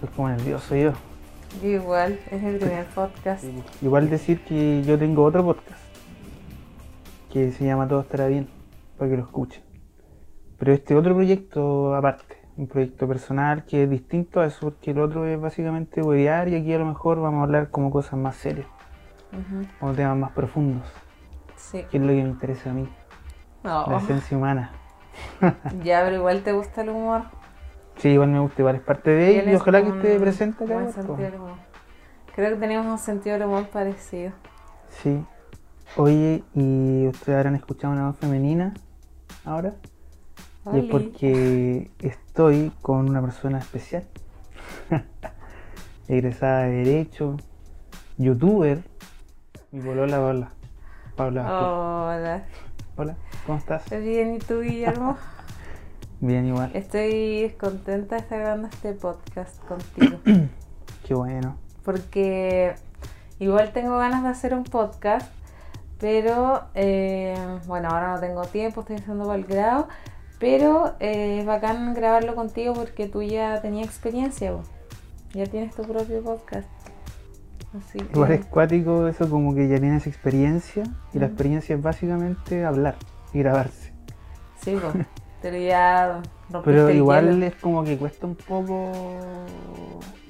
Estoy 0.00 0.08
como 0.16 0.28
nervioso 0.30 0.74
yo. 0.76 0.92
Yo 1.62 1.68
igual, 1.68 2.18
es 2.30 2.42
mi 2.42 2.56
primer 2.58 2.86
podcast. 2.86 3.44
Igual 3.82 4.08
decir 4.08 4.40
que 4.44 4.82
yo 4.82 4.98
tengo 4.98 5.24
otro 5.24 5.44
podcast 5.44 5.80
que 7.30 7.52
se 7.52 7.64
llama 7.64 7.86
Todo 7.86 8.00
estará 8.00 8.26
bien, 8.26 8.48
para 8.98 9.10
que 9.10 9.16
lo 9.18 9.22
escuchen. 9.24 9.62
Pero 10.58 10.72
este 10.72 10.94
otro 10.96 11.14
proyecto 11.14 11.94
aparte, 11.94 12.38
un 12.56 12.66
proyecto 12.66 13.06
personal 13.06 13.64
que 13.64 13.84
es 13.84 13.90
distinto 13.90 14.40
a 14.40 14.46
eso, 14.46 14.58
porque 14.62 14.90
el 14.92 15.00
otro 15.00 15.26
es 15.26 15.40
básicamente 15.40 16.02
huevear 16.02 16.48
y 16.48 16.56
aquí 16.56 16.72
a 16.72 16.78
lo 16.78 16.86
mejor 16.86 17.20
vamos 17.20 17.40
a 17.40 17.44
hablar 17.44 17.70
como 17.70 17.90
cosas 17.90 18.14
más 18.18 18.36
serias, 18.36 18.66
Ujú, 19.32 19.66
como 19.78 19.92
temas 19.92 20.16
más 20.16 20.32
profundos, 20.32 20.86
Sí. 21.56 21.84
que 21.90 21.98
es 21.98 22.02
lo 22.02 22.08
que 22.08 22.14
me 22.22 22.28
interesa 22.30 22.70
a 22.70 22.72
mí, 22.74 22.88
No. 23.62 23.86
la 23.86 23.98
esencia 23.98 24.36
humana. 24.36 24.72
Ya, 25.84 26.02
pero 26.04 26.16
igual 26.16 26.42
te 26.42 26.52
gusta 26.52 26.82
el 26.82 26.88
humor. 26.90 27.22
Sí, 28.00 28.08
igual 28.08 28.30
me 28.30 28.40
gusta, 28.40 28.62
igual 28.62 28.76
es 28.76 28.80
parte 28.80 29.10
de 29.10 29.40
él 29.40 29.50
y 29.50 29.54
ojalá 29.54 29.82
que 29.82 29.90
esté 29.90 30.18
presente 30.18 30.64
acá. 30.64 30.74
humor. 30.74 31.56
Creo 32.34 32.50
que 32.54 32.56
tenemos 32.56 32.86
un 32.86 32.98
sentido 32.98 33.34
del 33.38 33.46
humor 33.46 33.68
parecido. 33.68 34.32
Sí. 34.88 35.22
Oye, 35.96 36.42
¿y 36.54 37.08
ustedes 37.08 37.36
habrán 37.36 37.56
escuchado 37.56 37.92
una 37.92 38.06
voz 38.06 38.16
femenina 38.16 38.72
ahora? 39.44 39.74
Y 40.72 40.78
es 40.78 40.84
porque 40.86 41.90
estoy 41.98 42.72
con 42.80 43.10
una 43.10 43.20
persona 43.20 43.58
especial. 43.58 44.04
Egresada 46.08 46.62
de 46.62 46.70
Derecho, 46.70 47.36
youtuber, 48.16 48.82
mi 49.72 49.80
polola 49.82 50.16
Paula. 50.16 50.52
Paula, 51.16 51.42
Hola. 51.42 52.44
hola, 52.96 53.16
¿cómo 53.44 53.58
estás? 53.58 53.90
Bien, 53.90 54.36
¿y 54.36 54.38
tú, 54.38 54.60
Guillermo? 54.60 55.18
Bien 56.20 56.46
igual, 56.46 56.70
Estoy 56.74 57.54
contenta 57.58 58.16
de 58.16 58.20
estar 58.20 58.38
grabando 58.38 58.68
este 58.68 58.92
podcast 58.92 59.58
contigo. 59.64 60.18
qué 61.06 61.14
bueno. 61.14 61.56
Porque 61.82 62.74
igual 63.38 63.72
tengo 63.72 63.96
ganas 63.96 64.22
de 64.22 64.28
hacer 64.28 64.52
un 64.52 64.64
podcast, 64.64 65.32
pero 65.98 66.64
eh, 66.74 67.34
bueno, 67.66 67.88
ahora 67.88 68.12
no 68.12 68.20
tengo 68.20 68.42
tiempo, 68.42 68.82
estoy 68.82 68.96
haciendo 68.96 69.24
para 69.24 69.38
el 69.38 69.46
grado. 69.46 69.88
Pero 70.38 70.94
eh, 71.00 71.38
es 71.40 71.46
bacán 71.46 71.94
grabarlo 71.94 72.34
contigo 72.34 72.74
porque 72.74 73.06
tú 73.06 73.22
ya 73.22 73.62
tenías 73.62 73.86
experiencia, 73.86 74.52
po. 74.52 74.62
ya 75.32 75.46
tienes 75.46 75.74
tu 75.74 75.82
propio 75.82 76.22
podcast. 76.22 76.68
Así 77.78 77.98
que, 77.98 78.12
Igual 78.12 78.32
es 78.32 78.44
cuático 78.44 79.08
eso 79.08 79.30
como 79.30 79.54
que 79.54 79.68
ya 79.68 79.78
tienes 79.78 80.06
experiencia 80.06 80.82
y 81.14 81.18
la 81.18 81.26
experiencia 81.26 81.76
es 81.76 81.82
básicamente 81.82 82.64
hablar 82.64 82.96
y 83.32 83.38
grabarse. 83.38 83.94
Sí, 84.62 84.76
po. 84.76 84.92
pero 85.42 85.56
ya 85.58 86.20
rompiste 86.50 86.60
Pero 86.64 86.90
igual 86.90 87.42
es 87.42 87.54
como 87.56 87.82
que 87.84 87.96
cuesta 87.96 88.26
un 88.26 88.34
poco 88.36 88.92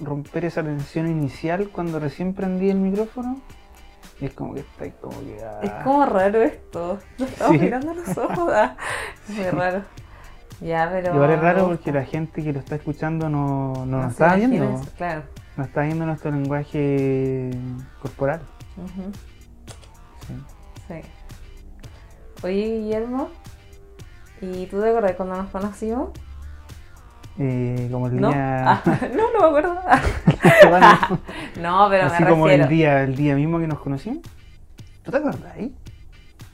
romper 0.01 0.45
esa 0.45 0.63
tensión 0.63 1.09
inicial 1.09 1.69
cuando 1.71 1.99
recién 1.99 2.35
prendí 2.35 2.71
el 2.71 2.79
micrófono. 2.79 3.41
Y 4.21 4.27
es 4.27 4.35
como 4.35 4.53
que 4.55 4.61
está 4.61 4.85
ahí 4.85 4.93
como 5.01 5.19
que... 5.21 5.39
ah. 5.43 5.61
Es 5.63 5.71
como 5.85 6.05
raro 6.05 6.43
esto. 6.43 6.99
Nos 7.19 7.29
estamos 7.31 7.53
Sí. 7.57 7.59
mirando 7.63 7.91
a 7.91 7.95
los 7.95 8.19
ojos. 8.19 8.53
ah. 8.53 8.77
Es 9.29 9.35
muy 9.37 9.45
raro. 9.47 9.83
Ya, 10.61 10.91
pero. 10.93 11.15
Igual 11.15 11.31
es 11.31 11.41
raro 11.41 11.67
porque 11.69 11.91
la 11.91 12.05
gente 12.05 12.43
que 12.43 12.53
lo 12.53 12.59
está 12.59 12.75
escuchando 12.77 13.31
no, 13.31 13.73
no, 13.75 13.87
No 13.87 14.03
nos 14.03 14.13
está 14.13 14.37
viendo. 14.37 14.63
eso, 14.63 14.87
Claro. 14.99 15.23
No 15.57 15.65
está 15.65 15.81
viendo 15.83 16.05
nuestro 16.05 16.31
lenguaje 16.31 17.51
corporal. 18.03 18.43
Sí. 20.27 20.35
Sí. 20.89 21.01
Oye, 22.43 22.79
Guillermo. 22.81 23.29
¿Y 24.41 24.67
tú 24.67 24.81
te 24.81 24.89
acuerdas 24.89 25.13
cuando 25.17 25.37
nos 25.37 25.51
conocimos? 25.51 26.11
Eh, 27.39 27.89
como 27.91 28.07
el 28.09 28.21
¿No? 28.21 28.29
día... 28.29 28.71
Ah, 28.73 28.83
no, 29.17 29.33
no 29.33 29.41
me 29.41 29.47
acuerdo. 29.47 29.77
No, 31.61 31.89
pero 31.91 32.07
así 32.07 32.23
me 32.23 32.31
como 32.31 32.47
refiero. 32.47 32.65
el 32.65 32.69
día, 32.71 33.03
el 33.03 33.17
día 33.17 33.35
mismo 33.35 33.59
que 33.59 33.67
nos 33.67 33.81
conocimos. 33.81 34.21
¿Tú 35.05 35.11
te 35.11 35.17
acuerdas 35.17 35.53
ahí? 35.55 35.75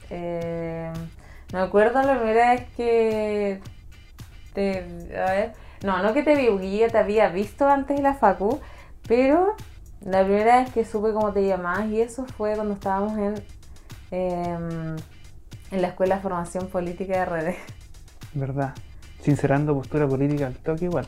Eh, 0.09 0.91
me 1.53 1.59
acuerdo 1.59 2.01
la 2.01 2.15
primera 2.17 2.51
vez 2.51 2.63
que 2.75 3.59
te, 4.53 4.79
a 5.17 5.31
ver, 5.31 5.53
no, 5.83 6.01
no 6.01 6.13
que 6.13 6.23
te 6.23 6.35
vi, 6.35 6.47
porque 6.47 6.77
yo 6.77 6.89
te 6.89 6.97
había 6.97 7.29
visto 7.29 7.67
antes 7.67 7.97
de 7.97 8.03
la 8.03 8.13
facu, 8.15 8.59
pero 9.07 9.55
la 10.01 10.23
primera 10.23 10.61
vez 10.61 10.71
que 10.71 10.85
supe 10.85 11.11
cómo 11.13 11.31
te 11.33 11.45
llamabas 11.45 11.87
y 11.87 12.01
eso 12.01 12.25
fue 12.37 12.55
cuando 12.55 12.73
estábamos 12.75 13.17
en 13.17 13.35
em, 14.11 14.95
en 15.71 15.81
la 15.81 15.89
escuela 15.89 16.15
de 16.15 16.21
formación 16.21 16.67
política 16.67 17.19
de 17.19 17.25
redes. 17.25 17.55
¿Verdad? 18.33 18.73
Sincerando 19.21 19.73
postura 19.73 20.07
política 20.07 20.47
al 20.47 20.55
toque 20.55 20.85
igual. 20.85 21.07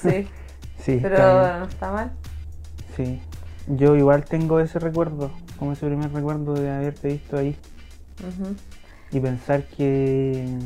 Sí, 0.00 0.28
Sí, 0.84 0.98
pero 1.00 1.14
está 1.14 1.58
no 1.60 1.64
está 1.66 1.92
mal. 1.92 2.12
Sí, 2.96 3.20
yo 3.68 3.94
igual 3.94 4.24
tengo 4.24 4.58
ese 4.58 4.80
recuerdo, 4.80 5.30
como 5.58 5.72
ese 5.72 5.86
primer 5.86 6.12
recuerdo 6.12 6.54
de 6.54 6.70
haberte 6.70 7.08
visto 7.08 7.38
ahí 7.38 7.56
y 9.12 9.20
pensar 9.20 9.62
que 9.64 10.58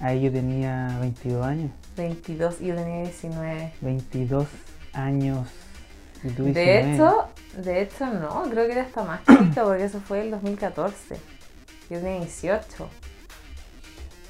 ahí 0.00 0.22
yo 0.22 0.32
tenía 0.32 0.98
22 1.00 1.46
años, 1.46 1.70
22 1.96 2.60
y 2.62 2.66
yo 2.66 2.74
tenía 2.74 3.02
19. 3.02 3.72
22 3.80 4.46
años. 4.92 5.48
Y 6.24 6.28
tú 6.30 6.44
De 6.44 6.52
19. 6.52 6.94
hecho, 6.94 7.28
de 7.62 7.82
hecho 7.82 8.06
no, 8.06 8.42
creo 8.50 8.66
que 8.66 8.72
era 8.72 8.82
hasta 8.82 9.04
más 9.04 9.20
chiquito 9.24 9.64
porque 9.64 9.84
eso 9.84 10.00
fue 10.00 10.22
el 10.22 10.30
2014. 10.32 11.16
Yo 11.92 12.00
tenía 12.00 12.20
18. 12.20 12.88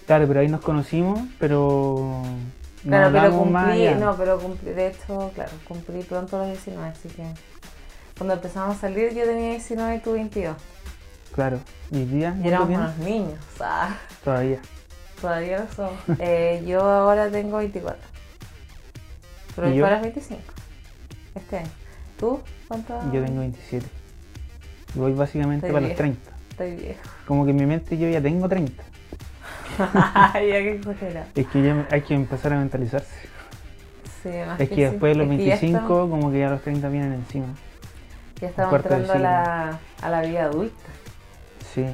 Claro, 0.07 0.27
pero 0.27 0.41
ahí 0.41 0.49
nos 0.49 0.61
conocimos, 0.63 1.21
pero 1.39 2.23
Claro, 2.83 3.13
pero 3.13 3.45
más 3.45 3.67
cumplí, 3.67 3.87
allá. 3.87 3.97
no, 3.99 4.17
pero 4.17 4.39
cumplí, 4.41 4.71
de 4.73 4.89
hecho, 4.89 5.31
claro, 5.35 5.53
cumplí 5.69 6.03
pronto 6.03 6.39
los 6.39 6.49
19, 6.49 6.89
así 6.89 7.09
que 7.09 7.23
cuando 8.19 8.35
empezamos 8.35 8.77
a 8.77 8.81
salir 8.81 9.15
yo 9.15 9.25
tenía 9.25 9.51
19 9.51 9.95
y 9.97 9.99
tú 10.01 10.13
22. 10.15 10.57
Claro, 11.33 11.61
y 11.93 12.05
día, 12.05 12.31
Y 12.39 12.43
¿cuánto 12.43 12.49
éramos 12.49 12.69
unos 12.69 12.99
niños, 12.99 13.39
o 13.55 13.59
sea, 13.59 13.97
Todavía. 14.25 14.61
todavía 15.21 15.61
lo 15.61 15.73
somos. 15.75 15.93
Eh, 16.19 16.65
yo 16.67 16.81
ahora 16.83 17.31
tengo 17.31 17.59
24. 17.59 17.97
Pero 19.55 19.71
¿Y 19.71 19.79
tú 19.79 19.87
eras 19.87 20.03
25. 20.03 20.41
Este 21.37 21.59
año. 21.59 21.71
¿Tú? 22.19 22.41
¿Cuánto? 22.67 22.99
Yo 23.13 23.25
tengo 23.25 23.39
27. 23.41 23.87
Y 24.95 24.99
voy 24.99 25.13
básicamente 25.13 25.67
Estoy 25.69 25.73
para 25.73 25.81
los 25.89 25.97
vieja. 25.97 26.17
30. 26.17 26.31
Estoy 26.65 26.77
viejo. 26.87 27.01
Como 27.27 27.45
que 27.45 27.51
en 27.51 27.57
mi 27.57 27.67
mente 27.67 27.99
yo 27.99 28.09
ya 28.09 28.21
tengo 28.21 28.49
30. 28.49 28.83
ya 29.79 30.33
que 30.33 30.73
exagerado. 30.75 31.27
Es 31.35 31.47
que 31.47 31.63
ya 31.63 31.87
hay 31.91 32.01
que 32.03 32.15
empezar 32.15 32.53
a 32.53 32.59
mentalizarse. 32.59 33.15
Sí, 34.23 34.29
más 34.47 34.61
Es 34.61 34.69
que 34.69 34.91
después 34.91 35.17
de 35.17 35.25
los 35.25 35.31
Es 35.33 35.39
que 35.39 35.45
ya 35.45 35.51
25, 35.57 35.79
estamos- 35.79 36.11
como 36.11 36.31
que 36.33 36.39
ya 36.39 36.51
los 36.51 36.63
30 36.63 36.89
vienen 36.89 37.13
encima. 37.15 37.47
Ya 38.41 38.49
estamos 38.49 38.75
entrando 38.75 39.13
a 39.13 39.19
la, 39.19 39.79
a 40.03 40.11
la 40.11 40.23
vida 40.23 40.45
adulta. 40.45 40.77
Sí. 41.75 41.87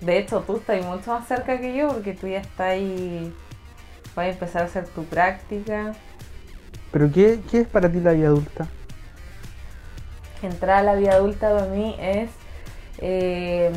De 0.00 0.18
hecho, 0.18 0.40
tú 0.40 0.56
estás 0.56 0.84
mucho 0.84 1.12
más 1.12 1.26
cerca 1.26 1.58
que 1.58 1.76
yo 1.76 1.88
porque 1.88 2.12
tú 2.12 2.26
ya 2.26 2.38
estás 2.40 2.60
ahí. 2.72 3.32
Vas 4.14 4.26
a 4.26 4.28
empezar 4.28 4.62
a 4.62 4.64
hacer 4.66 4.86
tu 4.88 5.04
práctica. 5.04 5.94
¿Pero 6.90 7.10
qué, 7.10 7.40
qué 7.50 7.60
es 7.60 7.66
para 7.68 7.88
ti 7.90 8.00
la 8.00 8.12
vida 8.12 8.26
adulta? 8.26 8.66
Entrar 10.42 10.78
a 10.78 10.82
la 10.82 10.94
vida 10.96 11.12
adulta 11.14 11.50
para 11.54 11.66
mí 11.66 11.96
es 12.00 12.28
eh, 12.98 13.70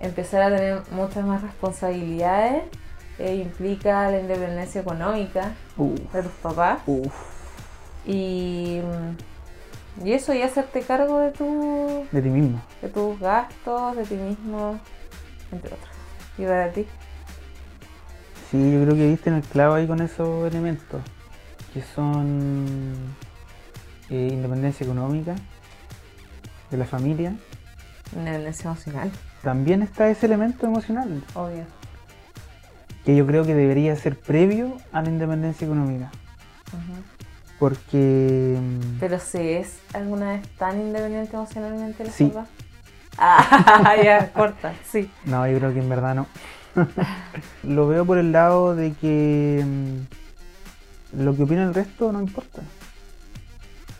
empezar 0.00 0.42
a 0.42 0.56
tener 0.56 0.82
muchas 0.90 1.24
más 1.24 1.42
responsabilidades. 1.42 2.62
eh, 3.18 3.36
implica 3.36 4.10
la 4.10 4.18
independencia 4.18 4.80
económica 4.80 5.52
Uf, 5.76 6.00
de 6.12 6.22
tus 6.22 6.32
papás. 6.32 6.80
uf. 6.86 7.12
Y, 8.06 8.80
y 10.04 10.12
eso, 10.12 10.34
y 10.34 10.42
hacerte 10.42 10.80
cargo 10.82 11.20
de, 11.20 11.30
tu, 11.30 12.06
De 12.10 12.20
ti 12.20 12.28
mismo. 12.28 12.60
de 12.82 12.88
tus 12.88 13.18
gastos, 13.20 13.96
de 13.96 14.02
ti 14.04 14.14
mismo, 14.16 14.78
entre 15.52 15.68
otros. 15.74 15.88
¿Y 16.38 16.42
para 16.44 16.70
ti? 16.72 16.86
Sí, 18.50 18.72
yo 18.72 18.82
creo 18.82 18.94
que 18.94 19.08
viste 19.08 19.30
en 19.30 19.36
el 19.36 19.42
clavo 19.42 19.74
ahí 19.74 19.86
con 19.86 20.00
esos 20.02 20.46
elementos. 20.50 21.00
Que 21.72 21.82
son 21.82 22.94
eh, 24.10 24.28
independencia 24.32 24.84
económica, 24.84 25.34
de 26.70 26.76
la 26.76 26.84
familia. 26.84 27.34
Independencia 28.14 28.66
emocional, 28.70 29.10
También 29.44 29.82
está 29.82 30.08
ese 30.08 30.26
elemento 30.26 30.66
emocional, 30.66 31.22
obvio. 31.34 31.64
que 33.04 33.14
yo 33.14 33.26
creo 33.26 33.44
que 33.44 33.54
debería 33.54 33.94
ser 33.96 34.18
previo 34.18 34.78
a 34.92 35.02
la 35.02 35.10
independencia 35.10 35.66
económica. 35.66 36.10
Porque 37.58 38.58
mm, 38.60 38.98
Pero 39.00 39.18
si 39.20 39.38
es 39.38 39.78
alguna 39.92 40.32
vez 40.32 40.48
tan 40.58 40.80
independiente 40.80 41.36
emocionalmente 41.36 42.04
la 42.04 42.10
Sí. 42.10 42.32
Ah, 43.18 43.94
ya, 44.02 44.32
corta, 44.32 44.74
sí. 44.90 45.10
No, 45.24 45.46
yo 45.46 45.58
creo 45.58 45.72
que 45.72 45.78
en 45.80 45.88
verdad 45.88 46.14
no. 46.14 46.26
lo 47.62 47.86
veo 47.86 48.04
por 48.04 48.18
el 48.18 48.32
lado 48.32 48.74
de 48.74 48.92
que 48.94 49.62
mm, 49.64 51.22
lo 51.22 51.36
que 51.36 51.42
opina 51.44 51.62
el 51.64 51.74
resto 51.74 52.10
no 52.12 52.20
importa. 52.20 52.62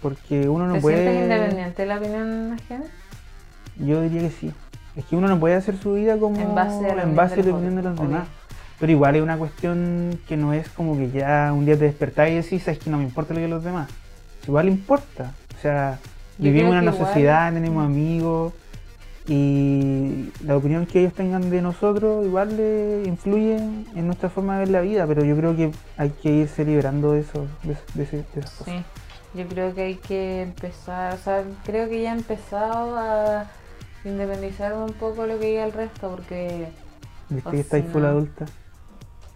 Porque 0.03 0.49
uno 0.49 0.67
no 0.67 0.75
¿Te 0.75 0.81
puede. 0.81 0.97
sientes 1.03 1.23
independiente 1.23 1.83
de 1.83 1.89
la 1.89 1.99
opinión 1.99 2.53
ajena? 2.55 2.85
Yo 3.79 4.03
diría 4.03 4.23
que 4.23 4.31
sí. 4.31 4.53
Es 4.97 5.05
que 5.07 5.17
uno 5.17 5.27
no 5.29 5.39
puede 5.41 5.55
hacer 5.57 5.77
su 5.77 5.95
vida 5.95 6.17
como 6.19 6.41
En 6.41 6.55
base 6.55 6.77
a 6.91 6.95
la 6.95 7.03
en 7.03 7.11
opinión 7.11 7.17
base 7.17 7.37
de 7.37 7.43
a 7.43 7.45
la 7.45 7.51
los 7.51 7.57
opinión 7.57 7.77
de 7.77 7.83
los 7.83 7.93
otros, 7.95 8.09
demás. 8.09 8.29
Pero 8.79 8.93
igual 8.93 9.17
es 9.17 9.23
una 9.23 9.37
cuestión 9.39 10.19
que 10.29 10.37
no 10.37 10.53
es 10.53 10.69
como 10.69 10.97
que 10.97 11.11
ya 11.11 11.53
un 11.53 11.65
día 11.65 11.77
te 11.79 11.85
despertás 11.85 12.31
y 12.31 12.35
decís, 12.35 12.67
es 12.69 12.79
que 12.79 12.91
no 12.91 12.99
me 12.99 13.05
importa 13.05 13.35
lo 13.35 13.41
que 13.41 13.49
los 13.49 13.65
demás. 13.65 13.89
Igual 14.47 14.69
importa. 14.69 15.33
O 15.57 15.61
sea, 15.61 15.99
Yo 16.39 16.45
vivimos 16.45 16.73
en 16.75 16.79
una 16.83 16.93
igual- 16.93 17.07
sociedad, 17.07 17.53
tenemos 17.53 17.85
amigos 17.85 18.53
y 19.27 20.31
la 20.45 20.57
opinión 20.57 20.85
que 20.87 21.01
ellos 21.01 21.15
tengan 21.15 21.49
de 21.49 21.63
nosotros 21.63 22.27
igual 22.27 22.57
le 22.59 23.05
influye 23.07 23.57
en 23.57 24.07
nuestra 24.07 24.29
forma 24.29 24.55
de 24.55 24.59
ver 24.61 24.69
la 24.69 24.81
vida, 24.83 25.07
pero 25.07 25.25
yo 25.25 25.35
creo 25.37 25.57
que 25.57 25.71
hay 25.97 26.11
que 26.11 26.31
irse 26.31 26.65
liberando 26.65 27.13
de, 27.13 27.21
eso, 27.21 27.47
de, 27.63 27.75
de 27.95 28.05
de 28.05 28.21
esas 28.23 28.51
cosas. 28.51 28.67
Sí, 28.67 28.85
yo 29.35 29.47
creo 29.49 29.75
que 29.75 29.83
hay 29.83 29.95
que 29.95 30.43
empezar, 30.43 31.15
o 31.15 31.17
sea, 31.17 31.43
creo 31.65 31.89
que 31.89 32.03
ya 32.03 32.11
he 32.13 32.19
empezado 32.19 32.99
a 32.99 33.47
independizarme 34.05 34.85
un 34.85 34.95
poco 34.95 35.27
lo 35.27 35.39
que 35.39 35.47
diga 35.47 35.65
el 35.65 35.73
resto, 35.73 36.11
porque 36.11 36.69
¿Viste 37.29 37.57
que 37.57 37.61
estáis 37.61 37.87
full 37.89 38.05
adulta? 38.05 38.47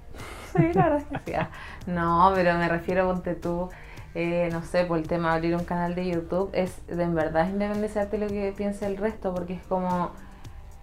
sí, 0.56 0.72
la 0.74 0.84
verdad 0.84 0.98
es 0.98 1.06
que 1.06 1.18
sí. 1.18 1.34
Ah, 1.34 1.50
No, 1.86 2.32
pero 2.34 2.54
me 2.58 2.68
refiero, 2.68 3.06
ponte 3.06 3.34
tú, 3.34 3.70
eh, 4.14 4.48
no 4.52 4.62
sé, 4.62 4.84
por 4.84 4.98
el 4.98 5.08
tema 5.08 5.30
de 5.30 5.36
abrir 5.36 5.56
un 5.56 5.64
canal 5.64 5.94
de 5.94 6.06
YouTube, 6.08 6.50
es 6.52 6.86
de 6.86 7.02
en 7.02 7.14
verdad 7.14 7.48
independizarte 7.48 8.18
lo 8.18 8.28
que 8.28 8.52
piense 8.56 8.86
el 8.86 8.96
resto, 8.96 9.34
porque 9.34 9.54
es 9.54 9.62
como 9.64 10.12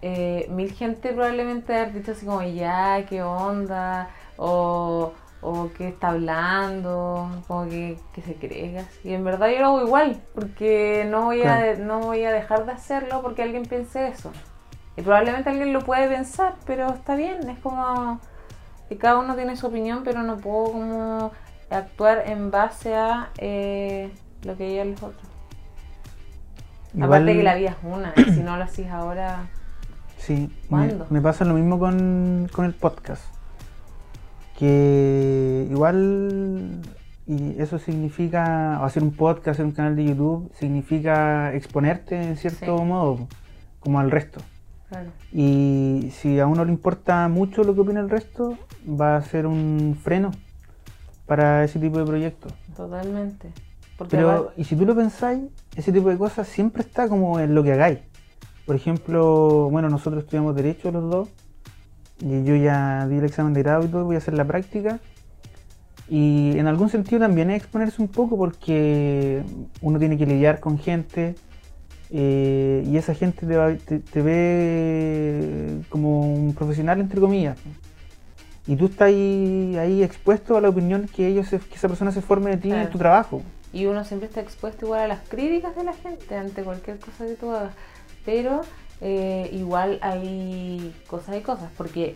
eh, 0.01 0.47
mil 0.49 0.71
gente 0.73 1.13
probablemente 1.13 1.75
haber 1.75 1.93
dicho 1.93 2.11
así 2.11 2.25
como, 2.25 2.43
ya, 2.43 3.05
qué 3.07 3.23
onda, 3.23 4.09
o, 4.37 5.13
o 5.45 5.69
qué 5.77 5.89
está 5.89 6.09
hablando, 6.09 7.29
como 7.47 7.69
que, 7.69 7.99
que 8.13 8.21
se 8.21 8.35
cree. 8.35 8.83
Y 9.03 9.13
en 9.13 9.23
verdad 9.23 9.49
yo 9.49 9.59
lo 9.59 9.65
hago 9.67 9.81
igual, 9.83 10.21
porque 10.33 11.05
no 11.09 11.25
voy, 11.25 11.43
a, 11.43 11.75
no 11.75 11.99
voy 11.99 12.23
a 12.23 12.31
dejar 12.31 12.65
de 12.65 12.71
hacerlo 12.71 13.21
porque 13.21 13.43
alguien 13.43 13.63
piense 13.63 14.07
eso. 14.07 14.31
Y 14.97 15.03
probablemente 15.03 15.49
alguien 15.49 15.71
lo 15.71 15.81
puede 15.81 16.07
pensar, 16.07 16.55
pero 16.65 16.91
está 16.93 17.15
bien, 17.15 17.47
es 17.47 17.59
como 17.59 18.19
que 18.89 18.97
cada 18.97 19.19
uno 19.19 19.35
tiene 19.35 19.55
su 19.55 19.67
opinión, 19.67 20.01
pero 20.03 20.23
no 20.23 20.37
puedo 20.37 20.71
como 20.71 21.31
actuar 21.69 22.23
en 22.25 22.49
base 22.49 22.95
a 22.95 23.29
eh, 23.37 24.11
lo 24.43 24.57
que 24.57 24.67
digan 24.67 24.91
los 24.91 25.03
otros. 25.03 25.27
Aparte 26.99 27.35
que 27.35 27.43
la 27.43 27.55
vida 27.55 27.71
es 27.71 27.77
una, 27.83 28.13
y 28.15 28.23
si 28.23 28.39
no 28.39 28.57
lo 28.57 28.63
haces 28.63 28.89
ahora, 28.89 29.47
Sí, 30.17 30.49
me, 30.69 30.91
me 31.11 31.21
pasa 31.21 31.45
lo 31.45 31.53
mismo 31.53 31.77
con, 31.77 32.49
con 32.51 32.65
el 32.65 32.73
podcast. 32.73 33.34
Que 34.57 35.67
igual, 35.69 36.81
y 37.27 37.55
eso 37.61 37.77
significa, 37.79 38.83
hacer 38.85 39.03
un 39.03 39.11
podcast, 39.11 39.47
hacer 39.49 39.65
un 39.65 39.71
canal 39.71 39.95
de 39.95 40.05
YouTube, 40.05 40.49
significa 40.53 41.53
exponerte 41.53 42.15
en 42.21 42.37
cierto 42.37 42.77
Sí. 42.77 42.83
modo, 42.83 43.27
como 43.79 43.99
al 43.99 44.11
resto. 44.11 44.41
claro. 44.87 45.09
Y 45.33 46.09
si 46.13 46.39
a 46.39 46.47
uno 46.47 46.63
le 46.63 46.71
importa 46.71 47.27
mucho 47.27 47.63
lo 47.63 47.73
que 47.75 47.81
opina 47.81 47.99
el 47.99 48.09
resto, 48.09 48.57
va 48.87 49.17
a 49.17 49.21
ser 49.23 49.45
un 49.47 49.97
freno 50.01 50.31
para 51.25 51.63
ese 51.63 51.79
tipo 51.79 51.97
de 51.97 52.05
proyectos. 52.05 52.53
Totalmente. 52.77 53.49
Porque 53.97 54.15
Pero, 54.17 54.51
y 54.55 54.63
si 54.63 54.75
tú 54.75 54.85
lo 54.85 54.95
pensáis, 54.95 55.41
ese 55.75 55.91
tipo 55.91 56.09
de 56.09 56.17
cosas 56.17 56.47
siempre 56.47 56.81
está 56.83 57.09
como 57.09 57.39
en 57.39 57.55
lo 57.55 57.63
que 57.63 57.73
hagáis. 57.73 57.99
Por 58.65 58.75
ejemplo, 58.75 59.69
bueno, 59.71 59.89
nosotros 59.89 60.23
estudiamos 60.23 60.55
Derecho 60.55 60.91
los 60.91 61.09
dos, 61.09 61.29
y 62.25 62.43
yo 62.43 62.55
ya 62.55 63.07
di 63.07 63.17
el 63.17 63.23
examen 63.23 63.53
de 63.53 63.61
grado 63.63 63.85
y 63.85 63.87
todo, 63.87 64.03
voy 64.05 64.15
a 64.15 64.17
hacer 64.17 64.33
la 64.33 64.43
práctica. 64.45 64.99
Y 66.09 66.57
en 66.57 66.67
algún 66.67 66.89
sentido 66.89 67.19
también 67.21 67.49
es 67.51 67.57
exponerse 67.57 68.01
un 68.01 68.07
poco 68.07 68.35
porque 68.37 69.41
uno 69.81 69.97
tiene 69.99 70.17
que 70.17 70.25
lidiar 70.25 70.59
con 70.59 70.77
gente 70.77 71.35
eh, 72.11 72.83
y 72.87 72.97
esa 72.97 73.15
gente 73.15 73.45
te, 73.47 73.55
va- 73.55 73.73
te- 73.75 73.99
te 73.99 74.21
ve 74.21 75.81
como 75.89 76.21
un 76.33 76.53
profesional, 76.53 76.99
entre 76.99 77.19
comillas. 77.19 77.57
Y 78.67 78.75
tú 78.75 78.85
estás 78.85 79.07
ahí, 79.09 79.75
ahí 79.79 80.03
expuesto 80.03 80.57
a 80.57 80.61
la 80.61 80.69
opinión 80.69 81.07
que, 81.13 81.27
ellos 81.27 81.47
se- 81.47 81.59
que 81.59 81.75
esa 81.75 81.87
persona 81.87 82.11
se 82.11 82.21
forme 82.21 82.51
de 82.51 82.57
ti 82.57 82.71
en 82.71 82.89
tu 82.89 82.97
trabajo. 82.97 83.41
Y 83.73 83.85
uno 83.87 84.03
siempre 84.05 84.27
está 84.29 84.41
expuesto 84.41 84.85
igual 84.85 85.01
a 85.01 85.07
las 85.07 85.19
críticas 85.27 85.75
de 85.75 85.83
la 85.83 85.93
gente 85.93 86.35
ante 86.35 86.63
cualquier 86.63 86.97
cosa 86.99 87.25
que 87.25 87.33
tú 87.33 87.51
hagas. 87.51 87.73
Pero 88.25 88.61
eh, 89.01 89.49
igual 89.53 89.99
hay 90.01 90.93
cosas 91.07 91.37
y 91.37 91.41
cosas. 91.41 91.69
Porque, 91.77 92.15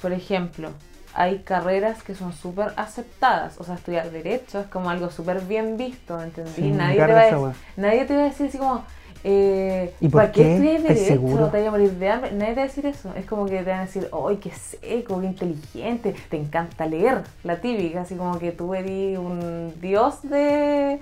por 0.00 0.12
ejemplo, 0.12 0.70
hay 1.14 1.40
carreras 1.40 2.02
que 2.02 2.14
son 2.14 2.32
súper 2.32 2.72
aceptadas. 2.76 3.58
O 3.58 3.64
sea, 3.64 3.74
estudiar 3.74 4.10
Derecho 4.10 4.60
es 4.60 4.66
como 4.66 4.90
algo 4.90 5.10
súper 5.10 5.40
bien 5.40 5.76
visto, 5.76 6.20
¿entendí? 6.22 6.52
Sí, 6.52 6.70
nadie, 6.70 7.04
te 7.04 7.12
va 7.12 7.48
a 7.48 7.52
nadie 7.76 8.04
te 8.04 8.14
va 8.14 8.22
a 8.22 8.24
decir 8.24 8.46
así 8.48 8.58
como... 8.58 8.84
Eh, 9.22 9.92
¿Y 10.00 10.08
por 10.08 10.22
¿Para 10.22 10.32
qué? 10.32 10.42
qué 10.42 10.52
estudias 10.54 10.74
¿Estás 10.76 10.94
Derecho? 10.96 11.12
seguro? 11.12 11.48
Te 11.48 11.58
vas 11.58 11.68
a 11.68 11.70
morir 11.72 11.90
de 11.90 12.08
hambre. 12.08 12.32
Nadie 12.32 12.54
te 12.54 12.56
va 12.56 12.62
a 12.62 12.66
decir 12.66 12.86
eso. 12.86 13.12
Es 13.14 13.26
como 13.26 13.44
que 13.44 13.58
te 13.58 13.70
van 13.70 13.80
a 13.80 13.84
decir, 13.84 14.08
¡ay, 14.26 14.36
qué 14.36 14.50
seco, 14.50 15.20
qué 15.20 15.26
inteligente! 15.26 16.14
Te 16.30 16.38
encanta 16.38 16.86
leer. 16.86 17.22
La 17.44 17.60
típica, 17.60 18.00
así 18.00 18.14
como 18.14 18.38
que 18.38 18.52
tú 18.52 18.74
eres 18.74 19.18
un 19.18 19.74
dios 19.78 20.22
de, 20.22 21.00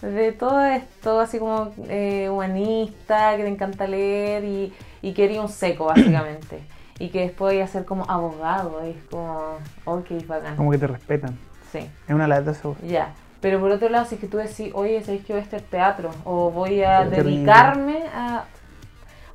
de 0.00 0.32
todo 0.32 0.64
esto, 0.64 1.20
así 1.20 1.38
como 1.38 1.72
eh, 1.88 2.28
humanista, 2.30 3.36
que 3.36 3.42
te 3.42 3.48
encanta 3.48 3.86
leer 3.86 4.44
y, 4.44 4.72
y 5.02 5.12
que 5.12 5.24
eres 5.24 5.38
un 5.38 5.48
seco, 5.48 5.86
básicamente. 5.86 6.60
y 6.98 7.08
que 7.08 7.20
después 7.20 7.54
voy 7.54 7.62
a 7.62 7.66
ser 7.66 7.84
como 7.84 8.04
abogado. 8.08 8.80
Es 8.82 8.96
como, 9.10 9.56
ok, 9.84 10.26
bacán. 10.26 10.56
Como 10.56 10.70
que 10.70 10.78
te 10.78 10.86
respetan. 10.86 11.38
Sí. 11.72 11.78
Es 11.78 12.14
una 12.14 12.26
lata 12.26 12.52
wea. 12.64 12.76
Ya, 12.86 13.14
pero 13.40 13.60
por 13.60 13.70
otro 13.70 13.88
lado, 13.88 14.04
si 14.04 14.14
es 14.14 14.20
que 14.20 14.26
tú 14.26 14.38
decís, 14.38 14.72
oye, 14.74 15.02
¿sabéis 15.02 15.24
que 15.24 15.32
voy 15.32 15.40
a 15.40 15.44
este 15.44 15.60
teatro? 15.60 16.10
O 16.24 16.50
voy 16.50 16.82
a 16.82 17.04
dedicarme 17.04 18.04
a. 18.14 18.44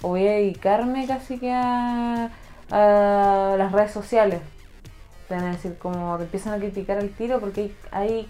O 0.01 0.09
voy 0.09 0.27
a 0.27 0.31
dedicarme 0.31 1.07
casi 1.07 1.39
que 1.39 1.51
a, 1.53 2.29
a 2.71 3.55
las 3.57 3.71
redes 3.71 3.91
sociales. 3.91 4.41
Te 5.27 5.35
van 5.35 5.45
a 5.45 5.51
decir, 5.51 5.77
como 5.77 6.17
te 6.17 6.23
empiezan 6.23 6.53
a 6.53 6.57
criticar 6.57 6.97
al 6.97 7.09
tiro 7.09 7.39
porque 7.39 7.61
hay, 7.61 7.75
hay 7.91 8.29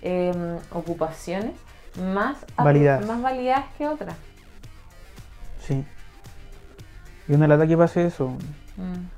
em, 0.00 0.56
ocupaciones 0.72 1.52
más, 1.98 2.36
Validadas. 2.56 3.06
más 3.06 3.22
validadas 3.22 3.66
que 3.76 3.86
otras. 3.86 4.16
Sí. 5.66 5.84
Y 7.28 7.32
una 7.34 7.48
lata 7.48 7.66
que 7.66 7.76
pase 7.76 8.06
eso. 8.06 8.28
Mm. 8.76 9.08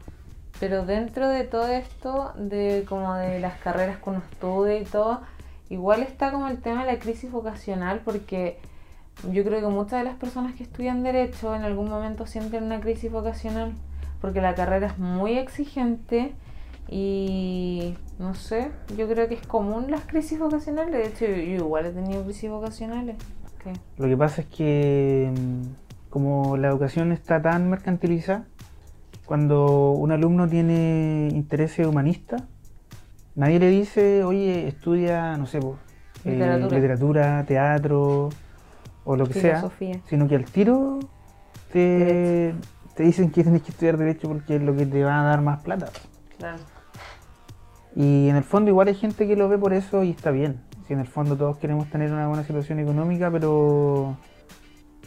Pero 0.61 0.85
dentro 0.87 1.29
de 1.29 1.45
todo 1.45 1.67
esto, 1.67 2.33
de 2.37 2.85
como 2.89 3.15
de 3.15 3.41
las 3.41 3.59
carreras 3.59 3.99
que 3.99 4.11
uno 4.11 4.23
estudia 4.31 4.79
y 4.79 4.85
todo, 4.85 5.21
igual 5.71 6.03
está 6.03 6.31
como 6.31 6.49
el 6.49 6.59
tema 6.61 6.85
de 6.85 6.93
la 6.93 6.99
crisis 6.99 7.31
vocacional, 7.31 8.01
porque 8.05 8.58
yo 9.31 9.44
creo 9.44 9.61
que 9.61 9.67
muchas 9.67 10.01
de 10.01 10.05
las 10.05 10.17
personas 10.17 10.55
que 10.55 10.63
estudian 10.63 11.03
derecho 11.03 11.55
en 11.55 11.63
algún 11.63 11.89
momento 11.89 12.27
sienten 12.27 12.65
una 12.65 12.81
crisis 12.81 13.11
vocacional, 13.11 13.73
porque 14.20 14.41
la 14.41 14.55
carrera 14.55 14.87
es 14.87 14.99
muy 14.99 15.37
exigente 15.39 16.32
y 16.89 17.94
no 18.19 18.34
sé, 18.34 18.70
yo 18.96 19.08
creo 19.08 19.29
que 19.29 19.34
es 19.34 19.46
común 19.46 19.91
las 19.91 20.03
crisis 20.03 20.39
vocacionales. 20.39 20.93
De 20.93 21.06
hecho, 21.06 21.27
yo, 21.27 21.36
yo 21.36 21.65
igual 21.65 21.86
he 21.86 21.91
tenido 21.91 22.22
crisis 22.24 22.51
vocacionales. 22.51 23.17
¿Qué? 23.62 23.72
Lo 23.98 24.08
que 24.08 24.17
pasa 24.17 24.43
es 24.43 24.48
que 24.48 25.32
mm, 25.34 26.10
como 26.10 26.56
la 26.56 26.69
educación 26.69 27.12
está 27.12 27.41
tan 27.41 27.70
mercantilizada, 27.70 28.44
cuando 29.24 29.93
un 29.93 30.12
alumno 30.12 30.48
tiene 30.48 31.29
intereses 31.32 31.86
humanistas, 31.86 32.43
nadie 33.34 33.58
le 33.58 33.70
dice, 33.70 34.24
oye, 34.24 34.69
estudia, 34.69 35.36
no 35.39 35.46
sé, 35.46 35.60
po, 35.60 35.79
eh, 36.24 36.58
Literatura. 36.70 37.44
teatro 37.44 38.29
o 39.05 39.17
lo 39.17 39.27
que 39.27 39.34
sea, 39.34 39.56
Filosofía. 39.56 40.01
sino 40.06 40.29
que 40.29 40.36
al 40.36 40.44
tiro 40.44 41.01
te, 41.72 42.55
te 42.94 43.03
dicen 43.03 43.31
que 43.31 43.43
tienes 43.43 43.62
que 43.62 43.70
estudiar 43.70 43.96
derecho 43.96 44.29
porque 44.29 44.56
es 44.56 44.62
lo 44.62 44.77
que 44.77 44.86
te 44.86 45.03
va 45.03 45.20
a 45.20 45.24
dar 45.24 45.41
más 45.41 45.62
plata. 45.62 45.89
Claro. 46.39 46.58
Y 47.94 48.29
en 48.29 48.37
el 48.37 48.44
fondo 48.44 48.70
igual 48.70 48.89
hay 48.89 48.94
gente 48.94 49.27
que 49.27 49.37
lo 49.37 49.49
ve 49.49 49.58
por 49.58 49.72
eso 49.72 50.03
y 50.03 50.11
está 50.11 50.31
bien. 50.31 50.61
Si 50.87 50.93
en 50.93 51.01
el 51.01 51.06
fondo 51.06 51.37
todos 51.37 51.58
queremos 51.58 51.89
tener 51.91 52.13
una 52.13 52.27
buena 52.29 52.44
situación 52.44 52.79
económica, 52.79 53.31
pero 53.31 54.17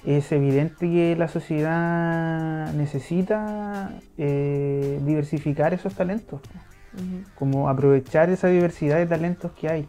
es 0.06 0.32
evidente 0.32 0.90
que 0.90 1.16
la 1.18 1.28
sociedad 1.28 2.72
necesita 2.74 3.92
eh, 4.18 5.00
diversificar 5.04 5.74
esos 5.74 5.96
talentos, 5.96 6.42
como 7.34 7.70
aprovechar 7.70 8.30
esa 8.30 8.48
diversidad 8.48 8.98
de 8.98 9.08
talentos 9.08 9.52
que 9.54 9.68
hay. 9.68 9.88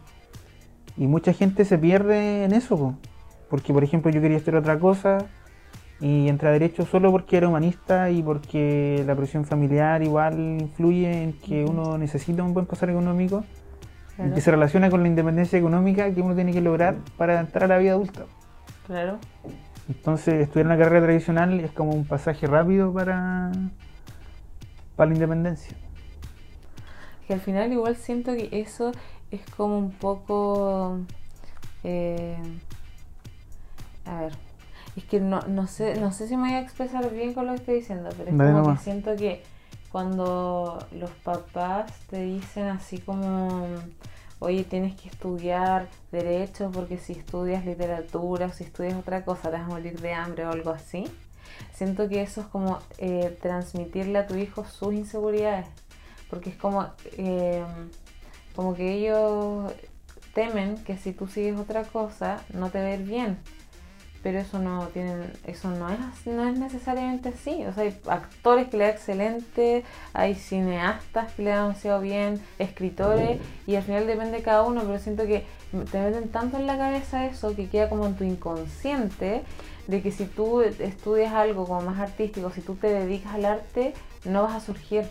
Y 0.97 1.05
mucha 1.07 1.33
gente 1.33 1.65
se 1.65 1.77
pierde 1.77 2.43
en 2.43 2.53
eso, 2.53 2.77
po. 2.77 2.95
porque 3.49 3.71
por 3.73 3.83
ejemplo 3.83 4.09
yo 4.09 4.19
quería 4.19 4.37
estudiar 4.37 4.61
otra 4.61 4.79
cosa 4.79 5.27
y 5.99 6.27
entré 6.29 6.49
a 6.49 6.51
derecho 6.51 6.85
solo 6.85 7.11
porque 7.11 7.37
era 7.37 7.47
humanista 7.47 8.09
y 8.11 8.21
porque 8.21 9.03
la 9.07 9.15
presión 9.15 9.45
familiar 9.45 10.03
igual 10.03 10.39
influye 10.61 11.23
en 11.23 11.33
que 11.33 11.65
uno 11.65 11.97
necesita 11.97 12.43
un 12.43 12.53
buen 12.53 12.65
pasar 12.65 12.89
económico 12.89 13.43
Claro. 14.15 14.31
y 14.31 14.33
que 14.33 14.41
se 14.41 14.49
relaciona 14.49 14.89
con 14.89 15.01
la 15.03 15.07
independencia 15.09 15.59
económica 15.59 16.11
que 16.11 16.21
uno 16.21 16.33
tiene 16.33 16.51
que 16.51 16.61
lograr 16.61 16.95
para 17.17 17.39
entrar 17.39 17.65
a 17.65 17.67
la 17.67 17.77
vida 17.77 17.91
adulta. 17.91 18.25
Claro. 18.87 19.19
Entonces 19.89 20.33
estudiar 20.41 20.65
una 20.65 20.77
carrera 20.77 21.05
tradicional 21.05 21.59
es 21.59 21.71
como 21.71 21.91
un 21.91 22.03
pasaje 22.05 22.47
rápido 22.47 22.91
para, 22.91 23.51
para 24.95 25.09
la 25.09 25.13
independencia. 25.15 25.77
Que 27.27 27.33
al 27.33 27.41
final 27.41 27.71
igual 27.71 27.95
siento 27.95 28.33
que 28.33 28.49
eso 28.51 28.91
es 29.31 29.41
como 29.55 29.77
un 29.77 29.91
poco... 29.91 30.99
eh, 31.83 32.37
a 34.05 34.21
ver, 34.21 34.33
es 34.97 35.03
que 35.05 35.19
no, 35.19 35.41
no 35.41 35.67
sé 35.67 35.99
no 35.99 36.11
sé 36.11 36.27
si 36.27 36.35
me 36.35 36.49
voy 36.49 36.53
a 36.53 36.59
expresar 36.61 37.09
bien 37.11 37.33
con 37.33 37.45
lo 37.45 37.53
que 37.53 37.59
estoy 37.59 37.75
diciendo, 37.75 38.09
pero 38.17 38.31
es 38.31 38.37
Dale 38.37 38.51
como 38.51 38.63
nomás. 38.63 38.79
que 38.79 38.83
siento 38.83 39.15
que 39.15 39.43
cuando 39.91 40.79
los 40.91 41.11
papás 41.23 41.91
te 42.09 42.21
dicen 42.23 42.65
así 42.67 42.97
como, 42.97 43.65
oye, 44.39 44.63
tienes 44.63 44.99
que 44.99 45.09
estudiar 45.09 45.87
derecho 46.11 46.71
porque 46.71 46.97
si 46.97 47.13
estudias 47.13 47.65
literatura 47.65 48.47
o 48.47 48.51
si 48.51 48.63
estudias 48.63 48.95
otra 48.95 49.23
cosa 49.23 49.49
te 49.51 49.57
vas 49.57 49.65
a 49.65 49.67
morir 49.67 49.99
de 49.99 50.13
hambre 50.13 50.45
o 50.45 50.51
algo 50.51 50.71
así. 50.71 51.05
Siento 51.73 52.09
que 52.09 52.21
eso 52.21 52.41
es 52.41 52.47
como 52.47 52.79
eh, 52.97 53.37
transmitirle 53.41 54.19
a 54.19 54.27
tu 54.27 54.35
hijo 54.35 54.65
sus 54.65 54.93
inseguridades, 54.93 55.67
porque 56.29 56.49
es 56.49 56.55
como, 56.55 56.85
eh, 57.17 57.63
como 58.55 58.73
que 58.75 58.93
ellos 58.93 59.71
temen 60.33 60.75
que 60.83 60.97
si 60.97 61.13
tú 61.13 61.27
sigues 61.27 61.57
otra 61.57 61.83
cosa 61.83 62.41
no 62.53 62.69
te 62.69 62.79
va 62.81 62.87
a 62.87 62.93
ir 62.95 63.03
bien 63.03 63.39
pero 64.27 64.39
eso 64.39 64.59
no 64.59 64.87
tienen, 64.87 65.31
eso 65.45 65.69
no 65.69 65.87
es, 65.89 65.97
no 66.25 66.49
es 66.49 66.59
necesariamente 66.59 67.29
así. 67.29 67.63
O 67.65 67.71
sea, 67.71 67.83
hay 67.83 67.97
actores 68.07 68.67
que 68.67 68.75
le 68.75 68.83
dan 68.83 68.93
excelente, 68.93 69.85
hay 70.11 70.35
cineastas 70.35 71.31
que 71.31 71.43
le 71.43 71.51
dan 71.51 71.69
demasiado 71.69 72.01
bien, 72.01 72.41
escritores, 72.59 73.39
y 73.65 73.75
al 73.75 73.83
final 73.83 74.05
depende 74.05 74.39
de 74.39 74.43
cada 74.43 74.63
uno, 74.63 74.81
pero 74.81 74.99
siento 74.99 75.25
que 75.25 75.45
te 75.71 76.01
meten 76.01 76.27
tanto 76.27 76.57
en 76.57 76.67
la 76.67 76.77
cabeza 76.77 77.25
eso 77.25 77.55
que 77.55 77.69
queda 77.69 77.87
como 77.87 78.05
en 78.05 78.17
tu 78.17 78.25
inconsciente 78.25 79.43
de 79.87 80.01
que 80.01 80.11
si 80.11 80.25
tú 80.25 80.59
estudias 80.59 81.31
algo 81.31 81.65
como 81.65 81.83
más 81.83 81.97
artístico, 81.97 82.51
si 82.51 82.59
tú 82.59 82.75
te 82.75 82.87
dedicas 82.87 83.33
al 83.33 83.45
arte, 83.45 83.93
no 84.25 84.43
vas 84.43 84.55
a 84.55 84.59
surgir. 84.59 85.05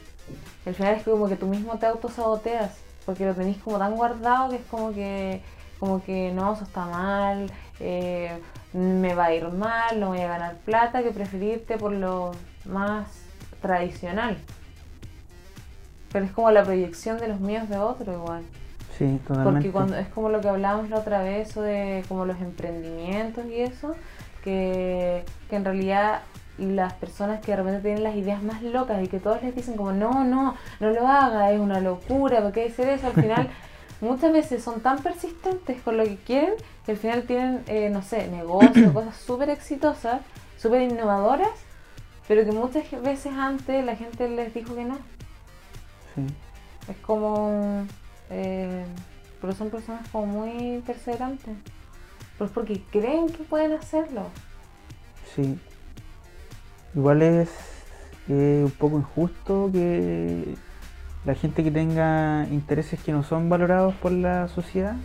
Al 0.66 0.75
final 0.75 0.96
es 0.96 1.04
como 1.04 1.26
que 1.26 1.37
tú 1.37 1.46
mismo 1.46 1.78
te 1.78 1.87
autosaboteas, 1.87 2.73
porque 3.06 3.25
lo 3.25 3.35
tenés 3.35 3.56
como 3.62 3.78
tan 3.78 3.96
guardado 3.96 4.50
que 4.50 4.56
es 4.56 4.64
como 4.70 4.92
que, 4.92 5.40
como 5.80 6.04
que 6.04 6.32
no, 6.35 6.52
eso 6.52 6.64
está 6.64 6.85
mal, 6.85 7.50
eh, 7.80 8.38
me 8.76 9.14
va 9.14 9.26
a 9.26 9.35
ir 9.35 9.49
mal, 9.49 9.99
no 9.99 10.09
voy 10.09 10.21
a 10.21 10.28
ganar 10.28 10.56
plata, 10.64 11.02
que 11.02 11.11
preferirte 11.11 11.78
por 11.78 11.92
lo 11.92 12.33
más 12.66 13.09
tradicional. 13.62 14.37
Pero 16.12 16.25
es 16.25 16.33
como 16.33 16.50
la 16.50 16.62
proyección 16.62 17.18
de 17.18 17.28
los 17.28 17.40
míos 17.40 17.68
de 17.68 17.78
otro 17.78 18.12
igual. 18.12 18.42
Sí, 18.99 19.18
totalmente. 19.26 19.52
Porque 19.52 19.71
cuando 19.71 19.97
es 19.97 20.09
como 20.09 20.28
lo 20.28 20.40
que 20.40 20.49
hablábamos 20.49 20.90
la 20.90 20.99
otra 20.99 21.23
vez, 21.23 21.56
o 21.56 21.62
de 21.62 22.04
como 22.09 22.26
los 22.26 22.38
emprendimientos 22.40 23.47
y 23.47 23.61
eso, 23.61 23.95
que, 24.45 25.25
que 25.49 25.56
en 25.56 25.64
realidad 25.64 26.21
las 26.59 26.95
personas 26.95 27.40
que 27.40 27.52
de 27.52 27.56
repente 27.56 27.80
tienen 27.80 28.02
las 28.02 28.14
ideas 28.14 28.42
más 28.42 28.62
locas 28.62 29.02
y 29.02 29.09
que 29.09 29.18
todos 29.18 29.42
les 29.42 29.54
dicen 29.54 29.76
como 29.76 29.92
no, 29.92 30.25
no, 30.25 30.54
no 30.80 30.90
lo 30.90 31.06
haga, 31.06 31.50
es 31.52 31.61
una 31.61 31.80
locura, 31.80 32.42
¿por 32.42 32.52
qué 32.52 32.66
hacer 32.66 32.88
eso? 32.88 33.09
Al 33.09 33.12
final 33.12 33.49
muchas 34.00 34.33
veces 34.33 34.62
son 34.62 34.80
tan 34.80 34.99
persistentes 34.99 35.80
con 35.83 35.97
lo 35.97 36.04
que 36.04 36.16
quieren 36.16 36.54
que 36.87 36.93
al 36.93 36.99
final 36.99 37.25
tienen, 37.25 37.64
eh, 37.66 37.90
no 37.90 38.00
sé, 38.00 38.28
negocios, 38.28 38.93
cosas 38.95 39.16
súper 39.16 39.50
exitosas, 39.50 40.23
súper 40.57 40.83
innovadoras, 40.83 41.50
pero 42.28 42.45
que 42.45 42.52
muchas 42.52 42.85
veces 43.02 43.33
antes 43.33 43.85
la 43.85 43.97
gente 43.97 44.28
les 44.28 44.55
dijo 44.55 44.75
que 44.75 44.85
no. 44.85 44.97
Sí. 46.14 46.25
Es 46.88 46.97
como... 46.99 47.85
Eh, 48.31 48.85
pero 49.40 49.52
son 49.52 49.71
personas 49.71 50.09
como 50.11 50.26
muy 50.26 50.83
perseverantes. 50.87 51.57
Pero 52.38 52.47
es 52.47 52.52
porque 52.52 52.81
creen 52.90 53.28
que 53.28 53.43
pueden 53.45 53.73
hacerlo. 53.73 54.23
Sí. 55.35 55.59
Igual 56.95 57.23
es 57.23 57.50
eh, 58.28 58.62
un 58.64 58.71
poco 58.71 58.99
injusto 58.99 59.71
que 59.73 60.55
la 61.25 61.35
gente 61.35 61.64
que 61.64 61.71
tenga 61.71 62.47
intereses 62.50 63.00
que 63.02 63.12
no 63.12 63.25
son 63.25 63.49
valorados 63.49 63.95
por 63.97 64.12
la 64.12 64.49
sociedad 64.49 64.97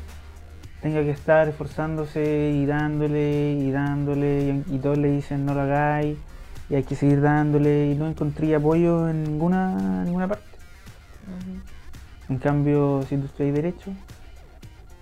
tenga 0.82 1.04
que 1.04 1.12
estar 1.12 1.48
esforzándose 1.48 2.52
y 2.56 2.66
dándole 2.66 3.54
y 3.54 3.72
dándole 3.72 4.64
y, 4.68 4.78
todos 4.80 4.98
le 4.98 5.12
dicen 5.12 5.46
no 5.46 5.54
lo 5.54 5.62
hagáis 5.62 6.18
y 6.70 6.76
hay 6.76 6.84
que 6.84 6.96
seguir 6.96 7.22
dándole 7.22 7.92
y 7.92 7.96
no 7.96 8.08
encontré 8.08 8.56
apoyo 8.56 9.08
en 9.08 9.24
ninguna 9.24 10.04
ninguna 10.04 10.28
parte. 10.28 10.46
En 12.30 12.38
cambio, 12.38 13.04
si 13.10 13.18
tú 13.18 13.26
estás 13.26 13.54
derecho, 13.54 13.92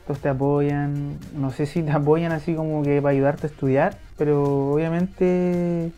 todos 0.08 0.20
te 0.20 0.30
apoyan, 0.30 1.18
no 1.36 1.52
sé 1.52 1.68
si 1.68 1.84
te 1.84 1.92
apoyan 1.92 2.32
así 2.32 2.56
como 2.56 2.82
que 2.82 3.02
para 3.02 3.12
ayudarte 3.12 3.48
a 3.48 3.50
estudiar, 3.50 3.98
pero 4.18 4.74
obviamente 4.74 5.92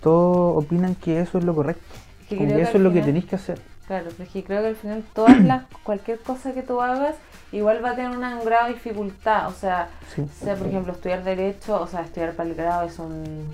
todos 0.00 0.64
opinan 0.64 0.94
que 0.94 1.20
eso 1.20 1.38
es 1.38 1.44
lo 1.44 1.54
correcto, 1.54 1.94
que 2.28 2.62
eso 2.62 2.78
es 2.78 2.80
lo 2.80 2.92
que 2.92 3.02
tenéis 3.02 3.26
que 3.26 3.36
hacer. 3.36 3.58
Claro, 3.88 4.10
porque 4.16 4.44
creo 4.44 4.60
que 4.60 4.68
al 4.68 4.76
final 4.76 5.02
todas 5.14 5.40
las, 5.40 5.64
cualquier 5.82 6.20
cosa 6.20 6.52
que 6.52 6.62
tú 6.62 6.80
hagas 6.80 7.16
igual 7.50 7.84
va 7.84 7.90
a 7.90 7.94
tener 7.96 8.16
una, 8.16 8.36
un 8.36 8.44
grado 8.44 8.68
de 8.68 8.74
dificultad. 8.74 9.48
O 9.48 9.52
sea, 9.52 9.88
sea, 10.38 10.54
por 10.54 10.68
ejemplo, 10.68 10.92
estudiar 10.92 11.24
derecho, 11.24 11.80
o 11.80 11.86
sea, 11.86 12.02
estudiar 12.02 12.34
para 12.34 12.48
el 12.48 12.54
grado 12.54 12.86
es 12.86 12.98
un 13.00 13.46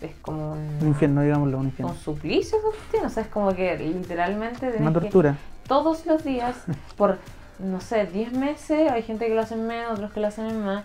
es 0.00 0.12
como 0.20 0.52
un, 0.52 0.78
un 0.80 0.88
infierno, 0.88 1.22
digámoslo, 1.22 1.58
un 1.58 1.66
infierno. 1.66 1.92
Un 1.92 1.98
suplicio, 2.00 2.58
o 3.04 3.08
sea, 3.08 3.22
es 3.22 3.28
como 3.28 3.54
que 3.54 3.76
literalmente 3.76 4.72
una 4.78 4.92
tortura. 4.92 5.36
todos 5.68 6.06
los 6.06 6.24
días 6.24 6.56
por 6.96 7.18
no 7.58 7.80
sé, 7.80 8.06
10 8.06 8.32
meses, 8.32 8.90
hay 8.90 9.02
gente 9.02 9.26
que 9.26 9.34
lo 9.34 9.42
hace 9.42 9.56
menos, 9.56 9.92
otros 9.92 10.12
que 10.12 10.20
lo 10.20 10.26
hacen 10.26 10.64
más. 10.64 10.84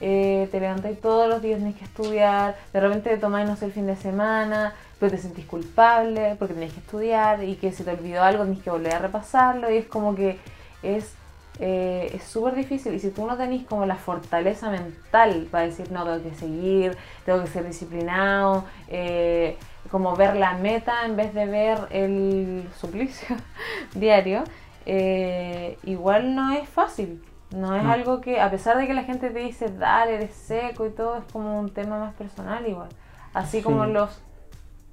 Eh, 0.00 0.48
te 0.52 0.60
levantáis 0.60 1.00
todos 1.00 1.28
los 1.28 1.42
días, 1.42 1.58
tenés 1.58 1.74
que 1.74 1.84
estudiar, 1.84 2.56
de 2.72 2.80
repente 2.80 3.16
tomáis, 3.16 3.48
no 3.48 3.56
sé, 3.56 3.64
el 3.64 3.72
fin 3.72 3.86
de 3.86 3.96
semana, 3.96 4.74
pero 4.98 5.12
te 5.12 5.18
sentís 5.18 5.46
culpable 5.46 6.36
porque 6.38 6.54
tenés 6.54 6.72
que 6.72 6.80
estudiar 6.80 7.44
y 7.44 7.56
que 7.56 7.72
si 7.72 7.84
te 7.84 7.90
olvidó 7.90 8.22
algo 8.22 8.44
tenés 8.44 8.62
que 8.62 8.70
volver 8.70 8.94
a 8.94 8.98
repasarlo 8.98 9.70
y 9.70 9.76
es 9.76 9.86
como 9.86 10.14
que 10.14 10.38
es 10.82 11.14
eh, 11.60 12.12
es 12.14 12.22
súper 12.22 12.54
difícil 12.54 12.94
y 12.94 13.00
si 13.00 13.10
tú 13.10 13.26
no 13.26 13.36
tenés 13.36 13.64
como 13.64 13.84
la 13.84 13.96
fortaleza 13.96 14.70
mental 14.70 15.48
para 15.50 15.64
decir 15.64 15.90
no, 15.90 16.04
tengo 16.04 16.22
que 16.22 16.34
seguir, 16.36 16.96
tengo 17.24 17.42
que 17.42 17.48
ser 17.48 17.66
disciplinado, 17.66 18.64
eh, 18.86 19.56
como 19.90 20.14
ver 20.14 20.36
la 20.36 20.52
meta 20.54 21.04
en 21.04 21.16
vez 21.16 21.34
de 21.34 21.46
ver 21.46 21.78
el 21.90 22.68
suplicio 22.78 23.36
diario, 23.94 24.44
eh, 24.86 25.78
igual 25.82 26.34
no 26.34 26.52
es 26.52 26.68
fácil. 26.68 27.22
No 27.50 27.74
es 27.74 27.84
algo 27.84 28.20
que, 28.20 28.42
a 28.42 28.50
pesar 28.50 28.76
de 28.76 28.86
que 28.86 28.92
la 28.92 29.04
gente 29.04 29.30
te 29.30 29.38
dice, 29.38 29.70
dale, 29.70 30.16
eres 30.16 30.34
seco 30.34 30.86
y 30.86 30.90
todo, 30.90 31.16
es 31.16 31.24
como 31.32 31.58
un 31.58 31.70
tema 31.70 31.98
más 31.98 32.14
personal 32.14 32.66
igual. 32.68 32.90
Así 33.32 33.62
como 33.62 33.86
los 33.86 34.20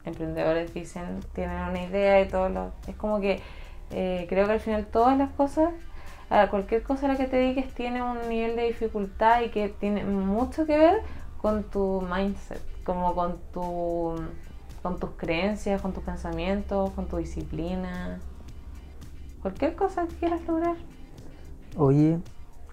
emprendedores 0.08 0.74
dicen, 0.74 1.20
tienen 1.34 1.60
una 1.62 1.84
idea 1.84 2.22
y 2.22 2.28
todo 2.28 2.50
lo... 2.50 2.72
Es 2.88 2.96
como 2.96 3.20
que 3.20 3.42
eh, 3.92 4.26
creo 4.30 4.46
que 4.48 4.54
al 4.54 4.60
final 4.60 4.86
todas 4.86 5.18
las 5.18 5.32
cosas, 5.32 5.72
cualquier 6.50 6.84
cosa 6.84 7.06
a 7.06 7.10
la 7.10 7.18
que 7.18 7.26
te 7.26 7.38
dediques 7.38 7.74
tiene 7.74 8.02
un 8.02 8.28
nivel 8.28 8.56
de 8.56 8.64
dificultad 8.64 9.42
y 9.42 9.50
que 9.50 9.70
tiene 9.70 10.04
mucho 10.04 10.66
que 10.66 10.78
ver 10.78 11.02
con 11.42 11.64
tu 11.64 12.02
mindset, 12.02 12.62
como 12.84 13.14
con 13.14 13.38
tu 13.54 14.16
con 14.86 15.00
tus 15.00 15.10
creencias, 15.18 15.82
con 15.82 15.94
tus 15.94 16.04
pensamientos, 16.04 16.92
con 16.92 17.08
tu 17.08 17.18
disciplina. 17.18 18.20
Cualquier 19.42 19.76
cosa 19.76 20.06
que 20.06 20.14
quieras 20.16 20.42
lograr. 20.48 20.76
Oye, 21.76 22.20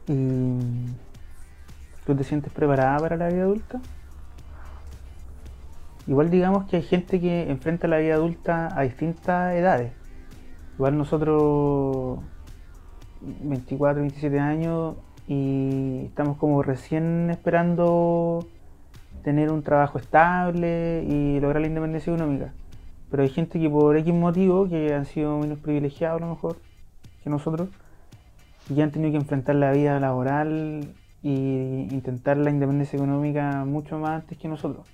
¿y 0.08 0.58
tú 2.04 2.14
te 2.14 2.22
sientes 2.22 2.52
preparada 2.52 2.98
para 2.98 3.16
la 3.16 3.28
vida 3.28 3.44
adulta? 3.44 3.80
Igual 6.06 6.30
digamos 6.30 6.64
que 6.64 6.76
hay 6.76 6.82
gente 6.82 7.20
que 7.20 7.50
enfrenta 7.50 7.86
la 7.86 7.98
vida 7.98 8.14
adulta 8.14 8.68
a 8.76 8.82
distintas 8.82 9.54
edades. 9.54 9.92
Igual 10.74 10.98
nosotros 10.98 12.18
24, 13.20 14.00
27 14.00 14.40
años 14.40 14.96
y 15.28 16.06
estamos 16.06 16.36
como 16.38 16.62
recién 16.62 17.30
esperando 17.30 18.46
tener 19.22 19.52
un 19.52 19.62
trabajo 19.62 19.98
estable 19.98 21.04
y 21.08 21.38
lograr 21.38 21.60
la 21.60 21.68
independencia 21.68 22.12
económica. 22.12 22.52
Pero 23.10 23.22
hay 23.22 23.28
gente 23.28 23.60
que 23.60 23.70
por 23.70 23.96
X 23.96 24.12
motivo, 24.12 24.68
que 24.68 24.94
han 24.94 25.04
sido 25.04 25.38
menos 25.38 25.58
privilegiados 25.58 26.20
a 26.20 26.24
lo 26.24 26.32
mejor 26.32 26.56
que 27.22 27.30
nosotros, 27.30 27.68
y 28.68 28.80
han 28.80 28.90
tenido 28.90 29.12
que 29.12 29.18
enfrentar 29.18 29.54
la 29.54 29.70
vida 29.70 30.00
laboral 30.00 30.94
e 31.22 31.88
intentar 31.90 32.36
la 32.38 32.50
independencia 32.50 32.96
económica 32.96 33.64
mucho 33.64 33.98
más 33.98 34.22
antes 34.22 34.38
que 34.38 34.48
nosotros. 34.48 34.86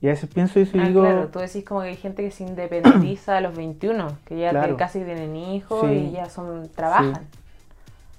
Y 0.00 0.06
a 0.06 0.10
veces 0.10 0.30
pienso 0.32 0.60
eso 0.60 0.76
y 0.76 0.80
ah, 0.80 0.86
digo... 0.86 1.00
Claro, 1.00 1.28
tú 1.28 1.40
decís 1.40 1.64
como 1.64 1.82
que 1.82 1.88
hay 1.88 1.96
gente 1.96 2.22
que 2.22 2.30
se 2.30 2.44
independiza 2.44 3.36
a 3.36 3.40
los 3.40 3.56
21, 3.56 4.18
que 4.24 4.38
ya 4.38 4.76
casi 4.76 5.00
tienen 5.00 5.34
hijos 5.34 5.90
y 5.90 6.12
ya 6.12 6.30
son 6.30 6.68
trabajan. 6.68 7.26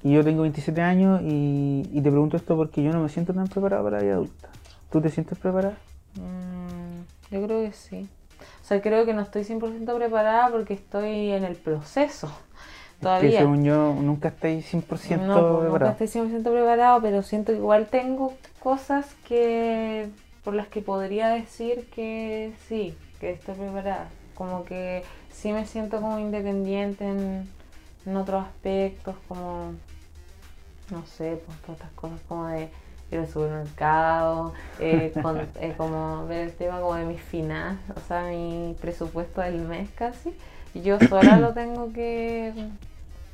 Y 0.03 0.13
yo 0.13 0.23
tengo 0.23 0.41
27 0.43 0.81
años 0.81 1.21
y, 1.23 1.83
te 1.93 2.09
pregunto 2.09 2.37
esto 2.37 2.55
porque 2.55 2.83
yo 2.83 2.91
no 2.91 3.01
me 3.01 3.09
siento 3.09 3.33
tan 3.33 3.47
preparado 3.47 3.83
para 3.83 3.97
la 3.97 4.03
vida 4.03 4.13
adulta. 4.13 4.49
¿Tú 4.91 5.01
te 5.01 5.09
sientes 5.09 5.37
preparada? 5.37 5.77
Mm, 6.15 7.33
yo 7.33 7.45
creo 7.45 7.61
que 7.61 7.73
sí. 7.73 8.09
O 8.61 8.65
sea, 8.65 8.81
creo 8.81 9.05
que 9.05 9.13
no 9.13 9.21
estoy 9.21 9.43
100% 9.43 9.95
preparada 9.95 10.49
porque 10.49 10.73
estoy 10.73 11.31
en 11.31 11.43
el 11.43 11.55
proceso. 11.55 12.31
Todavía. 13.01 13.31
que 13.31 13.37
según 13.37 13.63
yo, 13.63 13.93
nunca 13.93 14.27
estoy 14.27 14.57
100% 14.57 14.83
pues, 14.83 15.07
preparado. 15.07 15.69
Nunca 15.69 15.91
estoy 15.91 16.07
100% 16.07 16.43
preparado, 16.43 17.01
pero 17.01 17.23
siento 17.23 17.53
que 17.53 17.57
igual 17.57 17.87
tengo 17.87 18.33
cosas 18.59 19.15
que 19.25 20.09
por 20.43 20.53
las 20.53 20.67
que 20.67 20.81
podría 20.81 21.29
decir 21.29 21.89
que 21.89 22.53
sí, 22.67 22.95
que 23.19 23.31
estoy 23.31 23.55
preparada. 23.55 24.09
Como 24.35 24.63
que 24.63 25.03
sí 25.31 25.51
me 25.51 25.65
siento 25.65 25.99
como 26.01 26.19
independiente 26.19 27.05
en, 27.05 27.49
otros 28.15 28.45
aspectos, 28.45 29.15
como, 29.27 29.73
no 30.89 31.05
sé, 31.05 31.39
pues 31.45 31.57
todas 31.59 31.79
estas 31.79 31.91
cosas 31.91 32.19
como 32.27 32.47
de 32.47 32.69
ir 33.11 33.19
al 33.19 33.27
supermercado, 33.27 34.53
eh, 34.79 35.11
con- 35.21 35.47
eh, 35.59 35.73
como 35.77 36.25
ver 36.25 36.47
el 36.47 36.53
tema 36.53 36.79
como 36.79 36.95
de 36.95 37.05
mis 37.05 37.21
finanzas, 37.21 37.97
o 37.97 38.07
sea, 38.07 38.23
mi 38.23 38.75
presupuesto 38.79 39.41
del 39.41 39.59
mes 39.59 39.89
casi. 39.95 40.33
Y 40.73 40.81
Yo 40.81 40.99
sola 40.99 41.37
lo 41.37 41.53
tengo 41.53 41.91
que 41.93 42.53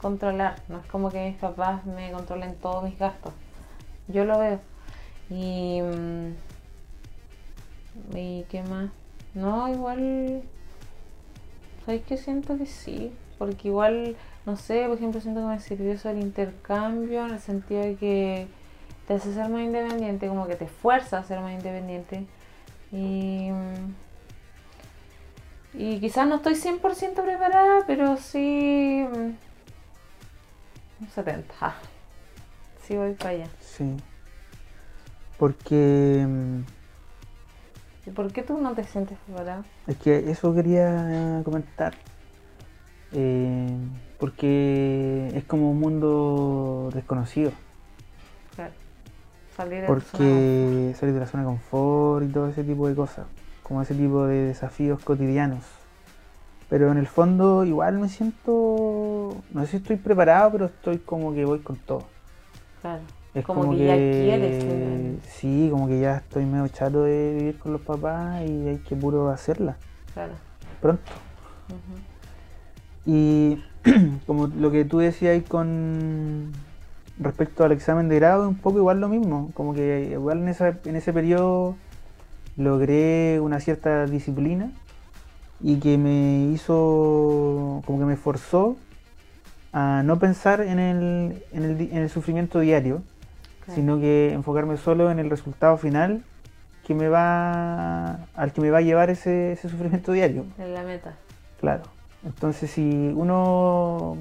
controlar, 0.02 0.56
no 0.70 0.80
es 0.80 0.86
como 0.88 1.10
que 1.12 1.30
mis 1.30 1.38
papás 1.38 1.86
me 1.86 2.12
controlen 2.12 2.56
todos 2.56 2.84
mis 2.84 2.98
gastos. 2.98 3.34
Yo 4.08 4.26
lo 4.26 4.40
veo. 4.40 4.60
Y. 5.30 5.82
¿Y 8.14 8.44
qué 8.50 8.64
más? 8.64 8.90
No, 9.34 9.68
igual. 9.70 10.44
¿Sabes 11.86 12.02
qué 12.08 12.18
siento 12.18 12.58
que 12.58 12.66
sí? 12.66 13.12
Porque 13.38 13.68
igual, 13.68 14.16
no 14.46 14.56
sé, 14.58 14.86
por 14.88 14.98
ejemplo, 14.98 15.22
siento 15.22 15.42
que 15.42 15.48
me 15.48 15.60
sirvió 15.60 15.92
eso 15.92 16.10
el 16.10 16.20
intercambio 16.20 17.26
en 17.26 17.34
el 17.34 17.40
sentido 17.40 17.82
de 17.82 17.96
que 17.96 18.48
te 19.08 19.14
hace 19.16 19.34
ser 19.34 19.50
más 19.50 19.62
independiente, 19.62 20.28
como 20.28 20.48
que 20.48 20.56
te 20.56 20.68
fuerza 20.68 21.20
a 21.20 21.24
ser 21.24 21.40
más 21.42 21.54
independiente. 21.54 22.26
Y. 22.92 23.50
mm, 23.52 23.94
Y 25.78 26.00
quizás 26.00 26.28
no 26.28 26.36
estoy 26.36 26.56
100% 26.56 27.22
preparada, 27.24 27.84
pero 27.86 28.18
sí. 28.18 29.06
mm, 29.10 29.34
Un 31.04 31.10
70. 31.14 31.54
Ah, 31.62 31.76
Sí, 32.88 32.96
voy 32.96 33.14
para 33.14 33.32
allá. 33.32 33.48
Sí. 33.60 33.96
Porque 35.38 36.26
mm, 36.28 36.62
¿Y 38.06 38.12
por 38.12 38.32
qué 38.32 38.44
tú 38.44 38.58
no 38.60 38.74
te 38.74 38.84
sientes 38.84 39.18
preparada? 39.26 39.64
es 39.88 39.98
que 39.98 40.30
eso 40.30 40.54
quería 40.54 41.42
comentar. 41.44 41.94
Eh, 43.12 43.78
porque 44.20 45.32
es 45.34 45.44
como 45.46 45.72
un 45.72 45.80
mundo 45.80 46.90
desconocido. 46.94 47.52
Claro. 48.56 48.74
Salir 49.56 49.82
de 49.82 49.88
Porque 49.88 50.94
salir 51.00 51.14
de 51.14 51.20
la 51.20 51.28
zona 51.28 51.44
de 51.44 51.50
confort 51.50 52.26
y 52.26 52.32
todo 52.32 52.48
ese 52.48 52.64
tipo 52.64 52.88
de 52.88 52.96
cosas. 52.96 53.26
Como 53.64 53.82
ese 53.82 53.96
tipo 53.96 54.26
de 54.26 54.48
desafíos 54.48 55.04
cotidianos. 55.04 55.64
Pero 56.70 56.92
en 56.92 56.98
el 56.98 57.08
fondo 57.08 57.64
igual 57.64 58.00
me 58.00 58.10
siento... 58.10 59.36
No 59.52 59.62
sé 59.62 59.68
si 59.68 59.78
estoy 59.78 59.96
preparado, 59.98 60.52
pero 60.52 60.66
estoy 60.66 60.98
como 60.98 61.34
que 61.34 61.46
voy 61.46 61.60
con 61.60 61.78
todo. 61.78 62.04
Claro. 62.82 63.04
Es 63.36 63.44
Como 63.46 63.72
que 63.72 63.86
ya 63.86 63.96
quieres 63.96 64.64
vivir. 64.66 65.20
Sí, 65.28 65.68
como 65.70 65.88
que 65.88 66.00
ya 66.00 66.18
estoy 66.18 66.46
medio 66.46 66.68
chato 66.70 67.04
de 67.04 67.36
vivir 67.38 67.60
con 67.60 67.74
los 67.74 67.82
papás 67.82 68.42
y 68.48 68.68
hay 68.70 68.78
que 68.78 68.96
puro 68.96 69.30
hacerla. 69.30 69.76
Claro. 70.14 70.34
Pronto. 70.82 71.12
Y 73.06 73.62
como 74.26 74.48
lo 74.48 74.72
que 74.72 74.86
tú 74.86 75.00
decías 75.00 75.34
ahí 75.34 75.42
con 75.42 76.52
respecto 77.20 77.64
al 77.64 77.72
examen 77.74 78.08
de 78.10 78.16
grado, 78.16 78.44
es 78.44 78.50
un 78.50 78.56
poco 78.56 78.78
igual 78.80 79.02
lo 79.02 79.10
mismo. 79.10 79.52
Como 79.54 79.74
que 79.74 80.10
igual 80.14 80.40
en, 80.40 80.48
esa, 80.48 80.78
en 80.86 80.96
ese 80.96 81.12
periodo 81.14 81.76
logré 82.58 83.40
una 83.42 83.60
cierta 83.60 84.06
disciplina 84.06 84.72
y 85.62 85.78
que 85.78 85.98
me 85.98 86.46
hizo, 86.54 87.82
como 87.86 88.00
que 88.00 88.06
me 88.06 88.16
forzó 88.16 88.78
a 89.74 90.04
no 90.06 90.20
pensar 90.20 90.62
en 90.62 90.80
el, 90.80 91.44
en 91.52 91.64
el, 91.64 91.78
di- 91.78 91.90
en 91.92 91.98
el 91.98 92.10
sufrimiento 92.10 92.60
diario, 92.62 93.02
Claro. 93.66 93.76
sino 93.76 94.00
que 94.00 94.32
enfocarme 94.34 94.78
solo 94.78 95.10
en 95.10 95.20
el 95.20 95.30
resultado 95.30 95.78
final 95.78 96.24
que 96.86 96.94
me 96.94 97.10
va 97.10 98.20
al 98.36 98.54
que 98.54 98.62
me 98.62 98.70
va 98.70 98.78
a 98.78 98.82
llevar 98.82 99.10
ese, 99.10 99.54
ese 99.54 99.70
sufrimiento 99.70 100.12
diario. 100.12 100.46
En 100.60 100.74
la 100.74 100.84
meta. 100.84 101.14
Claro. 101.60 101.84
Entonces, 102.24 102.70
si 102.72 103.12
uno 103.16 104.18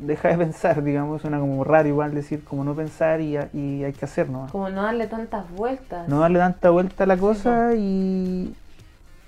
deja 0.00 0.28
de 0.28 0.36
pensar, 0.38 0.82
digamos, 0.82 1.22
suena 1.22 1.38
como 1.38 1.64
raro 1.64 1.88
igual 1.88 2.14
decir 2.14 2.44
como 2.44 2.64
no 2.64 2.74
pensar 2.74 3.20
y, 3.20 3.38
y 3.54 3.84
hay 3.84 3.92
que 3.92 4.04
hacer, 4.04 4.28
¿no? 4.28 4.46
Como 4.52 4.68
no 4.68 4.82
darle 4.82 5.06
tantas 5.06 5.50
vueltas. 5.52 6.08
No 6.08 6.20
darle 6.20 6.38
tanta 6.38 6.70
vuelta 6.70 7.04
a 7.04 7.06
la 7.06 7.16
cosa 7.16 7.74
y, 7.74 8.54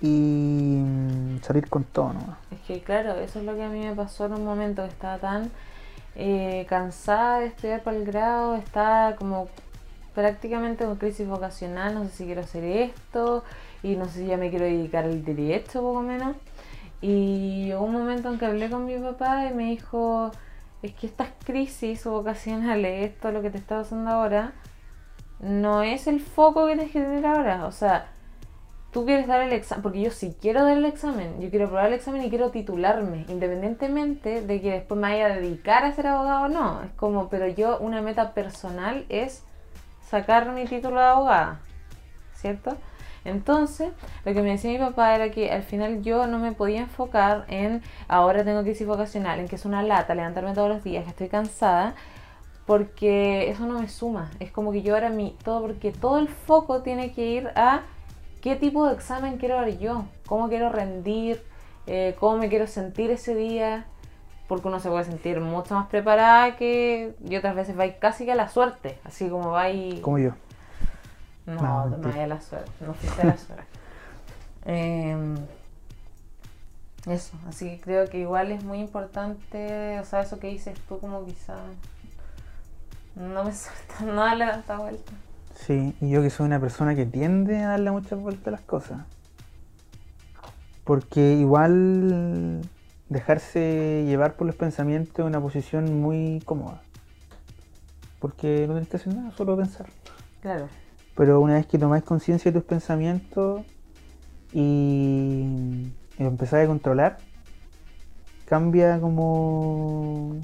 y 0.00 0.82
mm, 0.84 1.40
salir 1.42 1.68
con 1.68 1.84
todo, 1.84 2.12
¿no? 2.12 2.36
Es 2.50 2.60
que 2.66 2.80
claro, 2.80 3.14
eso 3.14 3.38
es 3.38 3.44
lo 3.46 3.54
que 3.54 3.62
a 3.62 3.68
mí 3.68 3.80
me 3.80 3.94
pasó 3.94 4.26
en 4.26 4.34
un 4.34 4.44
momento 4.44 4.82
que 4.82 4.88
estaba 4.88 5.18
tan 5.18 5.50
eh, 6.18 6.66
cansada 6.68 7.40
de 7.40 7.46
estudiar 7.46 7.82
para 7.82 7.96
el 7.96 8.04
grado, 8.04 8.56
estaba 8.56 9.14
como 9.16 9.48
prácticamente 10.14 10.84
con 10.84 10.96
crisis 10.96 11.28
vocacional, 11.28 11.94
no 11.94 12.04
sé 12.06 12.10
si 12.10 12.24
quiero 12.24 12.40
hacer 12.40 12.64
esto 12.64 13.44
y 13.84 13.94
no 13.94 14.06
sé 14.06 14.20
si 14.20 14.26
ya 14.26 14.36
me 14.36 14.50
quiero 14.50 14.64
dedicar 14.64 15.04
al 15.04 15.24
derecho 15.24 15.80
poco 15.80 16.02
menos. 16.02 16.36
Y 17.00 17.66
llegó 17.66 17.84
un 17.84 17.92
momento 17.92 18.28
en 18.32 18.38
que 18.38 18.46
hablé 18.46 18.68
con 18.68 18.84
mi 18.84 18.98
papá 18.98 19.46
y 19.46 19.54
me 19.54 19.66
dijo, 19.66 20.32
es 20.82 20.92
que 20.94 21.06
estas 21.06 21.28
crisis 21.44 22.04
vocacionales, 22.04 23.12
esto 23.12 23.30
lo 23.30 23.40
que 23.40 23.50
te 23.50 23.58
está 23.58 23.78
pasando 23.78 24.10
ahora, 24.10 24.52
no 25.38 25.84
es 25.84 26.08
el 26.08 26.20
foco 26.20 26.66
que 26.66 26.74
tienes 26.74 26.92
que 26.92 27.00
tener 27.00 27.26
ahora. 27.26 27.66
O 27.66 27.72
sea, 27.72 28.08
tú 28.98 29.06
quieres 29.06 29.28
dar 29.28 29.42
el 29.42 29.52
examen, 29.52 29.84
porque 29.84 30.00
yo 30.00 30.10
sí 30.10 30.34
quiero 30.40 30.64
dar 30.64 30.76
el 30.76 30.84
examen, 30.84 31.40
yo 31.40 31.50
quiero 31.50 31.66
aprobar 31.66 31.86
el 31.86 31.92
examen 31.92 32.24
y 32.24 32.30
quiero 32.30 32.50
titularme, 32.50 33.26
independientemente 33.28 34.42
de 34.42 34.60
que 34.60 34.72
después 34.72 35.00
me 35.00 35.10
vaya 35.12 35.26
a 35.26 35.36
dedicar 35.36 35.84
a 35.84 35.92
ser 35.92 36.08
abogado 36.08 36.46
o 36.46 36.48
no. 36.48 36.82
Es 36.82 36.90
como, 36.94 37.28
pero 37.28 37.46
yo, 37.46 37.78
una 37.78 38.02
meta 38.02 38.34
personal 38.34 39.06
es 39.08 39.44
sacar 40.10 40.50
mi 40.50 40.64
título 40.64 40.98
de 40.98 41.06
abogada, 41.06 41.60
¿cierto? 42.34 42.76
Entonces, 43.24 43.92
lo 44.24 44.34
que 44.34 44.42
me 44.42 44.50
decía 44.50 44.72
mi 44.72 44.78
papá 44.78 45.14
era 45.14 45.30
que 45.30 45.52
al 45.52 45.62
final 45.62 46.02
yo 46.02 46.26
no 46.26 46.40
me 46.40 46.50
podía 46.50 46.80
enfocar 46.80 47.44
en 47.46 47.82
ahora 48.08 48.42
tengo 48.42 48.64
crisis 48.64 48.84
vocacional, 48.84 49.38
en 49.38 49.46
que 49.46 49.54
es 49.54 49.64
una 49.64 49.84
lata 49.84 50.16
levantarme 50.16 50.54
todos 50.54 50.70
los 50.70 50.82
días, 50.82 51.04
que 51.04 51.10
estoy 51.10 51.28
cansada, 51.28 51.94
porque 52.66 53.48
eso 53.48 53.64
no 53.64 53.78
me 53.78 53.88
suma. 53.88 54.32
Es 54.40 54.50
como 54.50 54.72
que 54.72 54.82
yo 54.82 54.94
ahora 54.94 55.08
mi 55.08 55.36
todo, 55.44 55.60
porque 55.60 55.92
todo 55.92 56.18
el 56.18 56.26
foco 56.26 56.82
tiene 56.82 57.12
que 57.12 57.26
ir 57.26 57.52
a 57.54 57.82
qué 58.48 58.56
tipo 58.56 58.86
de 58.86 58.94
examen 58.94 59.36
quiero 59.36 59.56
dar 59.56 59.68
yo, 59.78 60.06
cómo 60.26 60.48
quiero 60.48 60.70
rendir, 60.70 61.42
eh, 61.86 62.16
cómo 62.18 62.38
me 62.38 62.48
quiero 62.48 62.66
sentir 62.66 63.10
ese 63.10 63.34
día, 63.34 63.86
porque 64.46 64.68
uno 64.68 64.80
se 64.80 64.88
puede 64.88 65.04
sentir 65.04 65.38
mucho 65.40 65.74
más 65.74 65.88
preparada 65.88 66.56
que 66.56 67.14
y 67.28 67.36
otras 67.36 67.54
veces 67.54 67.78
va 67.78 67.86
casi 67.98 68.24
que 68.24 68.32
a 68.32 68.34
la 68.34 68.48
suerte, 68.48 68.98
así 69.04 69.28
como 69.28 69.50
va 69.50 69.68
y... 69.68 70.00
Como 70.00 70.18
yo. 70.18 70.30
No, 71.44 71.54
No, 71.54 71.96
no, 71.96 72.22
a 72.22 72.26
la 72.26 72.40
suerte, 72.40 72.70
no 72.80 72.94
fuiste 72.94 73.22
a 73.22 73.26
la 73.26 73.36
suerte. 73.36 73.64
Em, 74.70 75.36
eso, 77.06 77.34
así 77.48 77.70
que 77.70 77.80
creo 77.80 78.08
que 78.08 78.18
igual 78.18 78.50
es 78.50 78.64
muy 78.64 78.80
importante, 78.80 79.98
o 80.00 80.04
sea, 80.04 80.20
eso 80.20 80.38
que 80.38 80.48
dices 80.48 80.78
tú 80.88 80.98
como 80.98 81.24
quizá 81.24 81.56
no 83.14 83.44
me 83.44 83.52
suelta, 83.54 84.04
no 84.04 84.14
darle 84.14 84.46
tanta 84.46 84.78
vuelta. 84.78 85.12
Sí, 85.66 85.94
y 86.00 86.10
yo 86.10 86.22
que 86.22 86.30
soy 86.30 86.46
una 86.46 86.60
persona 86.60 86.94
que 86.94 87.04
tiende 87.04 87.58
a 87.58 87.68
darle 87.70 87.90
muchas 87.90 88.18
vueltas 88.18 88.46
a 88.48 88.50
las 88.52 88.60
cosas. 88.62 89.00
Porque 90.84 91.34
igual 91.34 92.62
dejarse 93.08 94.04
llevar 94.06 94.36
por 94.36 94.46
los 94.46 94.56
pensamientos 94.56 95.18
es 95.18 95.24
una 95.24 95.40
posición 95.40 96.00
muy 96.00 96.40
cómoda. 96.44 96.80
Porque 98.20 98.66
no 98.66 98.74
tenés 98.74 98.88
que 98.88 98.96
hacer 98.96 99.14
nada, 99.14 99.30
solo 99.32 99.56
pensar. 99.56 99.86
Claro, 100.40 100.68
Pero 101.16 101.40
una 101.40 101.54
vez 101.54 101.66
que 101.66 101.78
tomáis 101.78 102.04
conciencia 102.04 102.50
de 102.50 102.60
tus 102.60 102.66
pensamientos 102.66 103.62
y, 104.52 105.92
empezáis 106.18 106.64
a 106.64 106.68
controlar, 106.68 107.18
cambia 108.46 109.00
como... 109.00 110.36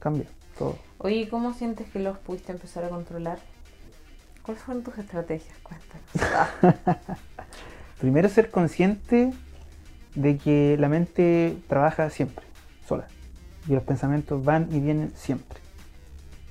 Cambia 0.00 0.26
todo. 0.58 0.78
Oye, 0.98 1.28
¿cómo 1.28 1.52
sientes 1.54 1.88
que 1.90 1.98
los 1.98 2.18
pudiste 2.18 2.52
empezar 2.52 2.84
a 2.84 2.88
controlar? 2.88 3.38
¿Cuáles 4.42 4.62
fueron 4.62 4.82
tus 4.82 4.98
estrategias? 4.98 5.56
Cuéntanos. 5.62 6.78
Primero 8.00 8.28
ser 8.28 8.50
consciente 8.50 9.32
de 10.14 10.36
que 10.38 10.76
la 10.78 10.88
mente 10.88 11.56
trabaja 11.68 12.10
siempre, 12.10 12.44
sola. 12.86 13.06
Y 13.68 13.72
los 13.72 13.82
pensamientos 13.82 14.44
van 14.44 14.68
y 14.70 14.80
vienen 14.80 15.12
siempre. 15.16 15.58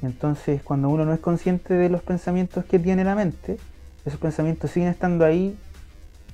Entonces, 0.02 0.62
cuando 0.64 0.90
uno 0.90 1.06
no 1.06 1.14
es 1.14 1.20
consciente 1.20 1.76
de 1.76 1.90
los 1.90 2.02
pensamientos 2.02 2.66
que 2.66 2.80
tiene 2.80 3.04
la 3.04 3.16
mente, 3.16 3.58
esos 4.06 4.20
pensamientos 4.20 4.72
siguen 4.72 4.90
estando 4.90 5.24
ahí, 5.24 5.58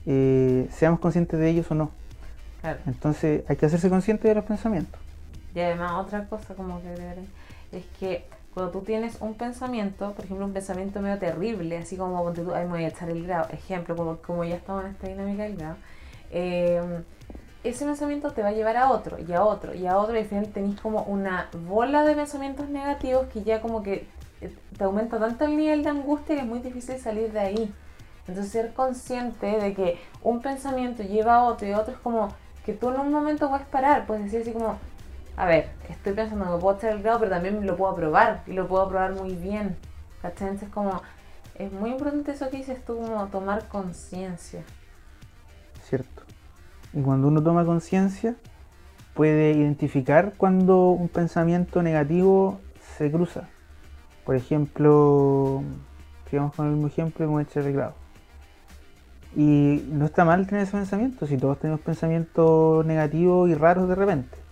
eh, 0.05 0.67
seamos 0.71 0.99
conscientes 0.99 1.39
de 1.39 1.49
ellos 1.49 1.69
o 1.69 1.75
no. 1.75 1.91
Claro. 2.61 2.79
Entonces, 2.87 3.43
hay 3.47 3.57
que 3.57 3.65
hacerse 3.67 3.89
consciente 3.89 4.27
de 4.27 4.35
los 4.35 4.45
pensamientos. 4.45 4.99
Y 5.53 5.59
además 5.59 5.93
otra 6.05 6.25
cosa 6.25 6.55
como 6.55 6.81
que 6.81 6.89
es 7.71 7.85
que 7.99 8.25
cuando 8.53 8.71
tú 8.71 8.81
tienes 8.81 9.17
un 9.21 9.35
pensamiento, 9.35 10.13
por 10.13 10.25
ejemplo 10.25 10.45
un 10.45 10.53
pensamiento 10.53 11.01
medio 11.01 11.19
terrible, 11.19 11.77
así 11.77 11.97
como 11.97 12.23
ponte 12.23 12.41
tú, 12.41 12.53
ay 12.53 12.65
me 12.65 12.71
voy 12.71 12.83
a 12.83 12.87
echar 12.87 13.09
el 13.09 13.25
grado, 13.25 13.47
ejemplo, 13.51 13.95
como, 13.95 14.17
como 14.17 14.43
ya 14.43 14.55
estamos 14.55 14.85
en 14.85 14.91
esta 14.91 15.07
dinámica 15.07 15.43
del 15.43 15.57
grado, 15.57 15.75
eh, 16.31 17.03
ese 17.63 17.85
pensamiento 17.85 18.31
te 18.31 18.41
va 18.41 18.49
a 18.49 18.53
llevar 18.53 18.77
a 18.77 18.91
otro, 18.91 19.17
y 19.19 19.31
a 19.33 19.43
otro, 19.43 19.73
y 19.73 19.85
a 19.85 19.97
otro, 19.97 20.15
y 20.15 20.19
al 20.19 20.25
final 20.25 20.47
tenés 20.47 20.79
como 20.79 21.03
una 21.03 21.49
bola 21.67 22.03
de 22.03 22.15
pensamientos 22.15 22.69
negativos 22.69 23.27
que 23.27 23.43
ya 23.43 23.61
como 23.61 23.83
que 23.83 24.07
eh, 24.41 24.55
te 24.77 24.83
aumenta 24.83 25.19
tanto 25.19 25.45
el 25.45 25.57
nivel 25.57 25.83
de 25.83 25.89
angustia 25.89 26.35
que 26.35 26.41
es 26.41 26.47
muy 26.47 26.59
difícil 26.59 26.97
salir 26.97 27.31
de 27.31 27.39
ahí. 27.39 27.73
Entonces 28.27 28.51
ser 28.51 28.73
consciente 28.73 29.47
de 29.47 29.73
que 29.73 29.99
un 30.23 30.41
pensamiento 30.41 31.03
lleva 31.03 31.35
a 31.35 31.43
otro 31.43 31.67
y 31.67 31.71
a 31.71 31.79
otro 31.79 31.93
es 31.93 31.99
como 31.99 32.29
que 32.65 32.73
tú 32.73 32.89
en 32.89 32.99
un 32.99 33.11
momento 33.11 33.49
puedes 33.49 33.65
parar, 33.67 34.05
puedes 34.05 34.25
decir 34.25 34.41
así 34.41 34.51
como, 34.51 34.77
a 35.39 35.45
ver, 35.45 35.69
estoy 35.87 36.11
pensando 36.11 36.53
que 36.53 36.61
puedo 36.61 36.77
echar 36.77 36.91
el 36.91 37.01
grado, 37.01 37.19
pero 37.19 37.31
también 37.31 37.65
lo 37.65 37.77
puedo 37.77 37.93
aprobar 37.93 38.43
y 38.45 38.51
lo 38.51 38.67
puedo 38.67 38.83
aprobar 38.83 39.13
muy 39.13 39.35
bien. 39.35 39.77
¿Cachai? 40.21 40.49
Entonces 40.49 40.69
como, 40.69 41.01
es 41.55 41.71
muy 41.71 41.91
importante 41.91 42.33
eso 42.33 42.49
que 42.49 42.57
dices 42.57 42.83
tú, 42.83 42.97
como 42.97 43.25
tomar 43.27 43.69
conciencia. 43.69 44.63
¿cierto? 45.89 46.23
Y 46.91 47.01
cuando 47.01 47.29
uno 47.29 47.41
toma 47.41 47.63
conciencia, 47.63 48.35
puede 49.13 49.53
identificar 49.53 50.33
cuando 50.35 50.89
un 50.89 51.07
pensamiento 51.07 51.81
negativo 51.81 52.59
se 52.97 53.09
cruza. 53.09 53.47
Por 54.25 54.35
ejemplo, 54.35 55.63
sigamos 56.29 56.53
con 56.53 56.67
el 56.67 56.73
mismo 56.73 56.87
ejemplo 56.87 57.25
como 57.25 57.39
este 57.39 57.59
arreglado. 57.59 57.93
Y 59.37 59.85
no 59.89 60.05
está 60.05 60.25
mal 60.25 60.47
tener 60.47 60.63
ese 60.63 60.73
pensamiento, 60.73 61.25
si 61.27 61.37
todos 61.37 61.59
tenemos 61.59 61.79
pensamientos 61.79 62.85
negativos 62.85 63.49
y 63.49 63.55
raros 63.55 63.87
de 63.87 63.95
repente. 63.95 64.48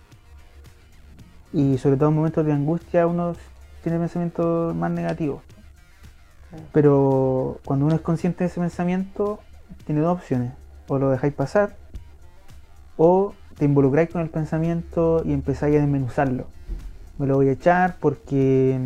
Y 1.52 1.78
sobre 1.78 1.96
todo 1.96 2.10
en 2.10 2.16
momentos 2.16 2.44
de 2.44 2.52
angustia 2.52 3.06
uno 3.06 3.34
tiene 3.82 3.98
pensamientos 3.98 4.74
más 4.74 4.90
negativos. 4.90 5.42
Pero 6.72 7.60
cuando 7.64 7.86
uno 7.86 7.94
es 7.94 8.00
consciente 8.00 8.44
de 8.44 8.50
ese 8.50 8.60
pensamiento, 8.60 9.40
tiene 9.84 10.00
dos 10.00 10.18
opciones. 10.18 10.52
O 10.88 10.98
lo 10.98 11.10
dejáis 11.10 11.34
pasar, 11.34 11.76
o 12.96 13.34
te 13.58 13.64
involucráis 13.64 14.08
con 14.08 14.22
el 14.22 14.30
pensamiento 14.30 15.22
y 15.24 15.32
empezáis 15.32 15.76
a 15.76 15.80
desmenuzarlo. 15.80 16.46
Me 17.18 17.26
lo 17.26 17.36
voy 17.36 17.48
a 17.48 17.52
echar 17.52 17.96
porque, 18.00 18.78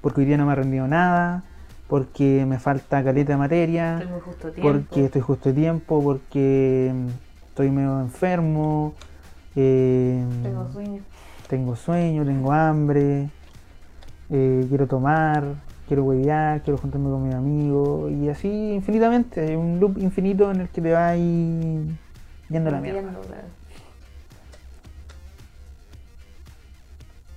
porque 0.00 0.20
hoy 0.20 0.26
día 0.26 0.36
no 0.36 0.46
me 0.46 0.52
ha 0.52 0.56
rendido 0.56 0.86
nada, 0.86 1.44
porque 1.88 2.44
me 2.46 2.58
falta 2.58 3.02
caleta 3.02 3.32
de 3.32 3.38
materia, 3.38 3.98
Estoy 4.00 4.20
justo 4.20 4.52
porque 4.60 5.04
estoy 5.06 5.22
justo 5.22 5.48
de 5.48 5.54
tiempo, 5.54 6.02
porque 6.02 6.92
estoy 7.48 7.70
medio 7.70 8.00
enfermo, 8.00 8.94
eh, 9.56 10.24
Tengo 10.42 10.70
sueño. 10.70 11.02
Tengo 11.48 11.76
sueño, 11.76 12.24
tengo 12.24 12.52
hambre, 12.52 13.30
eh, 14.30 14.66
quiero 14.68 14.86
tomar, 14.86 15.44
quiero 15.86 16.04
huevear, 16.04 16.62
quiero 16.62 16.78
juntarme 16.78 17.08
con 17.10 17.24
mis 17.26 17.34
amigos 17.34 18.12
y 18.12 18.28
así 18.28 18.48
infinitamente, 18.74 19.56
un 19.56 19.80
loop 19.80 19.98
infinito 19.98 20.50
en 20.50 20.60
el 20.60 20.68
que 20.68 20.80
te 20.82 20.92
vas 20.92 21.16
yendo 21.16 22.68
a 22.68 22.72
la 22.72 22.80
mierda. 22.80 23.02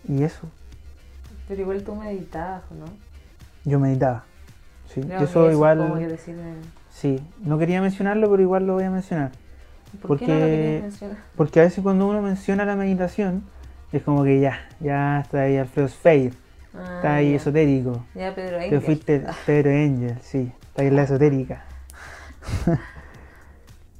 Y 0.07 0.23
eso, 0.23 0.47
Pero 1.47 1.61
igual 1.61 1.83
tú 1.83 1.95
meditabas, 1.95 2.63
¿o 2.71 2.75
¿no? 2.75 2.85
yo 3.63 3.79
meditaba. 3.79 4.23
Sí, 4.93 5.01
Creo 5.01 5.21
eso 5.21 5.47
es 5.47 5.53
igual, 5.53 5.77
como 5.77 5.95
que 5.99 6.07
te 6.07 6.17
sirve- 6.17 6.55
sí, 6.89 7.21
no 7.43 7.57
quería 7.57 7.79
mencionarlo, 7.81 8.29
pero 8.29 8.41
igual 8.43 8.67
lo 8.67 8.73
voy 8.73 8.83
a 8.83 8.89
mencionar. 8.89 9.31
¿Por 10.01 10.17
qué 10.19 10.27
no 10.27 10.33
lo 10.33 10.39
Porque- 10.41 10.79
mencionar? 10.81 11.17
Porque 11.37 11.59
a 11.59 11.63
veces 11.63 11.81
cuando 11.83 12.07
uno 12.07 12.21
menciona 12.21 12.65
la 12.65 12.75
meditación, 12.75 13.43
es 13.91 14.03
como 14.03 14.23
que 14.23 14.39
ya, 14.39 14.59
ya 14.79 15.19
está 15.21 15.41
ahí 15.41 15.57
Alfredo 15.57 15.87
Spade, 15.87 16.33
Ah, 16.73 16.93
está 16.97 17.15
ahí 17.15 17.31
ya. 17.31 17.35
esotérico. 17.37 18.05
Ya, 18.15 18.33
Pedro 18.33 18.57
Te 18.57 18.65
Engel. 18.65 18.81
fuiste 18.81 19.23
Pedro 19.45 19.71
Angel, 19.71 20.17
sí, 20.21 20.51
está 20.61 20.81
ahí 20.83 20.87
en 20.87 20.95
la 20.95 21.03
esotérica. 21.03 21.63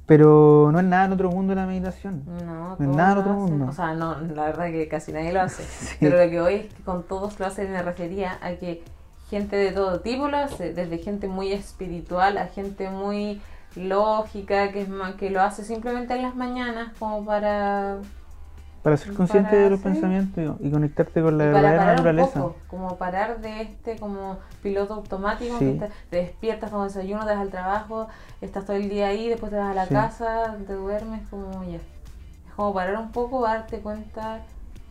Pero 0.06 0.70
no 0.72 0.80
es 0.80 0.84
nada 0.84 1.04
en 1.06 1.12
otro 1.12 1.30
mundo 1.30 1.54
la 1.54 1.64
meditación. 1.66 2.24
No, 2.44 2.72
es 2.72 2.78
todos 2.78 2.96
nada 2.96 3.10
del 3.10 3.18
otro 3.18 3.32
mundo. 3.34 3.66
O 3.68 3.72
sea, 3.72 3.94
no, 3.94 4.18
la 4.20 4.44
verdad 4.46 4.66
que 4.66 4.88
casi 4.88 5.12
nadie 5.12 5.32
lo 5.32 5.40
hace. 5.42 5.62
Sí. 5.68 5.96
Pero 6.00 6.22
lo 6.22 6.30
que 6.30 6.40
hoy 6.40 6.54
es 6.54 6.74
que 6.74 6.82
con 6.82 7.04
todos 7.04 7.38
lo 7.38 7.46
hacen, 7.46 7.70
me 7.72 7.82
refería 7.82 8.38
a 8.42 8.52
que 8.54 8.82
gente 9.30 9.56
de 9.56 9.72
todo 9.72 10.00
tipo 10.00 10.28
lo 10.28 10.36
hace, 10.36 10.74
desde 10.74 10.98
gente 10.98 11.28
muy 11.28 11.52
espiritual 11.52 12.36
a 12.36 12.46
gente 12.48 12.90
muy 12.90 13.40
lógica, 13.76 14.72
que 14.72 14.82
es 14.82 14.88
que 15.18 15.30
lo 15.30 15.40
hace 15.40 15.64
simplemente 15.64 16.14
en 16.14 16.22
las 16.22 16.34
mañanas 16.36 16.92
como 16.98 17.24
para, 17.24 17.98
Para 18.82 18.96
ser 18.96 19.14
consciente 19.14 19.50
Para 19.50 19.62
de 19.62 19.70
los 19.70 19.78
hacer- 19.78 19.92
pensamientos 19.92 20.56
y 20.60 20.70
conectarte 20.70 21.22
con 21.22 21.38
la 21.38 21.44
verdadera 21.46 21.82
un 21.82 21.86
naturaleza. 21.90 22.40
poco, 22.40 22.56
como 22.66 22.96
parar 22.96 23.40
de 23.40 23.62
este 23.62 23.96
como 23.96 24.38
piloto 24.60 24.94
automático, 24.94 25.56
Sí. 25.58 25.78
que 25.78 25.88
te, 26.10 26.16
despiertas 26.16 26.70
con 26.70 26.84
desayuno, 26.88 27.20
te 27.20 27.26
vas 27.32 27.38
al 27.40 27.50
trabajo, 27.50 28.08
estás 28.40 28.64
todo 28.66 28.76
el 28.76 28.88
día 28.88 29.06
ahí, 29.08 29.28
después 29.28 29.50
te 29.52 29.58
vas 29.58 29.70
a 29.70 29.74
la 29.74 29.86
Sí. 29.86 29.94
casa, 29.94 30.56
te 30.66 30.72
duermes, 30.72 31.20
como 31.28 31.62
ya. 31.64 31.76
Es 31.76 32.54
como 32.56 32.74
parar 32.74 32.96
un 32.98 33.12
poco, 33.12 33.42
darte 33.42 33.78
cuenta 33.78 34.40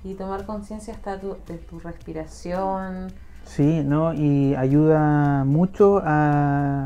y 0.05 0.13
tomar 0.13 0.45
conciencia 0.45 0.93
hasta 0.93 1.19
tu, 1.19 1.35
de 1.47 1.57
tu 1.57 1.79
respiración. 1.79 3.11
Sí, 3.43 3.83
¿no? 3.83 4.13
Y 4.13 4.55
ayuda 4.55 5.43
mucho 5.43 6.01
a, 6.05 6.85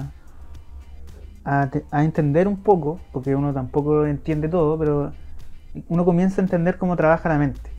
a, 1.43 1.67
te- 1.69 1.85
a 1.91 2.03
entender 2.03 2.47
un 2.47 2.57
poco, 2.57 2.99
porque 3.11 3.35
uno 3.35 3.53
tampoco 3.53 4.05
entiende 4.07 4.49
todo, 4.49 4.77
pero 4.79 5.11
uno 5.87 6.05
comienza 6.05 6.41
a 6.41 6.43
entender 6.43 6.77
cómo 6.77 6.95
trabaja 6.95 7.29
la 7.29 7.37
mente. 7.37 7.69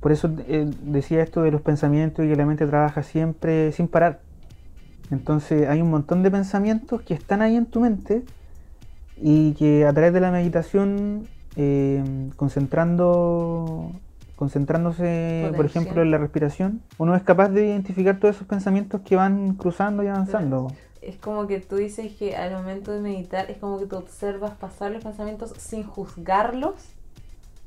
Por 0.00 0.12
eso 0.12 0.30
eh, 0.46 0.70
decía 0.82 1.22
esto 1.22 1.42
de 1.42 1.50
los 1.50 1.62
pensamientos 1.62 2.24
y 2.24 2.28
que 2.28 2.36
la 2.36 2.46
mente 2.46 2.66
trabaja 2.66 3.02
siempre 3.02 3.72
sin 3.72 3.88
parar. 3.88 4.20
Entonces 5.10 5.68
hay 5.68 5.80
un 5.82 5.90
montón 5.90 6.22
de 6.22 6.30
pensamientos 6.30 7.02
que 7.02 7.14
están 7.14 7.42
ahí 7.42 7.56
en 7.56 7.66
tu 7.66 7.80
mente 7.80 8.24
y 9.20 9.52
que 9.52 9.86
a 9.86 9.92
través 9.92 10.12
de 10.12 10.20
la 10.20 10.30
meditación, 10.30 11.26
eh, 11.56 12.04
concentrando, 12.36 13.90
concentrándose, 14.36 15.52
por 15.56 15.64
ejemplo, 15.64 16.02
en 16.02 16.10
la 16.10 16.18
respiración, 16.18 16.82
uno 16.98 17.14
es 17.14 17.22
capaz 17.22 17.48
de 17.48 17.66
identificar 17.66 18.18
todos 18.18 18.36
esos 18.36 18.46
pensamientos 18.46 19.00
que 19.02 19.16
van 19.16 19.54
cruzando 19.54 20.02
y 20.02 20.08
avanzando. 20.08 20.68
Es 21.06 21.16
como 21.16 21.46
que 21.46 21.60
tú 21.60 21.76
dices 21.76 22.12
que 22.14 22.36
al 22.36 22.52
momento 22.52 22.92
de 22.92 23.00
meditar 23.00 23.50
es 23.50 23.58
como 23.58 23.78
que 23.78 23.86
tú 23.86 23.96
observas 23.96 24.52
pasar 24.52 24.90
los 24.90 25.04
pensamientos 25.04 25.52
sin 25.58 25.84
juzgarlos. 25.84 26.74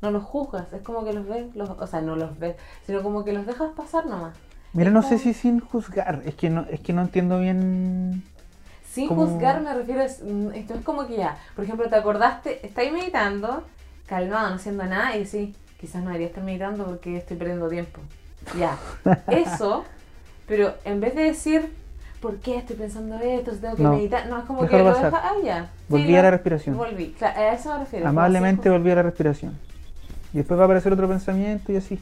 No 0.01 0.11
los 0.11 0.23
juzgas, 0.23 0.71
es 0.73 0.81
como 0.81 1.03
que 1.03 1.13
los 1.13 1.27
ves, 1.27 1.55
los, 1.55 1.69
o 1.69 1.87
sea, 1.87 2.01
no 2.01 2.15
los 2.15 2.37
ves, 2.39 2.55
sino 2.85 3.03
como 3.03 3.25
que 3.25 3.33
los 3.33 3.45
dejas 3.45 3.71
pasar 3.75 4.05
nomás. 4.05 4.35
Mira, 4.73 4.91
no 4.91 5.01
sé 5.01 5.17
si 5.17 5.33
sin 5.33 5.59
juzgar, 5.59 6.21
es 6.25 6.35
que 6.35 6.49
no, 6.49 6.65
es 6.69 6.79
que 6.79 6.93
no 6.93 7.01
entiendo 7.01 7.39
bien. 7.39 8.23
Sin 8.89 9.07
juzgar 9.07 9.61
me 9.61 9.73
refiero 9.73 10.01
a 10.01 10.05
mm, 10.05 10.53
esto 10.53 10.75
es 10.75 10.83
como 10.83 11.07
que 11.07 11.17
ya, 11.17 11.37
por 11.55 11.65
ejemplo, 11.65 11.89
te 11.89 11.95
acordaste, 11.95 12.65
estáis 12.65 12.91
meditando, 12.91 13.63
calmado, 14.05 14.49
no 14.49 14.55
haciendo 14.55 14.83
nada, 14.85 15.15
y 15.15 15.23
decís, 15.23 15.55
quizás 15.79 16.01
no 16.01 16.07
debería 16.07 16.27
estar 16.27 16.43
meditando 16.43 16.85
porque 16.85 17.17
estoy 17.17 17.37
perdiendo 17.37 17.67
tiempo. 17.67 18.01
Ya, 18.57 18.77
eso, 19.27 19.85
pero 20.47 20.75
en 20.85 21.01
vez 21.01 21.15
de 21.15 21.23
decir, 21.23 21.73
¿por 22.21 22.37
qué 22.37 22.57
estoy 22.57 22.75
pensando 22.75 23.15
esto? 23.19 23.51
Tengo 23.51 23.75
que 23.75 23.83
No, 23.83 23.91
meditar, 23.93 24.27
no, 24.27 24.39
es 24.39 24.43
como 24.45 24.65
que 24.67 24.77
lo 24.77 24.93
deja, 24.93 25.11
ah, 25.13 25.33
ya. 25.43 25.69
Volví 25.87 26.15
a 26.15 26.21
la 26.21 26.31
respiración. 26.31 26.77
Volví, 26.77 27.15
claro, 27.17 27.39
a 27.39 27.53
eso 27.53 27.73
me 27.73 27.79
refiero. 27.79 28.07
Amablemente 28.07 28.69
volví 28.69 28.91
a 28.91 28.95
la 28.95 29.03
respiración. 29.03 29.57
Y 30.33 30.37
después 30.37 30.57
va 30.59 30.63
a 30.63 30.65
aparecer 30.65 30.93
otro 30.93 31.07
pensamiento 31.07 31.71
y 31.71 31.77
así. 31.77 31.99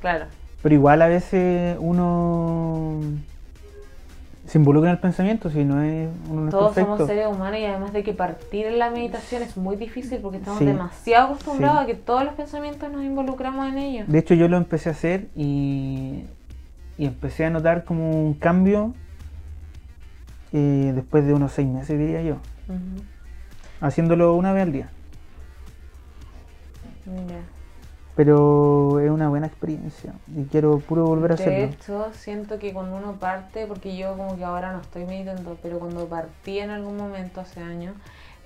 Claro, 0.00 0.26
Pero 0.62 0.74
igual 0.74 1.02
a 1.02 1.08
veces 1.08 1.76
uno 1.80 3.00
se 4.46 4.56
involucra 4.58 4.88
en 4.90 4.96
el 4.96 5.00
pensamiento, 5.00 5.50
si 5.50 5.62
no 5.64 5.82
es 5.82 6.08
uno 6.30 6.40
no 6.42 6.46
es 6.48 6.52
todos 6.52 6.74
somos 6.74 7.06
seres 7.06 7.26
humanos 7.26 7.58
y 7.60 7.64
además 7.66 7.92
de 7.92 8.02
que 8.02 8.14
partir 8.14 8.64
en 8.66 8.78
la 8.78 8.88
meditación 8.90 9.42
es 9.42 9.56
muy 9.58 9.76
difícil 9.76 10.20
porque 10.22 10.38
estamos 10.38 10.60
Sí. 10.60 10.64
demasiado 10.64 11.26
acostumbrados 11.26 11.80
Sí. 11.80 11.84
a 11.84 11.86
que 11.86 11.94
todos 11.94 12.24
los 12.24 12.32
pensamientos 12.34 12.90
nos 12.90 13.04
involucramos 13.04 13.68
en 13.68 13.76
ellos. 13.78 14.08
De 14.08 14.18
hecho, 14.18 14.32
yo 14.34 14.48
lo 14.48 14.56
empecé 14.56 14.88
a 14.88 14.92
hacer 14.92 15.26
y, 15.36 16.24
y 16.96 17.04
empecé 17.06 17.44
a 17.44 17.50
notar 17.50 17.84
como 17.84 18.10
un 18.24 18.32
cambio 18.32 18.94
eh, 20.52 20.92
después 20.94 21.26
de 21.26 21.34
unos 21.34 21.52
seis 21.52 21.68
meses, 21.68 21.98
diría 21.98 22.22
yo, 22.22 22.36
haciéndolo 23.80 24.34
una 24.34 24.52
vez 24.52 24.62
al 24.62 24.72
día. 24.72 24.90
Ya. 27.06 27.40
Pero 28.16 28.98
es 28.98 29.10
una 29.10 29.28
buena 29.28 29.46
experiencia 29.46 30.12
y 30.36 30.44
quiero 30.44 30.78
puro 30.80 31.04
volver 31.06 31.32
a 31.32 31.36
De 31.36 31.42
hacerlo. 31.44 31.66
hecho, 31.66 32.10
siento 32.12 32.58
que 32.58 32.72
cuando 32.72 32.96
uno 32.96 33.12
parte, 33.12 33.66
porque 33.66 33.96
yo 33.96 34.16
como 34.16 34.36
que 34.36 34.44
ahora 34.44 34.72
no 34.72 34.80
estoy 34.80 35.04
meditando, 35.04 35.56
pero 35.62 35.78
cuando 35.78 36.06
partí 36.06 36.58
en 36.58 36.70
algún 36.70 36.96
momento 36.96 37.40
hace 37.40 37.60
años, 37.60 37.94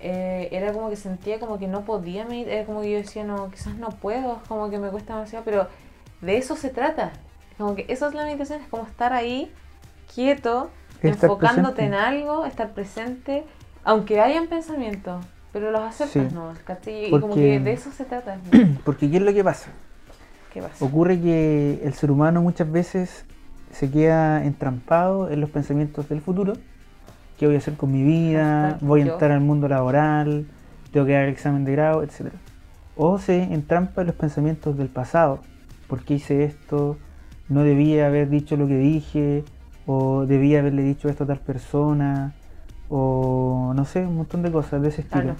eh, 0.00 0.48
era 0.52 0.72
como 0.72 0.90
que 0.90 0.96
sentía 0.96 1.40
como 1.40 1.58
que 1.58 1.68
no 1.68 1.84
podía 1.86 2.26
meditar, 2.26 2.52
era 2.52 2.66
como 2.66 2.82
que 2.82 2.90
yo 2.90 2.98
decía, 2.98 3.24
no, 3.24 3.50
quizás 3.50 3.74
no 3.76 3.88
puedo, 3.88 4.36
es 4.42 4.48
como 4.48 4.68
que 4.68 4.78
me 4.78 4.90
cuesta 4.90 5.14
demasiado, 5.14 5.44
pero 5.44 5.68
de 6.20 6.36
eso 6.36 6.54
se 6.54 6.68
trata. 6.68 7.12
Como 7.56 7.74
que 7.74 7.86
eso 7.88 8.08
es 8.08 8.14
la 8.14 8.24
meditación, 8.24 8.60
es 8.60 8.68
como 8.68 8.84
estar 8.84 9.12
ahí, 9.14 9.50
quieto, 10.14 10.70
enfocándote 11.08 11.74
presente. 11.76 11.84
en 11.84 11.94
algo, 11.94 12.44
estar 12.46 12.70
presente, 12.72 13.44
aunque 13.84 14.20
hayan 14.20 14.46
pensamientos, 14.48 15.24
pero 15.52 15.70
los 15.70 15.80
aceptas 15.82 16.28
Sí. 16.28 16.34
no, 16.34 16.52
¿cachai? 16.64 17.06
Y 17.06 17.10
como 17.10 17.28
Porque- 17.28 17.40
que 17.42 17.60
de 17.60 17.72
eso 17.72 17.90
se 17.92 18.04
trata. 18.04 18.38
Porque 18.84 19.10
¿qué 19.10 19.16
es 19.18 19.22
lo 19.22 19.32
que 19.32 19.42
pasa? 19.44 19.70
¿Qué 20.52 20.60
pasa? 20.62 20.84
Ocurre 20.84 21.20
que 21.20 21.80
el 21.84 21.94
ser 21.94 22.10
humano 22.10 22.42
muchas 22.42 22.70
veces 22.70 23.24
se 23.72 23.90
queda 23.90 24.44
entrampado 24.44 25.30
en 25.30 25.40
los 25.40 25.50
pensamientos 25.50 26.08
del 26.08 26.20
futuro. 26.20 26.52
¿Qué 27.38 27.46
voy 27.46 27.54
a 27.56 27.58
hacer 27.58 27.74
con 27.74 27.90
mi 27.90 28.02
vida? 28.02 28.78
¿Voy 28.82 29.00
a 29.00 29.06
entrar 29.12 29.30
al 29.32 29.40
mundo 29.40 29.66
laboral? 29.68 30.46
¿Tengo 30.92 31.06
que 31.06 31.12
dar 31.12 31.24
el 31.24 31.30
examen 31.30 31.64
de 31.64 31.72
grado? 31.72 32.02
Etcétera. 32.02 32.36
O 32.96 33.18
se 33.18 33.42
entrampa 33.44 34.02
en 34.02 34.08
los 34.08 34.16
pensamientos 34.16 34.76
del 34.76 34.88
pasado. 34.88 35.40
¿Por 35.88 36.04
qué 36.04 36.14
hice 36.14 36.44
esto? 36.44 36.98
¿No 37.48 37.62
debía 37.64 38.06
haber 38.06 38.28
dicho 38.28 38.56
lo 38.56 38.68
que 38.68 38.76
dije? 38.76 39.44
¿O 39.86 40.26
debía 40.26 40.60
haberle 40.60 40.82
dicho 40.82 41.08
esto 41.08 41.24
a 41.24 41.26
tal 41.26 41.38
persona? 41.38 42.32
O 42.88 43.72
no 43.74 43.84
sé, 43.84 44.06
un 44.06 44.16
montón 44.16 44.42
de 44.42 44.52
cosas 44.52 44.82
de 44.82 44.88
ese 44.88 45.00
estilo. 45.02 45.22
Claro. 45.22 45.36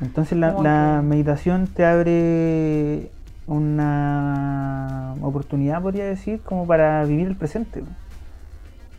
Entonces 0.00 0.36
la, 0.38 0.52
Como 0.52 0.64
la 0.64 0.98
que- 1.00 1.06
meditación 1.06 1.66
te 1.68 1.84
abre 1.84 3.10
una 3.46 5.14
oportunidad, 5.22 5.80
podría 5.82 6.04
decir, 6.06 6.40
como 6.42 6.66
para 6.66 7.04
vivir 7.04 7.26
el 7.28 7.36
presente. 7.36 7.82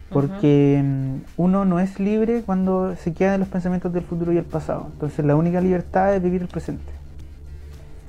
Porque 0.10 0.82
mm, 0.84 1.16
uno 1.38 1.66
no 1.66 1.80
es 1.80 2.00
libre 2.00 2.44
cuando 2.46 2.96
se 2.96 3.14
queda 3.14 3.34
en 3.36 3.40
los 3.42 3.50
pensamientos 3.50 3.92
del 3.92 4.04
futuro 4.04 4.32
y 4.32 4.38
el 4.38 4.44
pasado. 4.46 4.88
Entonces 4.94 5.26
la 5.26 5.36
única 5.36 5.60
libertad 5.62 6.16
es 6.16 6.22
vivir 6.24 6.42
el 6.44 6.48
presente. 6.48 6.84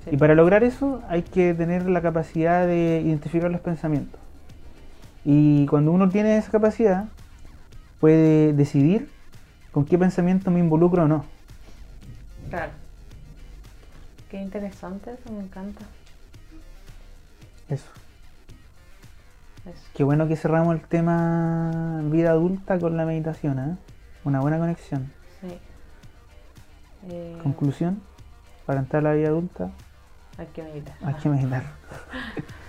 Sí. 0.05 0.11
Y 0.13 0.17
para 0.17 0.35
lograr 0.35 0.63
eso 0.63 1.01
hay 1.09 1.23
que 1.23 1.55
tener 1.55 1.89
la 1.89 2.01
capacidad 2.03 2.67
de 2.67 3.03
identificar 3.05 3.51
los 3.51 3.61
pensamientos. 3.61 4.21
Y 5.29 5.67
cuando 5.67 5.91
uno 5.91 6.09
tiene 6.09 6.37
esa 6.39 6.53
capacidad, 6.53 7.07
puede 7.99 8.53
decidir 8.53 9.11
con 9.73 9.85
qué 9.85 9.99
pensamiento 9.99 10.53
me 10.53 10.61
involucro 10.61 11.03
o 11.03 11.09
no. 11.09 11.25
Claro. 12.49 12.71
Qué 14.31 14.41
interesante 14.41 15.11
eso, 15.11 15.33
me 15.33 15.43
encanta. 15.43 15.85
Eso. 17.69 17.89
Eso. 19.69 19.83
Qué 19.97 20.05
bueno 20.05 20.29
que 20.29 20.37
cerramos 20.37 20.77
el 20.77 20.83
tema 20.83 22.03
vida 22.05 22.31
adulta 22.31 22.79
con 22.79 22.97
la 22.97 23.05
meditación, 23.05 23.59
¿eh? 23.59 23.77
Una 24.23 24.39
buena 24.41 24.59
conexión. 24.61 25.11
Sí. 25.41 25.59
Eh, 27.11 27.37
Conclusión, 27.43 28.01
para 28.65 28.79
entrar 28.79 29.05
a 29.05 29.11
la 29.11 29.15
vida 29.17 29.29
adulta 29.29 29.73
Hay 30.39 30.47
que 30.47 30.63
meditar. 30.63 30.97
hay 31.03 31.15
que 31.15 31.29
meditar. 31.29 31.65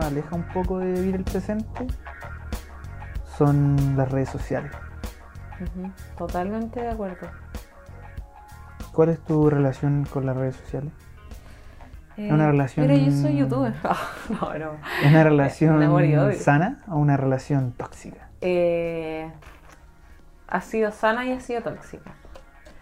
nos 0.00 0.06
aleja 0.10 0.34
un 0.34 0.44
poco 0.44 0.78
de 0.78 0.92
vivir 0.92 1.14
el 1.16 1.24
presente 1.24 1.86
son 3.36 3.96
las 3.96 4.10
redes 4.10 4.28
sociales. 4.30 4.70
Ujú, 5.60 5.90
Totalmente 6.16 6.80
de 6.80 6.88
acuerdo. 6.88 7.28
¿Cuál 8.92 9.10
es 9.10 9.20
tu 9.20 9.48
relación 9.50 10.04
con 10.10 10.26
las 10.26 10.36
redes 10.36 10.56
sociales? 10.56 10.92
Eh, 12.16 12.32
Una 12.32 12.50
relación- 12.50 12.86
Mira, 12.86 12.98
yo 12.98 13.12
soy 13.12 13.36
youtuber. 13.38 13.74
no, 14.30 14.58
no. 14.58 14.72
¿Es 15.02 15.10
una 15.10 15.24
relación 15.24 16.34
sana 16.34 16.82
o 16.88 16.96
una 16.96 17.16
relación 17.16 17.72
tóxica? 17.72 18.28
Eh, 18.40 19.30
ha 20.48 20.60
sido 20.60 20.90
sana 20.92 21.24
y 21.26 21.32
ha 21.32 21.40
sido 21.40 21.62
tóxica. 21.62 22.10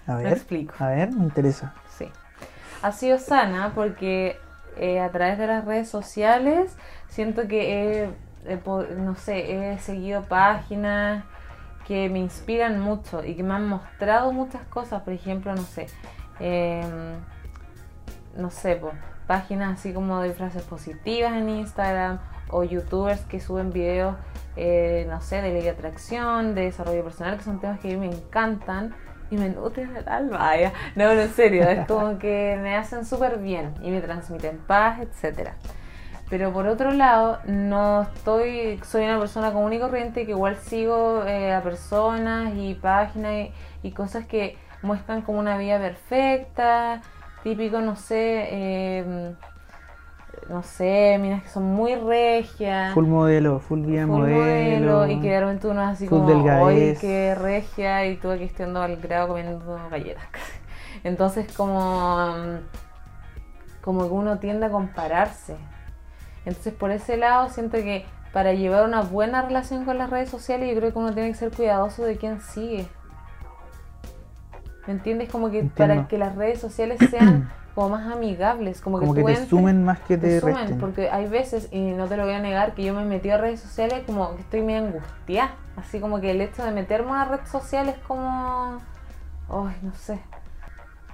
A 0.07 0.14
Me 0.14 0.24
ver, 0.24 0.33
explico. 0.35 0.74
a 0.78 0.88
ver, 0.88 1.12
me 1.12 1.24
interesa. 1.24 1.74
Sí. 1.96 2.11
Ha 2.83 2.92
sido 2.92 3.18
sana 3.18 3.72
porque 3.74 4.38
eh, 4.76 5.00
a 5.00 5.11
través 5.11 5.38
de 5.38 5.46
las 5.46 5.64
redes 5.64 5.88
sociales 5.88 6.76
siento 7.09 7.48
que 7.48 8.04
he, 8.04 8.11
he 8.46 8.61
no 8.96 9.14
sé, 9.16 9.72
he 9.72 9.78
seguido 9.78 10.22
páginas 10.22 11.24
que 11.88 12.11
me 12.11 12.18
inspiran 12.18 12.78
mucho 12.81 13.24
y 13.24 13.35
que 13.35 13.42
me 13.42 13.54
han 13.54 13.66
mostrado 13.66 14.31
muchas 14.31 14.62
cosas. 14.66 15.02
Por 15.02 15.14
ejemplo, 15.14 15.54
no 15.54 15.62
sé, 15.62 15.87
em, 16.38 17.16
no 18.37 18.50
sé, 18.50 18.81
páginas 19.26 19.78
así 19.78 19.92
como 19.94 20.20
de 20.20 20.33
frases 20.33 20.62
positivas 20.62 21.33
en 21.33 21.48
Instagram 21.48 22.18
o 22.50 22.62
youtubers 22.62 23.22
que 23.22 23.40
suben 23.40 23.72
videos, 23.72 24.16
eh, 24.57 25.07
no 25.09 25.20
sé, 25.22 25.40
de 25.40 25.52
ley 25.52 25.62
de 25.62 25.70
atracción, 25.70 26.54
de 26.54 26.64
desarrollo 26.64 27.04
personal, 27.04 27.38
que 27.38 27.44
son 27.44 27.59
temas 27.59 27.81
que 27.81 27.88
a 27.88 27.96
mí 27.96 28.09
me 28.09 28.14
encantan 28.14 28.94
y 29.31 29.37
me 29.37 29.49
nutren 29.49 29.97
el 29.97 30.09
alma. 30.09 30.38
Vaya. 30.38 30.73
No, 30.95 31.14
no, 31.14 31.21
en 31.21 31.31
serio, 31.31 31.69
es 31.69 31.87
como 31.87 32.19
que 32.21 32.59
me 32.62 32.77
hacen 32.77 33.05
súper 33.05 33.38
bien 33.38 33.75
y 33.83 33.91
me 33.91 34.01
transmiten 34.01 34.59
paz, 34.59 35.01
etcétera. 35.01 35.55
Pero 36.31 36.53
por 36.53 36.67
otro 36.67 36.93
lado, 36.93 37.38
no 37.47 38.03
estoy, 38.03 38.79
soy 38.85 39.05
una 39.05 39.19
persona 39.19 39.53
común 39.53 39.73
y 39.73 39.79
corriente 39.79 40.27
que 40.27 40.33
igual 40.33 40.57
sigo 40.57 41.25
eh, 41.25 41.55
a 41.55 41.62
personas 41.62 42.53
y 42.55 42.75
páginas 42.75 43.33
y, 43.33 43.53
y 43.83 43.93
cosas 43.93 44.27
que 44.27 44.59
muestran 44.83 45.23
como 45.23 45.38
una 45.38 45.57
vida 45.57 45.79
perfecta, 45.79 47.01
típico, 47.43 47.81
no 47.81 47.97
sé, 47.97 48.49
eh, 48.51 49.35
no 50.49 50.62
sé, 50.62 51.19
minas 51.21 51.43
que 51.43 51.49
son 51.51 51.64
muy 51.64 51.95
regias, 51.95 52.95
Full 52.95 53.07
modelo, 53.07 53.59
full 53.61 53.81
vida 53.81 54.07
full 54.07 54.21
modelo. 54.21 55.07
y 55.07 55.21
que 55.21 55.31
de 55.31 55.41
repente 55.41 55.67
uno 55.69 55.83
es 55.83 55.88
así 55.88 56.09
full 56.09 56.21
como, 56.21 56.29
hoy 56.62 56.75
delgadez". 56.77 56.99
qué 57.01 57.35
regia, 57.35 58.07
y 58.07 58.17
tuve 58.17 58.38
que 58.38 58.45
estudiando 58.45 58.81
al 58.81 58.97
grado 58.97 59.29
comiendo 59.29 59.79
galletas. 59.91 60.25
Entonces 61.05 61.53
como, 61.53 62.29
mm, 62.29 63.83
como 63.83 64.05
que 64.09 64.12
uno 64.14 64.38
tiende 64.38 64.67
a 64.67 64.71
compararse. 64.71 65.57
Entonces 66.47 66.73
por 66.73 66.91
ese 66.93 67.17
lado 67.19 67.51
siento 67.51 67.77
que 67.79 68.07
para 68.33 68.53
llevar 68.55 68.85
una 68.85 69.03
buena 69.03 69.43
relación 69.43 69.85
con 69.85 69.99
las 69.99 70.09
redes 70.11 70.31
sociales 70.31 70.69
yo 70.73 70.79
creo 70.79 70.93
que 70.93 70.99
uno 70.99 71.12
tiene 71.12 71.29
que 71.31 71.35
ser 71.37 71.51
cuidadoso 71.51 72.05
de 72.05 72.17
quién 72.17 72.41
sigue. 72.41 72.87
¿Me 74.87 74.95
entiendes? 74.95 75.29
Como 75.31 75.51
que 75.51 75.61
Entiendo. 75.61 75.95
para 75.95 76.09
que 76.09 76.17
las 76.17 76.35
redes 76.37 76.61
sociales 76.61 76.99
sean 77.11 77.51
como 77.79 77.91
más 77.91 78.12
amigables, 78.12 78.81
como, 78.81 78.99
Como 78.99 79.14
que, 79.14 79.23
te 79.23 79.35
entres- 79.35 79.47
sumen 79.47 79.85
más 79.85 80.01
que 80.01 80.19
te 80.19 80.27
te 80.27 80.41
sumen, 80.41 80.57
resten. 80.57 80.79
porque 80.81 81.11
hay 81.11 81.29
veces, 81.29 81.69
y 81.71 81.93
no 81.93 82.09
te 82.09 82.17
lo 82.17 82.25
voy 82.25 82.33
a 82.35 82.41
negar, 82.41 82.75
que 82.75 82.83
yo 82.83 82.93
me 82.93 83.05
metí 83.05 83.31
a 83.31 83.38
redes 83.38 83.61
sociales 83.61 84.03
como 84.05 84.35
que 84.35 84.41
estoy 84.43 84.62
medio 84.62 84.87
angustiada. 84.88 85.53
Así 85.77 86.01
como 86.01 86.21
que 86.21 86.33
el 86.33 86.41
hecho 86.41 86.64
de 86.64 86.73
meterme 86.73 87.11
a 87.11 87.12
una 87.12 87.25
red 87.27 87.47
social 87.47 87.88
es 87.88 87.97
como. 87.99 88.81
Ay, 89.49 89.77
no 89.83 89.95
sé. 89.95 90.19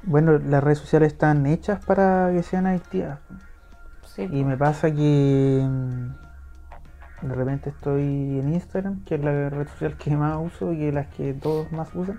Bueno, 0.04 0.38
las 0.38 0.64
redes 0.64 0.78
sociales 0.78 1.12
están 1.12 1.44
hechas 1.44 1.84
para 1.84 2.30
que 2.32 2.42
sean 2.42 2.66
adictivas. 2.66 3.18
Sí, 4.06 4.26
Y 4.32 4.42
me 4.42 4.56
pasa 4.56 4.90
que 4.90 5.66
mm, 5.68 6.06
de 7.28 7.34
repente 7.34 7.68
estoy 7.68 8.04
en 8.40 8.54
Instagram, 8.54 9.04
que 9.04 9.16
es 9.16 9.20
la 9.22 9.50
red 9.50 9.68
social 9.68 9.96
que 9.98 10.16
más 10.16 10.38
uso 10.40 10.72
y 10.72 10.78
que 10.78 10.92
las 10.92 11.08
que 11.08 11.34
todos 11.34 11.70
más 11.72 11.90
usan. 11.94 12.18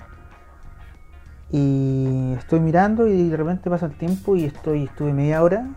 Y 1.52 2.34
estoy 2.38 2.60
mirando 2.60 3.08
y 3.08 3.30
de 3.30 3.38
repente 3.38 3.70
pasa 3.70 3.86
el 3.86 3.98
tiempo 3.98 4.36
y 4.36 4.46
estoy 4.46 4.86
estuve 4.86 5.14
media 5.14 5.44
hora 5.44 5.68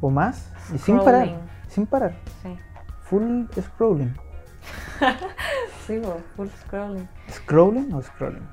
o 0.00 0.10
más 0.10 0.52
y 0.74 0.78
sin 0.78 0.98
parar, 0.98 1.40
sin 1.68 1.86
parar, 1.86 2.14
sí. 2.42 2.56
full 3.02 3.44
scrolling. 3.60 4.14
Sí, 5.86 6.00
full 6.36 6.46
scrolling. 6.60 7.08
¿Scrolling 7.28 7.92
o 7.92 8.00
scrolling? 8.00 8.48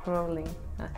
Scrolling. 0.00 0.46
Ah. 0.78 0.88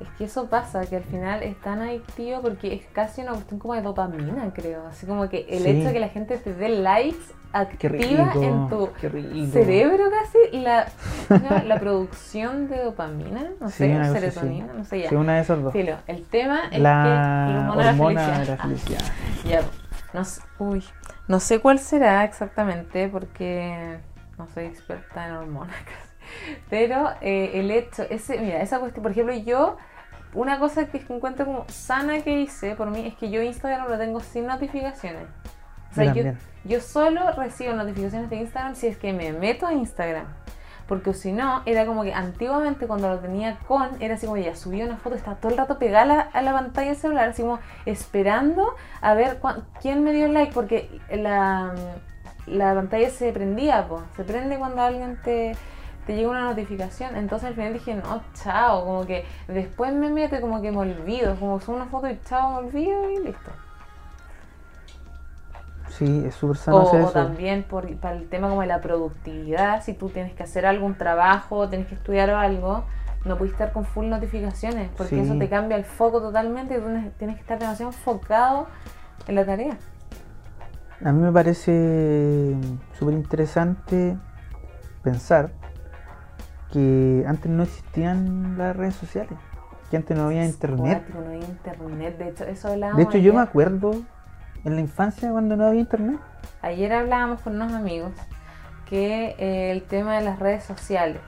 Es 0.00 0.08
que 0.18 0.24
eso 0.24 0.46
pasa, 0.50 0.84
que 0.86 0.96
al 0.96 1.04
final 1.04 1.42
es 1.42 1.58
tan 1.60 1.80
adictivo 1.80 2.40
porque 2.42 2.74
es 2.74 2.86
casi 2.92 3.22
una 3.22 3.32
cuestión 3.32 3.60
como 3.60 3.74
de 3.74 3.82
dopamina, 3.82 4.52
creo. 4.52 4.86
Así 4.88 5.06
como 5.06 5.28
que 5.28 5.46
el 5.48 5.62
Sí. 5.62 5.70
hecho 5.70 5.88
de 5.88 5.92
que 5.92 6.00
la 6.00 6.08
gente 6.08 6.36
te 6.36 6.52
dé 6.52 6.68
likes 6.68 7.32
activa 7.52 8.32
rico, 8.32 8.42
en 8.42 8.68
tu 8.68 8.90
cerebro 9.52 10.04
casi 10.10 10.58
la, 10.58 10.88
la, 11.64 11.78
producción 11.78 12.68
de 12.68 12.82
dopamina, 12.82 13.50
no 13.60 13.68
Sí, 13.68 13.84
sé, 13.84 14.12
serotonina, 14.12 14.72
no 14.72 14.84
sé 14.84 15.02
ya. 15.02 15.08
Sí, 15.08 15.14
una 15.14 15.36
de 15.36 15.42
esas 15.42 15.62
dos. 15.62 15.72
Filo, 15.72 15.96
el 16.08 16.24
tema 16.24 16.62
es 16.72 16.80
La 16.80 17.44
que 17.46 17.56
hormona 17.56 17.90
hormona 17.90 18.38
de 18.40 18.46
la 18.46 18.56
felicidad. 18.56 19.00
Ya, 19.44 19.60
no 20.12 20.22
uy, 20.58 20.82
no 21.28 21.38
sé 21.38 21.60
cuál 21.60 21.78
será 21.78 22.24
exactamente 22.24 23.08
porque 23.08 23.98
no 24.36 24.48
soy 24.48 24.64
experta 24.64 25.28
en 25.28 25.34
hormonas 25.36 25.76
casi. 25.84 26.03
Pero 26.70 27.10
eh, 27.20 27.52
el 27.54 27.70
hecho, 27.70 28.04
ese, 28.10 28.38
mira, 28.38 28.60
esa 28.62 28.78
cuestión, 28.80 29.02
por 29.02 29.12
ejemplo, 29.12 29.34
yo, 29.34 29.76
una 30.34 30.58
cosa 30.58 30.86
que 30.86 30.98
encuentro 31.08 31.46
como 31.46 31.64
sana 31.68 32.20
que 32.22 32.40
hice 32.40 32.74
por 32.74 32.90
mí 32.90 33.06
es 33.06 33.14
que 33.14 33.30
yo 33.30 33.40
Instagram 33.42 33.88
lo 33.88 33.98
tengo 33.98 34.20
sin 34.20 34.46
notificaciones. 34.46 35.26
O 35.90 35.94
sea, 35.94 36.12
Yo 36.12 36.22
yo, 36.64 36.80
solo 36.80 37.30
recibo 37.36 37.72
notificaciones 37.74 38.28
de 38.30 38.36
Instagram 38.36 38.74
si 38.74 38.88
es 38.88 38.96
que 38.96 39.12
me 39.12 39.32
meto 39.32 39.66
a 39.66 39.72
Instagram. 39.72 40.26
Porque 40.88 41.14
si 41.14 41.32
no, 41.32 41.62
era 41.64 41.86
como 41.86 42.02
que 42.02 42.12
antiguamente 42.12 42.86
cuando 42.86 43.08
lo 43.08 43.18
tenía 43.18 43.56
con, 43.66 43.88
era 44.02 44.16
así 44.16 44.26
como 44.26 44.36
ya 44.36 44.54
subía 44.54 44.84
una 44.84 44.98
foto, 44.98 45.14
estaba 45.16 45.36
todo 45.36 45.52
el 45.52 45.56
rato 45.56 45.78
pegada 45.78 46.02
a 46.02 46.06
la, 46.06 46.20
a 46.20 46.42
la 46.42 46.52
pantalla 46.52 46.88
del 46.88 46.96
celular, 46.96 47.28
así 47.30 47.40
como 47.40 47.58
esperando 47.86 48.74
a 49.00 49.14
ver 49.14 49.38
cuán- 49.38 49.64
quién 49.80 50.04
me 50.04 50.12
dio 50.12 50.28
like, 50.28 50.52
porque 50.52 51.00
la, 51.10 51.74
la 52.46 52.74
pantalla 52.74 53.08
se 53.08 53.32
prendía, 53.32 53.86
po, 53.88 54.02
se 54.16 54.24
prende 54.24 54.58
cuando 54.58 54.82
alguien 54.82 55.18
te, 55.24 55.56
te 56.06 56.14
llega 56.14 56.30
una 56.30 56.44
notificación. 56.44 57.16
Entonces 57.16 57.48
al 57.48 57.54
final 57.54 57.72
dije, 57.72 57.94
no, 57.94 58.22
chao, 58.34 58.84
como 58.84 59.06
que 59.06 59.24
después 59.48 59.92
me 59.94 60.10
meto 60.10 60.40
como 60.40 60.60
que 60.62 60.70
me 60.70 60.78
olvido, 60.78 61.36
como 61.36 61.60
subo 61.60 61.76
una 61.76 61.86
foto 61.86 62.08
y 62.08 62.18
chao, 62.24 62.52
me 62.60 62.68
olvido 62.68 63.10
y 63.10 63.24
listo. 63.24 63.50
Sí, 65.90 66.24
es 66.26 66.34
súper 66.34 66.56
sano 66.56 66.78
O, 66.78 66.82
hacer 66.82 67.00
o 67.00 67.04
eso. 67.04 67.12
también 67.12 67.62
por, 67.62 67.94
para 67.96 68.16
el 68.16 68.28
tema 68.28 68.48
como 68.48 68.62
de 68.62 68.66
la 68.66 68.80
productividad, 68.80 69.82
si 69.82 69.94
tú 69.94 70.08
tienes 70.08 70.32
que 70.32 70.42
hacer 70.42 70.66
algún 70.66 70.94
trabajo, 70.96 71.68
tienes 71.68 71.86
que 71.86 71.94
estudiar 71.94 72.30
o 72.30 72.38
algo, 72.38 72.84
no 73.24 73.38
puedes 73.38 73.52
estar 73.52 73.72
con 73.72 73.84
full 73.84 74.06
notificaciones, 74.08 74.90
porque 74.96 75.14
Sí. 75.14 75.20
eso 75.20 75.36
te 75.36 75.48
cambia 75.48 75.76
el 75.76 75.84
foco 75.84 76.20
totalmente 76.20 76.74
y 76.76 76.80
tú 76.80 76.88
tienes 77.18 77.36
que 77.36 77.42
estar 77.42 77.58
demasiado 77.58 77.92
enfocado 77.92 78.66
en 79.28 79.34
la 79.36 79.44
tarea. 79.44 79.76
A 81.04 81.12
mí 81.12 81.20
me 81.22 81.30
parece 81.32 82.56
súper 82.98 83.14
interesante 83.14 84.16
pensar 85.02 85.50
que 86.74 87.24
antes 87.28 87.50
no 87.50 87.62
existían 87.62 88.58
las 88.58 88.76
redes 88.76 88.96
sociales, 88.96 89.38
que 89.90 89.96
antes 89.96 90.16
no 90.16 90.24
había 90.24 90.44
internet. 90.44 91.04
Cuático, 91.04 91.20
no 91.20 91.30
había 91.30 91.46
internet, 91.46 92.18
de 92.18 92.28
hecho, 92.28 92.44
eso 92.44 92.68
hablábamos 92.68 92.98
De 92.98 93.04
hecho, 93.04 93.18
yo 93.18 93.32
me 93.32 93.40
acuerdo 93.40 94.02
en 94.64 94.74
la 94.74 94.80
infancia 94.80 95.30
cuando 95.30 95.56
no 95.56 95.66
había 95.66 95.80
internet. 95.80 96.18
Ayer 96.62 96.92
hablábamos 96.92 97.40
con 97.42 97.54
unos 97.54 97.72
amigos 97.72 98.12
que 98.90 99.36
eh, 99.38 99.70
el 99.70 99.84
tema 99.84 100.16
de 100.16 100.24
las 100.24 100.40
redes 100.40 100.64
sociales, 100.64 101.20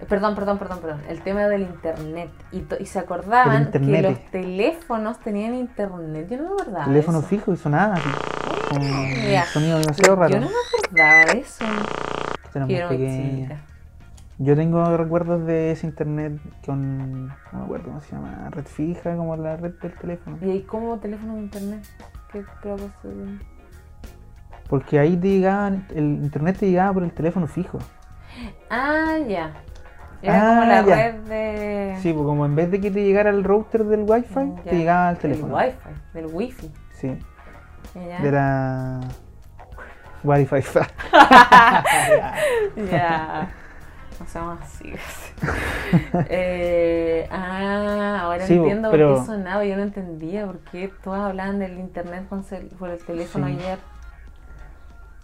eh, 0.00 0.06
perdón, 0.08 0.34
perdón, 0.34 0.58
perdón, 0.58 0.80
perdón, 0.80 1.02
el 1.08 1.22
tema 1.22 1.46
del 1.46 1.62
internet, 1.62 2.30
y, 2.50 2.84
se 2.84 2.98
acordaban 2.98 3.70
que 3.70 4.02
los 4.02 4.18
teléfonos 4.32 5.20
tenían 5.20 5.54
internet, 5.54 6.26
yo 6.28 6.38
no 6.38 6.42
me 6.42 6.62
acordaba. 6.62 6.84
Teléfono 6.86 7.20
eso. 7.20 7.28
fijo 7.28 7.52
y 7.52 7.56
sonaba 7.56 7.94
así, 7.94 8.08
con 8.70 8.82
sonido 9.52 9.78
demasiado 9.78 10.16
raro. 10.16 10.34
Yo 10.34 10.40
no 10.40 10.48
me 10.48 10.78
acordaba 10.78 11.32
de 11.32 11.38
eso. 11.38 11.64
Era 12.52 12.66
muy. 12.66 13.73
Yo 14.38 14.56
tengo 14.56 14.96
recuerdos 14.96 15.46
de 15.46 15.70
ese 15.70 15.86
internet 15.86 16.40
con, 16.66 17.28
no 17.28 17.34
me 17.52 17.62
acuerdo 17.64 17.86
cómo 17.86 18.00
se 18.00 18.16
llama, 18.16 18.48
red 18.50 18.64
fija, 18.66 19.14
como 19.16 19.36
la 19.36 19.56
red 19.56 19.74
del 19.80 19.92
teléfono. 19.96 20.36
¿Y 20.42 20.50
ahí 20.50 20.62
cómo 20.62 20.98
teléfono 20.98 21.34
de 21.36 21.40
internet? 21.42 21.84
¿Qué 22.32 22.42
propósito 22.60 23.08
tiene? 23.10 23.38
Porque 24.68 24.98
ahí 24.98 25.16
te 25.16 25.28
llegaban, 25.28 25.86
el 25.94 26.04
internet 26.24 26.56
te 26.58 26.68
llegaba 26.68 26.92
por 26.94 27.04
el 27.04 27.12
teléfono 27.12 27.46
fijo. 27.46 27.78
Ah, 28.70 29.18
ya. 29.28 29.52
Era 30.20 30.40
Ah, 30.40 30.48
como 30.56 30.64
la 30.64 30.82
ya. 30.86 30.94
red 30.96 31.14
de... 31.28 31.96
Sí, 32.00 32.12
pues 32.12 32.24
como 32.24 32.44
en 32.46 32.56
vez 32.56 32.70
de 32.72 32.80
que 32.80 32.90
te 32.90 33.04
llegara 33.04 33.30
el 33.30 33.44
router 33.44 33.84
del 33.84 34.00
wifi, 34.08 34.34
ya. 34.34 34.62
te 34.70 34.76
llegaba 34.78 35.08
al 35.10 35.18
teléfono. 35.18 35.56
Del 35.56 35.66
wifi, 35.66 35.78
del 36.14 36.26
wifi. 36.34 36.70
Sí, 36.92 37.18
Ya. 37.94 38.20
de 38.20 38.32
la 38.32 39.00
wifi. 40.24 40.56
Ya. 42.90 43.48
No 44.24 44.30
seamos 44.30 44.58
así. 44.62 44.90
eh, 46.30 47.28
ah, 47.30 48.20
ahora 48.22 48.46
Sí, 48.46 48.54
entiendo 48.54 48.90
pero- 48.90 49.14
por 49.14 49.20
qué 49.20 49.26
sonaba. 49.26 49.64
Yo 49.64 49.76
no 49.76 49.82
entendía 49.82 50.46
por 50.46 50.58
qué 50.60 50.90
todos 51.02 51.18
hablaban 51.18 51.58
del 51.58 51.78
internet 51.78 52.24
por 52.78 52.90
el 52.90 52.98
teléfono 53.04 53.46
Sí. 53.48 53.52
ayer. 53.54 53.78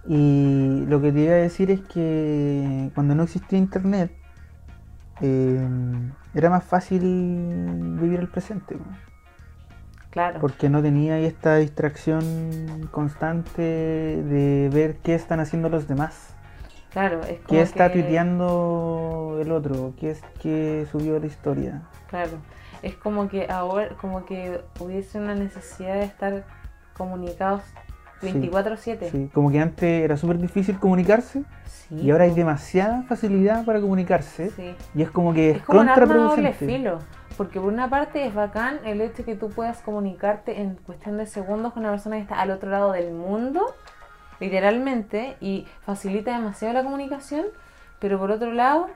Y 0.06 0.84
lo 0.86 1.00
que 1.00 1.12
te 1.12 1.20
iba 1.20 1.32
a 1.32 1.36
decir 1.36 1.70
es 1.70 1.80
que 1.80 2.90
cuando 2.94 3.14
no 3.14 3.22
existía 3.24 3.58
internet, 3.58 4.12
eh, 5.20 5.66
era 6.34 6.50
más 6.50 6.64
fácil 6.64 7.00
vivir 8.00 8.20
el 8.20 8.28
presente. 8.28 8.76
Claro. 10.10 10.40
Porque 10.40 10.68
no 10.68 10.82
tenía 10.82 11.14
ahí 11.14 11.24
esta 11.24 11.56
distracción 11.56 12.88
constante 12.90 13.62
de 13.62 14.70
ver 14.72 14.96
qué 14.96 15.14
están 15.14 15.40
haciendo 15.40 15.68
los 15.68 15.86
demás. 15.86 16.34
Claro, 16.90 17.20
es 17.22 17.38
como 17.40 17.46
¿Qué 17.48 17.61
está 17.62 17.90
que- 17.92 18.03
tuiteando 18.03 19.38
el 19.40 19.53
otro? 19.53 19.92
¿Qué, 19.98 20.11
es, 20.11 20.22
qué 20.40 20.87
subió 20.90 21.18
la 21.18 21.26
historia? 21.26 21.83
Claro. 22.09 22.33
Es 22.83 22.94
como 22.96 23.29
que 23.29 23.46
ahora, 23.50 23.90
como 24.00 24.24
que 24.24 24.61
hubiese 24.81 25.18
una 25.18 25.35
necesidad 25.35 25.94
de 25.94 26.05
estar 26.05 26.44
comunicados 26.96 27.62
Sí, 28.20 28.33
24-7. 28.33 29.11
Sí, 29.11 29.31
como 29.33 29.50
que 29.50 29.61
antes 29.61 30.05
era 30.05 30.14
súper 30.18 30.37
difícil 30.38 30.79
comunicarse 30.79 31.42
Sí, 31.64 31.94
y 31.94 32.11
ahora 32.11 32.24
hay 32.24 32.33
demasiada 32.35 33.03
facilidad 33.05 33.64
para 33.64 33.81
comunicarse 33.81 34.50
Sí. 34.50 34.74
y 34.94 35.00
es 35.03 35.11
como 35.11 35.33
que 35.33 35.53
es, 35.53 35.57
Es 35.59 35.62
como 35.62 35.81
un 35.81 35.88
arma 35.88 36.05
doble 36.07 36.18
contraproducente. 36.18 36.66
filo. 36.66 36.98
Porque 37.38 37.59
por 37.59 37.72
una 37.72 37.88
parte 37.88 38.26
es 38.26 38.35
bacán 38.35 38.81
el 38.85 39.00
hecho 39.00 39.18
de 39.18 39.24
que 39.24 39.35
tú 39.37 39.48
puedas 39.48 39.79
comunicarte 39.81 40.61
en 40.61 40.74
cuestión 40.74 41.16
de 41.16 41.24
segundos 41.24 41.72
con 41.72 41.83
una 41.85 41.92
persona 41.92 42.16
que 42.16 42.22
está 42.22 42.38
al 42.40 42.50
otro 42.50 42.68
lado 42.68 42.92
del 42.92 43.11
mundo, 43.12 43.64
literalmente, 44.40 45.37
y 45.40 45.66
facilita 45.83 46.33
demasiado 46.33 46.74
la 46.74 46.83
comunicación, 46.83 47.46
pero 47.98 48.18
por 48.18 48.31
otro 48.31 48.53
lado 48.53 48.88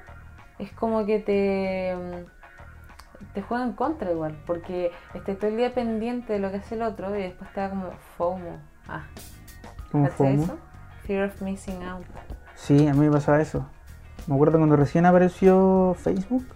es 0.59 0.73
como 0.73 1.05
que 1.05 1.19
te, 1.21 1.95
mm, 1.95 3.33
te 3.35 3.43
juega 3.43 3.65
en 3.65 3.73
contra 3.73 4.11
igual, 4.11 4.37
porque 4.47 4.91
estás 5.15 5.39
todo 5.39 5.49
el 5.49 5.57
día 5.57 5.75
pendiente 5.75 6.33
de 6.33 6.39
lo 6.39 6.51
que 6.51 6.57
hace 6.57 6.75
el 6.75 6.83
otro 6.83 7.17
y 7.17 7.23
después 7.23 7.53
te 7.53 7.61
da 7.61 7.71
como 7.71 7.91
FOMO. 8.17 8.59
Ah, 8.89 9.05
¿cachai 9.93 10.11
FOMO. 10.11 10.45
eso? 10.45 10.59
Fear 11.07 11.29
of 11.29 11.43
missing 11.43 11.83
out. 11.83 12.05
Sí, 12.55 12.87
a 12.87 12.95
mí 12.95 13.01
me 13.01 13.11
pasaba 13.11 13.41
eso. 13.41 13.67
Me 14.27 14.35
acuerdo 14.35 14.59
cuando 14.59 14.77
recién 14.77 15.05
apareció 15.05 15.95
Facebook, 15.99 16.47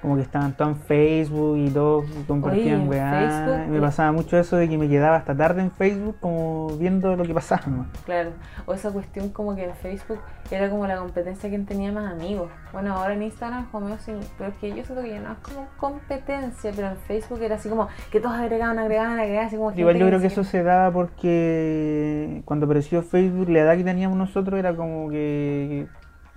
Como 0.00 0.16
que 0.16 0.22
estaban 0.22 0.52
todos 0.52 0.70
en 0.70 0.76
Facebook 0.76 1.56
y 1.58 1.70
todos 1.70 2.04
compartían 2.26 2.88
weá. 2.88 3.66
Me 3.68 3.80
pasaba 3.80 4.12
mucho 4.12 4.38
eso 4.38 4.56
de 4.56 4.68
que 4.68 4.78
me 4.78 4.88
quedaba 4.88 5.16
hasta 5.16 5.36
tarde 5.36 5.60
en 5.60 5.70
Facebook 5.70 6.16
como 6.20 6.68
viendo 6.78 7.16
lo 7.16 7.24
que 7.24 7.34
pasaba. 7.34 7.62
¿no? 7.66 7.86
Claro, 8.04 8.30
o 8.66 8.74
esa 8.74 8.90
cuestión 8.92 9.30
como 9.30 9.54
que 9.56 9.64
en 9.64 9.74
Facebook 9.74 10.20
era 10.50 10.70
como 10.70 10.86
la 10.86 10.96
competencia 10.96 11.48
quien 11.48 11.66
tenía 11.66 11.92
más 11.92 12.12
amigos. 12.12 12.50
Bueno, 12.72 12.94
ahora 12.94 13.14
en 13.14 13.22
Instagram 13.22 13.66
como 13.70 13.96
sin, 13.98 14.20
pero 14.38 14.50
es 14.50 14.56
que 14.58 14.68
yo 14.68 14.84
siento 14.84 15.02
que 15.02 15.10
ya 15.10 15.20
no 15.20 15.32
es 15.32 15.38
como 15.38 15.66
competencia, 15.76 16.72
pero 16.74 16.88
en 16.88 16.96
Facebook 16.96 17.42
era 17.42 17.56
así 17.56 17.68
como 17.68 17.88
que 18.10 18.20
todos 18.20 18.36
agregaban, 18.36 18.78
agregaban, 18.78 19.18
agregaban, 19.18 19.46
así 19.48 19.56
como 19.56 19.72
Igual 19.72 19.96
yo 19.96 20.06
creo 20.06 20.20
que 20.20 20.28
eso 20.28 20.44
se 20.44 20.62
daba 20.62 20.92
porque 20.92 22.42
cuando 22.44 22.66
apareció 22.66 23.02
Facebook 23.02 23.48
la 23.48 23.60
edad 23.60 23.76
que 23.76 23.84
teníamos 23.84 24.16
nosotros 24.16 24.58
era 24.58 24.74
como 24.74 25.10
que 25.10 25.86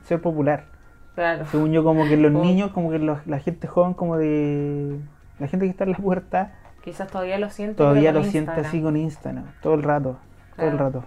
ser 0.04 0.22
popular. 0.22 0.73
Claro, 1.16 1.46
Según 1.48 1.72
yo 1.72 1.84
como 1.84 2.06
que 2.06 2.18
los 2.18 2.32
Como- 2.32 2.44
niños, 2.46 2.72
como 2.72 2.90
que 2.92 3.00
los- 3.00 3.26
la 3.28 3.40
gente 3.40 3.68
joven 3.68 3.94
como 3.94 4.18
de... 4.18 5.00
La 5.40 5.48
gente 5.48 5.66
que 5.66 5.72
está 5.72 5.84
en 5.84 5.92
la 5.92 5.98
puerta 5.98 6.54
quizás 6.84 7.08
todavía 7.10 7.38
lo 7.40 7.50
siento. 7.50 7.78
todavía 7.84 8.12
lo 8.12 8.24
siente 8.24 8.52
así 8.52 8.82
con 8.82 8.98
Instagram, 8.98 9.46
todo 9.62 9.74
el 9.76 9.84
rato, 9.84 10.18
todo 10.58 10.68
el 10.68 10.78
rato. 10.78 11.04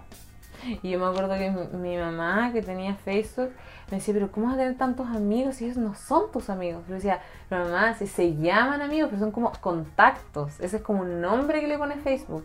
Y 0.81 0.89
yo 0.89 0.99
me 0.99 1.05
acuerdo 1.05 1.35
que 1.37 1.51
mi, 1.51 1.77
mi 1.91 1.97
mamá, 1.97 2.51
que 2.51 2.61
tenía 2.61 2.95
Facebook, 2.95 3.51
me 3.91 3.97
decía, 3.97 4.13
pero 4.13 4.31
¿cómo 4.31 4.47
vas 4.47 4.55
a 4.55 4.57
tener 4.57 4.75
tantos 4.75 5.07
amigos 5.07 5.55
si 5.55 5.65
ellos 5.65 5.77
no 5.77 5.93
son 5.93 6.31
tus 6.31 6.49
amigos? 6.49 6.83
Yo 6.89 6.95
decía, 6.95 7.19
pero 7.47 7.65
mamá, 7.65 7.93
si 7.93 8.07
se 8.07 8.35
llaman 8.35 8.81
amigos, 8.81 9.09
pero 9.09 9.19
son 9.21 9.31
como 9.31 9.51
contactos. 9.61 10.59
Ese 10.59 10.77
es 10.77 10.81
como 10.83 11.01
un 11.03 11.21
nombre 11.21 11.61
que 11.61 11.67
le 11.67 11.77
pone 11.77 11.95
Facebook. 11.97 12.43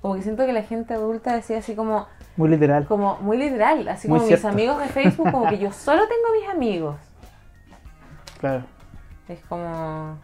Como 0.00 0.14
que 0.14 0.22
siento 0.22 0.46
que 0.46 0.52
la 0.52 0.62
gente 0.62 0.94
adulta 0.94 1.34
decía 1.34 1.58
así 1.58 1.74
como, 1.74 2.06
Muy 2.36 2.48
literal. 2.48 2.86
como 2.86 3.18
muy 3.20 3.36
literal, 3.36 3.86
así 3.88 4.08
Muy 4.08 4.18
como 4.18 4.30
mis 4.30 4.44
amigos 4.44 4.78
de 4.78 4.86
Facebook, 4.86 5.30
como 5.30 5.48
que 5.48 5.58
yo 5.58 5.72
solo 5.72 6.02
tengo 6.08 6.40
mis 6.40 6.48
amigos. 6.48 6.96
Claro. 8.40 8.64
Es 9.28 9.40
como, 9.44 10.18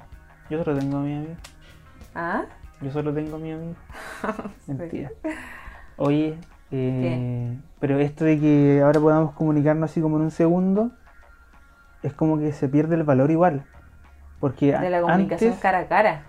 Yo 0.48 0.64
solo 0.64 0.78
tengo 0.78 0.96
a 0.96 1.00
mi 1.00 1.14
amigo. 1.16 1.34
¿ah? 2.14 2.44
Yo 2.80 2.90
solo 2.90 3.12
tengo 3.12 3.36
a 3.36 3.38
mi 3.38 3.52
amigo. 3.52 3.74
Mentira. 4.66 5.10
Oye, 5.98 6.38
eh, 6.70 7.58
pero 7.78 7.98
esto 7.98 8.24
de 8.24 8.38
que 8.38 8.80
ahora 8.82 9.00
podamos 9.00 9.32
comunicarnos 9.34 9.90
así 9.90 10.00
como 10.00 10.16
en 10.16 10.22
un 10.22 10.30
segundo, 10.30 10.90
es 12.02 12.12
como 12.12 12.38
que 12.38 12.52
se 12.52 12.68
pierde 12.68 12.94
el 12.94 13.02
valor 13.04 13.30
igual. 13.30 13.64
Porque 14.40 14.76
De 14.78 14.90
la 14.90 15.00
comunicación 15.00 15.50
antes, 15.50 15.62
cara 15.62 15.78
a 15.80 15.86
cara. 15.88 16.22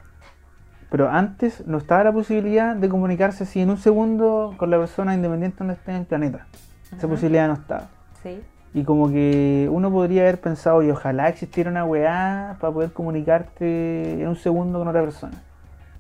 Pero 0.90 1.10
antes 1.10 1.66
no 1.68 1.78
estaba 1.78 2.04
la 2.06 2.12
posibilidad 2.14 2.76
de 2.76 2.90
comunicarse 2.90 3.44
así 3.44 3.60
en 3.60 3.70
un 3.70 3.78
segundo 3.78 4.54
con 4.58 4.70
la 4.70 4.78
persona 4.78 5.14
independiente 5.14 5.58
donde 5.60 5.74
esté 5.74 5.92
en 5.92 5.98
el 5.98 6.06
planeta. 6.06 6.48
Esa 6.96 7.08
posibilidad 7.08 7.48
no 7.48 7.54
estaba. 7.56 7.88
Sí, 8.24 8.42
Y 8.74 8.84
como 8.84 9.10
que 9.10 9.68
uno 9.72 9.92
podría 9.92 10.22
haber 10.24 10.40
pensado, 10.40 10.82
y 10.84 10.90
ojalá 10.92 11.28
existiera 11.30 11.70
una 11.70 11.84
weá 11.86 12.56
para 12.60 12.74
poder 12.74 12.92
comunicarte 12.94 14.22
en 14.22 14.28
un 14.28 14.36
segundo 14.38 14.80
con 14.80 14.88
otra 14.88 15.02
persona. 15.02 15.42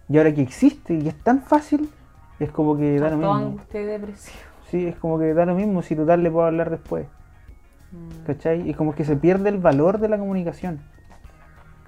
Y 0.09 0.17
ahora 0.17 0.33
que 0.33 0.41
existe 0.41 0.93
y 0.93 1.07
es 1.07 1.15
tan 1.21 1.41
fácil, 1.41 1.89
es 2.39 2.49
como 2.51 2.77
que 2.77 2.99
da 2.99 3.09
lo 3.09 3.17
mismo. 3.17 3.33
angustia 3.35 3.81
y 3.81 3.85
depresión. 3.85 4.35
Sí, 4.69 4.85
es 4.87 4.95
como 4.95 5.19
que 5.19 5.33
da 5.33 5.45
lo 5.45 5.55
mismo 5.55 5.81
si 5.81 5.95
total 5.95 6.23
le 6.23 6.31
puedo 6.31 6.45
hablar 6.45 6.69
después. 6.69 7.07
Mm, 7.91 8.25
¿Cachai? 8.25 8.69
Y 8.69 8.73
como 8.73 8.93
que 8.95 9.03
se 9.05 9.15
pierde 9.15 9.49
el 9.49 9.57
valor 9.57 9.99
de 9.99 10.07
la 10.09 10.17
comunicación. 10.17 10.79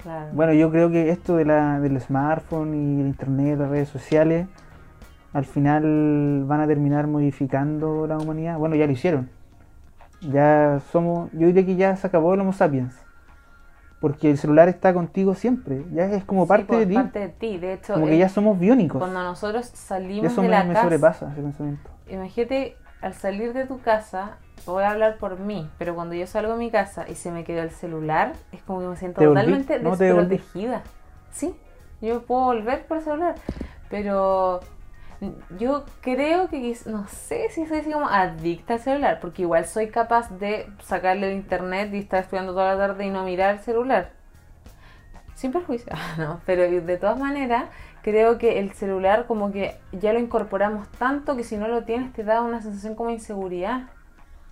Claro. 0.04 0.30
Bueno, 0.34 0.54
yo 0.54 0.72
creo 0.72 0.90
que 0.90 1.10
esto 1.10 1.36
de 1.38 1.46
la, 1.46 1.80
del 1.80 2.00
smartphone 2.02 2.74
y 2.76 3.02
el 3.02 3.08
internet, 3.08 3.60
las 3.60 3.70
redes 3.70 3.90
sociales, 3.90 4.48
al 5.34 5.46
final 5.46 6.44
van 6.46 6.62
a 6.62 6.68
terminar 6.68 7.08
modificando 7.08 8.08
la 8.08 8.18
humanidad. 8.18 8.58
Bueno, 8.58 8.76
ya 8.76 8.86
lo 8.88 8.92
hicieron. 8.94 9.30
Ya 10.22 10.82
somos, 10.92 11.30
yo 11.34 11.48
diría 11.48 11.66
que 11.66 11.76
ya 11.76 11.96
se 11.96 12.08
acabó 12.08 12.34
el 12.34 12.42
Homo 12.42 12.54
sapiens. 12.54 12.96
Porque 14.00 14.32
el 14.32 14.38
celular 14.38 14.70
está 14.70 14.94
contigo 14.94 15.36
siempre. 15.36 15.86
Ya 15.94 16.06
es 16.06 16.24
como 16.24 16.46
Sí, 16.46 16.48
parte 16.48 16.66
pues, 16.68 16.80
de 16.80 16.86
ti. 16.88 16.94
parte 16.94 17.20
de 17.20 17.30
ti. 17.30 17.58
De 17.58 17.74
hecho, 17.74 17.94
como 17.94 18.06
que 18.08 18.18
ya 18.18 18.30
somos 18.30 18.58
biónicos. 18.60 18.98
cuando 18.98 19.22
nosotros 19.24 19.66
salimos 19.68 20.32
eso 20.34 20.42
de 20.42 20.48
me, 20.48 20.50
la 20.50 20.64
me 20.64 20.74
casa, 20.74 20.84
sobrepasa 20.84 21.32
ese 21.34 21.42
pensamiento. 21.42 21.90
imagínate 22.08 22.78
al 23.02 23.14
salir 23.14 23.54
de 23.54 23.66
tu 23.66 23.82
casa, 23.82 24.38
voy 24.66 24.84
a 24.84 24.92
hablar 24.92 25.18
por 25.18 25.40
mí, 25.40 25.70
pero 25.78 25.96
cuando 25.96 26.16
yo 26.16 26.28
salgo 26.28 26.54
de 26.54 26.60
mi 26.60 26.72
casa 26.72 27.06
y 27.08 27.16
se 27.16 27.32
me 27.32 27.44
quedó 27.44 27.62
el 27.64 27.72
celular, 27.72 28.34
es 28.52 28.62
como 28.64 28.82
que 28.82 28.88
me 28.88 28.96
siento 28.98 29.22
totalmente 29.22 29.80
desprotegida. 29.80 30.82
Sí, 31.32 31.56
yo 32.02 32.24
puedo 32.24 32.46
volver 32.46 32.86
por 32.86 32.98
el 32.98 33.04
celular, 33.04 33.36
pero 33.90 34.62
yo 35.58 35.86
creo 36.02 36.50
que, 36.50 36.78
no 36.86 37.08
sé 37.08 37.50
si 37.50 37.66
soy 37.66 37.80
así 37.80 37.92
como 37.92 38.08
adicta 38.08 38.76
al 38.76 38.80
celular, 38.80 39.20
porque 39.20 39.42
igual 39.42 39.66
soy 39.66 39.90
capaz 39.90 40.30
de 40.38 40.68
sacarle 40.82 41.32
el 41.32 41.38
internet 41.38 41.94
y 41.94 42.00
estar 42.00 42.24
estudiando 42.24 42.54
toda 42.54 42.76
la 42.76 42.88
tarde 42.88 43.06
y 43.06 43.10
no 43.10 43.24
mirar 43.24 43.56
el 43.56 43.60
celular. 43.60 44.12
Sin 45.36 45.52
perjuicio, 45.52 45.94
no, 46.18 46.42
pero 46.46 46.64
de 46.64 46.98
todas 46.98 47.18
maneras 47.18 47.66
creo 48.02 48.38
que 48.38 48.60
el 48.60 48.72
celular 48.74 49.26
como 49.28 49.52
que 49.52 49.76
ya 49.92 50.14
lo 50.14 50.20
incorporamos 50.20 50.88
tanto 50.98 51.36
que 51.36 51.44
si 51.44 51.58
no 51.58 51.68
lo 51.68 51.84
tienes 51.84 52.14
te 52.14 52.24
da 52.24 52.42
una 52.42 52.62
sensación 52.62 52.96
como 52.96 53.10
de 53.10 53.16
inseguridad. 53.16 53.84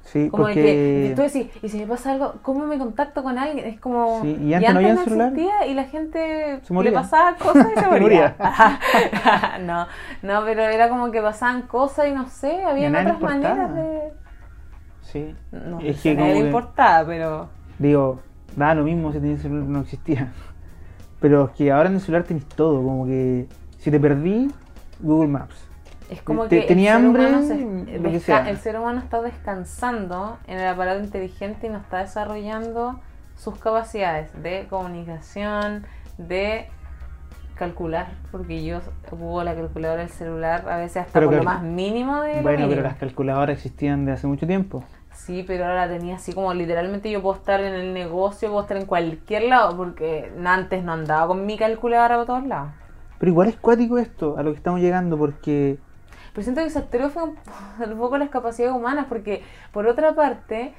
Sí, 0.04 0.30
Como 0.30 0.44
porque... 0.44 0.62
de 0.62 1.10
que 1.10 1.14
tú 1.18 1.22
decís, 1.24 1.48
y 1.62 1.68
si 1.68 1.80
me 1.80 1.86
pasa 1.86 2.14
algo, 2.14 2.36
¿cómo 2.42 2.66
me 2.66 2.78
contacto 2.78 3.24
con 3.24 3.38
alguien? 3.38 3.66
Es 3.68 3.78
como... 3.78 4.22
Sí, 4.22 4.38
y 4.42 4.54
antes 4.54 4.72
no 4.74 4.80
había 4.80 4.96
celular. 5.04 5.28
existía 5.34 5.68
y 5.68 5.74
la 5.74 5.84
gente 5.84 6.62
le 6.70 6.92
pasaba 6.94 7.36
cosas 7.36 7.68
y 7.76 7.80
se 7.80 7.88
moría. 8.00 8.36
no, 9.66 9.86
no, 10.22 10.46
pero 10.46 10.62
era 10.62 10.88
como 10.88 11.12
que 11.12 11.22
pasaban 11.22 11.64
cosas 11.64 12.08
y 12.08 12.12
no 12.12 12.30
sé, 12.30 12.64
había 12.64 12.90
otras 12.90 13.20
maneras 13.20 13.76
de... 13.76 14.00
Sí. 15.02 15.36
No, 15.52 15.80
Es 15.82 16.02
que 16.02 16.16
que- 16.16 16.38
importaba, 16.40 17.06
pero... 17.06 17.50
Digo, 17.78 18.22
da 18.56 18.74
lo 18.76 18.84
mismo 18.86 19.12
si 19.12 19.20
tenías 19.20 19.42
celular, 19.42 19.66
no 19.68 19.82
existía. 19.82 20.32
Pero 21.20 21.46
es 21.46 21.52
que 21.52 21.72
ahora 21.72 21.90
en 21.90 21.96
el 21.96 22.02
celular 22.02 22.24
tenés 22.24 22.46
todo, 22.46 22.84
como 22.84 23.06
que 23.06 23.48
si 23.80 23.92
te 23.92 24.00
perdí, 24.00 24.52
Google 25.00 25.30
Maps. 25.30 25.56
Es 26.10 26.22
como 26.22 26.48
Te- 26.48 26.62
que 26.62 26.68
tenía 26.68 26.92
el 26.96 26.98
ser, 27.00 27.06
hambre, 27.06 27.26
humano 27.28 27.44
se- 28.20 28.50
el 28.50 28.58
ser 28.58 28.80
humano 28.80 29.00
está 29.00 29.22
descansando 29.22 30.38
en 30.48 30.60
el 30.60 30.68
aparato 30.68 31.04
inteligente 31.04 31.68
y 31.68 31.70
no 31.70 31.78
está 31.80 31.98
desarrollando 32.00 33.00
sus 33.36 33.58
capacidades 33.60 34.32
de 34.42 34.68
comunicación, 34.70 35.86
de 36.18 36.68
calcular, 37.56 38.08
porque 38.32 38.64
yo 38.64 38.80
ocupo 39.08 39.44
la 39.44 39.56
calculadora 39.56 40.02
del 40.02 40.12
celular 40.12 40.70
a 40.70 40.78
veces 40.78 40.98
hasta 40.98 41.12
Pero 41.14 41.28
por 41.28 41.38
lo 41.38 41.44
más 41.44 41.62
mínimo 41.64 42.22
de 42.22 42.42
Bueno, 42.42 42.68
pero 42.70 42.82
las 42.84 42.96
calculadoras 42.96 43.56
existían 43.58 44.06
de 44.06 44.12
hace 44.14 44.28
mucho 44.28 44.46
tiempo. 44.48 44.84
Sí, 45.18 45.44
pero 45.46 45.66
ahora 45.66 45.88
la 45.88 45.98
tenía 45.98 46.16
así 46.16 46.32
como 46.32 46.54
literalmente 46.54 47.12
yo 47.12 47.22
puedo 47.22 47.36
estar 47.36 47.60
en 47.60 47.74
el 47.74 47.94
negocio, 47.94 48.50
puedo 48.50 48.62
estar 48.62 48.78
en 48.78 48.86
cualquier 48.86 49.44
lado, 49.44 49.76
porque 49.76 50.32
antes 50.46 50.84
no 50.84 50.94
andaba 50.94 51.28
con 51.28 51.46
mi 51.46 51.58
calculadora 51.58 52.18
por 52.18 52.26
todos 52.28 52.46
lados. 52.46 52.70
Pero 53.18 53.32
igual 53.32 53.50
es 53.50 53.58
cuático 53.58 53.98
esto, 53.98 54.38
a 54.38 54.44
lo 54.44 54.52
que 54.52 54.58
estamos 54.58 54.80
llegando, 54.80 55.18
porque 55.18 55.80
Pero 56.32 56.44
siento 56.44 56.64
que 56.64 56.70
se 56.70 56.80
atrofia 56.80 57.24
un, 57.24 57.36
un 57.92 57.98
poco 57.98 58.18
las 58.18 58.30
capacidades 58.30 58.76
humanas, 58.76 59.08
porque 59.10 59.44
por 59.74 59.88
otra 59.88 60.14
parte, 60.14 60.74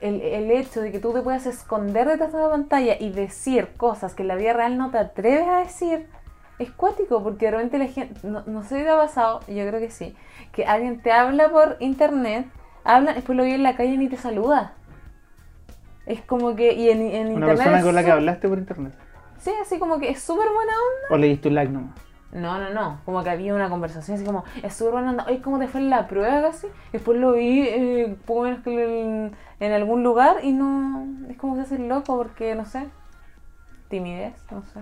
el, 0.00 0.22
el 0.22 0.50
hecho 0.52 0.80
de 0.80 0.92
que 0.92 1.00
tú 1.00 1.12
te 1.12 1.20
puedas 1.20 1.44
esconder 1.44 2.06
detrás 2.06 2.32
de 2.32 2.38
una 2.38 2.48
pantalla 2.48 2.96
y 2.98 3.10
decir 3.10 3.70
cosas 3.76 4.14
que 4.14 4.22
en 4.22 4.28
la 4.28 4.36
vida 4.36 4.52
real 4.52 4.78
no 4.78 4.90
te 4.90 4.98
atreves 4.98 5.48
a 5.48 5.58
decir, 5.58 6.06
es 6.60 6.70
cuático, 6.70 7.22
porque 7.22 7.46
de 7.46 7.50
repente 7.50 7.78
la 7.78 7.86
gente, 7.86 8.20
no, 8.26 8.44
no 8.46 8.62
sé 8.62 8.78
si 8.78 8.84
te 8.84 8.88
ha 8.88 8.96
pasado, 8.96 9.40
yo 9.48 9.66
creo 9.66 9.80
que 9.80 9.90
sí, 9.90 10.14
que 10.52 10.64
alguien 10.64 11.02
te 11.02 11.10
habla 11.10 11.50
por 11.50 11.76
internet, 11.80 12.46
habla, 12.84 13.12
después 13.14 13.36
lo 13.36 13.44
vi 13.44 13.52
en 13.52 13.62
la 13.62 13.76
calle 13.76 13.94
y 13.94 13.98
ni 13.98 14.08
te 14.08 14.16
saluda. 14.16 14.74
Es 16.06 16.20
como 16.22 16.56
que, 16.56 16.72
y 16.72 16.90
en, 16.90 17.02
en 17.02 17.26
una 17.28 17.46
internet... 17.46 17.56
persona 17.56 17.82
con 17.82 17.94
la 17.94 18.04
que 18.04 18.10
hablaste 18.10 18.48
por 18.48 18.58
internet. 18.58 18.94
Sí, 19.38 19.52
así 19.62 19.78
como 19.78 19.98
que 19.98 20.10
es 20.10 20.20
súper 20.20 20.46
buena 20.52 20.72
onda. 20.72 21.14
O 21.14 21.18
le 21.18 21.28
diste 21.28 21.48
un 21.48 21.54
like 21.54 21.72
nomás. 21.72 21.94
No, 22.32 22.58
no, 22.58 22.70
no. 22.70 23.00
Como 23.04 23.24
que 23.24 23.30
había 23.30 23.54
una 23.54 23.68
conversación 23.68 24.16
así 24.16 24.24
como, 24.24 24.44
es 24.62 24.74
súper 24.74 24.92
buena 24.92 25.10
onda. 25.10 25.24
Oye, 25.26 25.40
¿cómo 25.40 25.58
te 25.58 25.66
fue 25.66 25.80
en 25.80 25.90
la 25.90 26.06
prueba 26.06 26.42
casi? 26.42 26.68
Después 26.92 27.18
lo 27.18 27.32
vi 27.32 27.62
eh, 27.62 28.16
poco 28.26 28.42
menos 28.42 28.60
que 28.60 29.02
en, 29.02 29.32
en 29.60 29.72
algún 29.72 30.02
lugar 30.02 30.36
y 30.42 30.52
no. 30.52 31.06
Es 31.28 31.36
como 31.36 31.54
que 31.54 31.64
se 31.64 31.74
hace 31.74 31.86
loco 31.86 32.16
porque, 32.16 32.54
no 32.54 32.64
sé. 32.64 32.88
Timidez, 33.88 34.34
no 34.50 34.62
sé. 34.62 34.80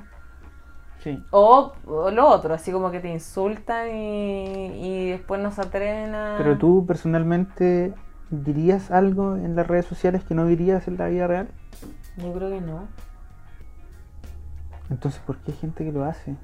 Sí. 1.03 1.23
O, 1.31 1.73
o 1.87 2.11
lo 2.11 2.27
otro, 2.29 2.55
así 2.55 2.73
como 2.73 2.91
que 2.91 3.01
te 3.01 3.09
insultan 3.09 3.95
y, 3.95 4.67
y 4.83 5.11
después 5.11 5.41
no 5.41 5.51
se 5.53 5.61
atreven 5.61 6.15
a. 6.15 6.35
Pero 6.39 6.59
tú 6.59 6.85
personalmente 6.87 7.95
dirías 8.31 8.91
algo 8.91 9.37
en 9.37 9.55
las 9.57 9.67
redes 9.67 9.87
sociales 9.87 10.25
que 10.25 10.35
no 10.35 10.45
dirías 10.47 10.89
en 10.89 10.99
la 10.99 11.07
vida 11.07 11.27
real. 11.27 11.49
Yo 12.17 12.33
creo 12.33 12.51
que 12.51 12.61
no. 12.61 12.89
Entonces, 14.91 15.21
¿por 15.25 15.37
qué 15.39 15.53
hay 15.53 15.59
gente 15.59 15.85
que 15.85 15.93
lo 15.93 16.05
hace? 16.05 16.35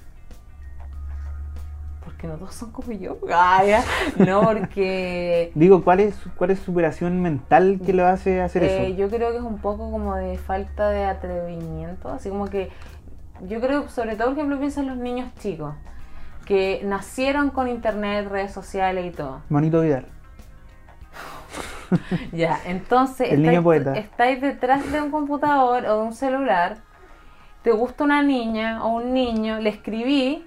Porque 2.04 2.26
no 2.26 2.34
todos 2.36 2.54
son 2.54 2.70
como 2.70 2.92
yo. 2.92 3.16
Ah, 3.32 3.64
ya. 3.66 3.82
No, 4.24 4.42
porque. 4.42 5.50
Digo, 5.56 5.82
¿cuál 5.82 6.00
es, 6.00 6.14
cuál 6.36 6.50
es 6.50 6.58
su 6.60 6.72
operación 6.72 7.20
mental 7.22 7.80
que 7.84 7.92
lo 7.92 8.06
hace 8.06 8.40
hacer 8.42 8.62
Eh, 8.64 8.88
eso? 8.88 8.96
yo 8.96 9.08
creo 9.08 9.30
que 9.32 9.38
es 9.38 9.42
un 9.42 9.58
poco 9.58 9.90
como 9.90 10.14
de 10.14 10.36
falta 10.38 10.90
de 10.90 11.04
atrevimiento, 11.04 12.08
así 12.10 12.28
como 12.28 12.46
que 12.46 12.70
yo 13.42 13.60
creo, 13.60 13.88
sobre 13.88 14.16
todo, 14.16 14.28
por 14.28 14.38
ejemplo, 14.38 14.58
pienso 14.58 14.80
en 14.80 14.88
los 14.88 14.96
niños 14.96 15.32
chicos, 15.38 15.74
que 16.46 16.80
nacieron 16.84 17.50
con 17.50 17.68
internet, 17.68 18.28
redes 18.28 18.52
sociales 18.52 19.06
y 19.06 19.10
todo. 19.16 19.40
Manito 19.48 19.80
Vidal. 19.80 20.06
Ya, 22.32 22.58
entonces 22.66 23.28
El 23.32 23.42
niño 23.42 23.50
estáis, 23.60 23.62
poeta. 23.64 23.92
estáis 23.98 24.40
detrás 24.40 24.90
de 24.90 25.00
un 25.00 25.10
computador 25.10 25.84
o 25.86 25.98
de 26.00 26.02
un 26.06 26.14
celular, 26.14 26.78
te 27.62 27.70
gusta 27.70 28.04
una 28.04 28.22
niña 28.22 28.84
o 28.84 28.96
un 28.96 29.12
niño, 29.14 29.58
le 29.60 29.70
escribí 29.70 30.46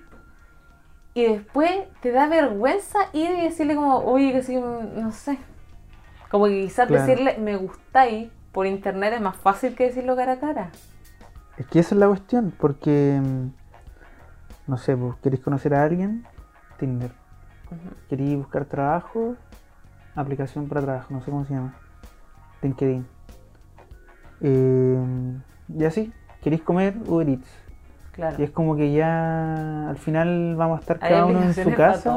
y 1.14 1.24
después 1.26 1.72
te 2.02 2.12
da 2.12 2.28
vergüenza 2.28 3.00
ir 3.14 3.32
y 3.32 3.42
decirle 3.42 3.76
como, 3.76 3.98
oye, 4.00 4.32
que 4.34 4.44
sí, 4.44 4.56
no 4.58 5.12
sé. 5.12 5.38
Como 6.30 6.46
que 6.46 6.62
quizás 6.64 6.88
Claro. 6.88 7.06
decirle 7.06 7.38
me 7.40 7.56
gustáis 7.56 8.30
por 8.52 8.68
internet 8.68 9.14
es 9.14 9.22
más 9.22 9.38
fácil 9.38 9.74
que 9.76 9.86
decirlo 9.86 10.16
cara 10.16 10.34
a 10.34 10.40
cara. 10.40 10.70
Es 11.58 11.66
que 11.68 11.80
esa 11.80 11.96
es 11.96 12.00
la 12.00 12.08
cuestión, 12.08 12.54
porque, 12.58 13.20
mm, 13.22 14.70
no 14.70 14.78
sé, 14.78 14.96
pues, 14.96 15.16
¿queréis 15.24 15.42
conocer 15.42 15.74
a 15.74 15.84
alguien? 15.84 16.26
Tinder. 16.78 17.12
Ujú. 17.72 17.96
¿Queréis 18.10 18.38
buscar 18.38 18.66
trabajo? 18.66 19.36
Aplicación 20.16 20.68
para 20.68 20.82
trabajo, 20.82 21.08
no 21.14 21.22
sé 21.22 21.32
cómo 21.32 21.46
se 21.46 21.54
llama. 21.56 21.74
LinkedIn. 22.62 23.08
Eh, 24.42 25.38
y 25.70 25.84
así, 25.86 26.14
¿queréis 26.42 26.62
comer? 26.62 26.96
Uber 27.08 27.28
Eats. 27.28 27.50
Claro. 28.12 28.36
Y 28.40 28.44
es 28.44 28.52
como 28.52 28.76
que 28.76 28.92
ya 28.92 29.90
al 29.90 29.98
final 29.98 30.56
vamos 30.56 30.78
a 30.78 30.82
estar 30.82 31.00
cada 31.00 31.26
uno 31.26 31.42
en 31.42 31.54
su 31.54 31.74
casa 31.76 32.16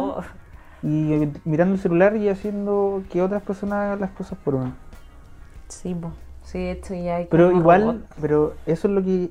y 0.82 1.12
eh, 1.12 1.32
mirando 1.45 1.74
el 1.74 1.80
celular 1.80 2.16
y 2.16 2.28
haciendo 2.28 3.03
que 3.11 3.20
otras 3.20 3.43
personas 3.43 3.74
hagan 3.74 4.01
las 4.01 4.11
cosas 4.11 4.38
por 4.38 4.55
uno. 4.55 4.72
Sí, 5.68 5.95
po. 5.95 6.12
Sí, 6.51 6.59
hecho 6.68 6.94
ya 6.94 7.16
hay 7.16 7.26
Pero 7.30 7.53
igual, 7.53 8.05
pero 8.20 8.55
eso 8.66 8.88
es 8.88 8.94
lo 8.94 9.03
que, 9.03 9.30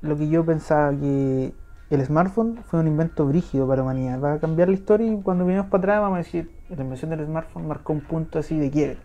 lo 0.00 0.16
que 0.16 0.28
yo 0.28 0.44
pensaba, 0.44 0.90
que 0.92 1.52
el 1.90 2.04
smartphone 2.04 2.58
fue 2.64 2.80
un 2.80 2.86
invento 2.86 3.26
brígido 3.26 3.66
para 3.66 3.78
la 3.78 3.82
humanidad. 3.84 4.20
Va 4.20 4.32
a 4.34 4.38
cambiar 4.38 4.68
la 4.68 4.74
historia 4.74 5.12
y 5.12 5.20
cuando 5.22 5.44
venimos 5.44 5.66
para 5.66 5.78
atrás 5.82 6.00
vamos 6.00 6.16
a 6.16 6.18
decir, 6.18 6.50
la 6.68 6.82
invención 6.82 7.10
del 7.10 7.24
smartphone 7.26 7.68
marcó 7.68 7.92
un 7.92 8.00
punto 8.00 8.38
así 8.38 8.58
de 8.58 8.70
quiebre. 8.70 8.98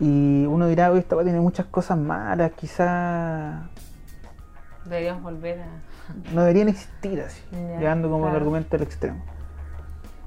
Y 0.00 0.46
uno 0.46 0.66
dirá, 0.68 0.90
oye, 0.90 1.00
esta 1.00 1.16
va 1.16 1.22
a 1.22 1.24
tener 1.24 1.40
muchas 1.40 1.66
cosas 1.66 1.98
malas, 1.98 2.52
quizás 2.52 3.62
Deberíamos 4.84 5.22
volver 5.22 5.60
a... 5.60 6.32
no 6.32 6.40
deberían 6.42 6.68
existir 6.68 7.20
así, 7.20 7.42
Ya, 7.52 7.78
llegando 7.78 8.08
como 8.08 8.24
el 8.24 8.30
claro. 8.30 8.44
argumento 8.44 8.76
al 8.76 8.82
extremo. 8.82 9.22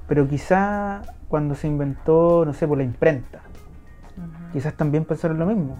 Pero 0.06 0.28
quizá 0.28 1.02
cuando 1.28 1.54
se 1.54 1.66
inventó, 1.66 2.44
no 2.44 2.52
sé, 2.52 2.68
por 2.68 2.78
la 2.78 2.84
imprenta. 2.84 3.40
Quizás 4.52 4.74
también 4.74 5.04
pensaron 5.04 5.38
lo 5.38 5.46
mismo. 5.46 5.76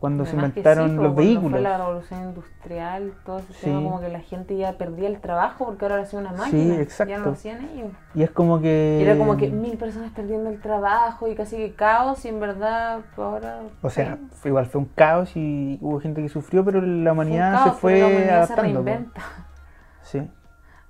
Cuando 0.00 0.24
se 0.24 0.30
Además 0.30 0.50
inventaron 0.50 0.90
sí, 0.90 0.94
los 0.96 1.12
vehículos. 1.16 1.50
Fue 1.50 1.60
la 1.60 1.76
revolución 1.76 2.22
industrial, 2.22 3.14
todo 3.26 3.40
ese 3.40 3.52
Sí. 3.54 3.60
tema, 3.64 3.82
como 3.82 4.00
que 4.00 4.08
la 4.08 4.20
gente 4.20 4.56
ya 4.56 4.74
perdía 4.78 5.08
el 5.08 5.20
trabajo 5.20 5.64
porque 5.66 5.84
ahora 5.86 5.96
lo 5.96 6.02
hacía 6.02 6.20
una 6.20 6.34
Sí, 6.34 6.38
máquina. 6.38 6.74
Ya 6.76 6.80
exacto. 6.82 7.18
no 7.18 7.24
lo 7.24 7.32
hacían 7.32 7.64
ellos. 7.64 7.90
Y 8.14 8.22
es 8.22 8.30
como 8.30 8.60
que... 8.60 9.02
Era 9.02 9.18
como 9.18 9.36
que 9.36 9.48
mil 9.50 9.76
personas 9.76 10.12
perdiendo 10.12 10.50
el 10.50 10.60
trabajo 10.60 11.26
y 11.26 11.34
casi 11.34 11.56
que 11.56 11.74
caos 11.74 12.24
y 12.24 12.28
en 12.28 12.38
verdad 12.38 13.00
ahora... 13.16 13.62
O 13.82 13.90
sea, 13.90 14.18
sí, 14.18 14.28
fue 14.36 14.48
igual 14.50 14.66
fue 14.66 14.82
un 14.82 14.86
caos 14.94 15.32
y 15.36 15.78
hubo 15.80 15.98
gente 15.98 16.22
que 16.22 16.28
sufrió, 16.28 16.64
pero 16.64 16.80
la 16.80 17.10
fue 17.10 17.10
humanidad 17.10 17.52
caos, 17.54 17.74
se 17.74 17.80
fue 17.80 17.98
la 17.98 18.06
humanidad 18.06 18.46
se 18.46 18.52
adaptando. 18.52 18.82
reinventa. 18.84 19.20
Sí, 20.02 20.30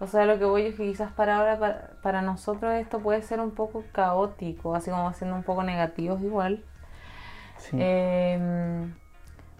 O 0.01 0.07
sea, 0.07 0.27
lo 0.27 0.39
que 0.39 0.45
voy 0.45 0.67
es 0.67 0.75
que 0.75 0.83
quizás 0.83 1.11
para 1.13 1.39
ahora, 1.39 1.59
para, 1.59 1.91
para 2.03 2.21
nosotros 2.21 2.75
esto 2.75 2.99
puede 2.99 3.23
ser 3.23 3.41
un 3.41 3.53
poco 3.53 3.85
caótico, 3.93 4.75
así 4.75 4.91
como 4.91 5.15
siendo 5.15 5.35
un 5.35 5.45
poco 5.45 5.63
negativos 5.63 6.21
igual. 6.21 6.63
Sí. 7.59 7.77
Eh, 7.81 8.89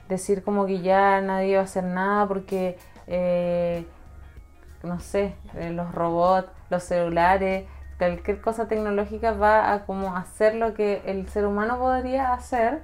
decir 0.09 0.43
como 0.43 0.67
que 0.67 0.81
ya 0.81 1.21
nadie 1.21 1.57
va 1.57 1.63
a 1.63 1.65
hacer 1.65 1.85
nada 1.85 2.27
porque, 2.27 2.79
eh, 3.07 3.87
no 4.83 5.01
sé, 5.01 5.35
eh, 5.55 5.71
los 5.71 5.95
robots, 5.95 6.51
los 6.71 6.83
celulares, 6.83 7.67
cualquier 7.99 8.41
cosa 8.41 8.69
tecnológica 8.69 9.33
va 9.33 9.73
a 9.73 9.85
como 9.85 10.17
hacer 10.17 10.55
lo 10.55 10.75
que 10.75 11.03
el 11.05 11.29
ser 11.29 11.47
humano 11.47 11.79
podría 11.79 12.33
hacer, 12.33 12.83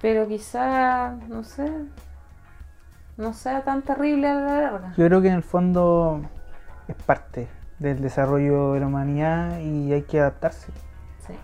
pero 0.00 0.26
quizá, 0.28 1.10
no 1.28 1.44
sé, 1.44 1.70
no 3.16 3.32
sea 3.32 3.62
tan 3.62 3.82
terrible 3.82 4.32
la 4.34 4.40
larga. 4.40 4.94
Yo 4.96 5.06
creo 5.06 5.20
que 5.20 5.28
en 5.28 5.34
el 5.34 5.42
fondo 5.42 6.22
es 6.88 6.96
parte 6.96 7.48
del 7.78 8.00
desarrollo 8.00 8.72
de 8.72 8.80
la 8.80 8.86
humanidad 8.86 9.58
y 9.58 9.92
hay 9.92 10.02
que 10.02 10.20
adaptarse. 10.20 10.72
Sí. 11.26 11.34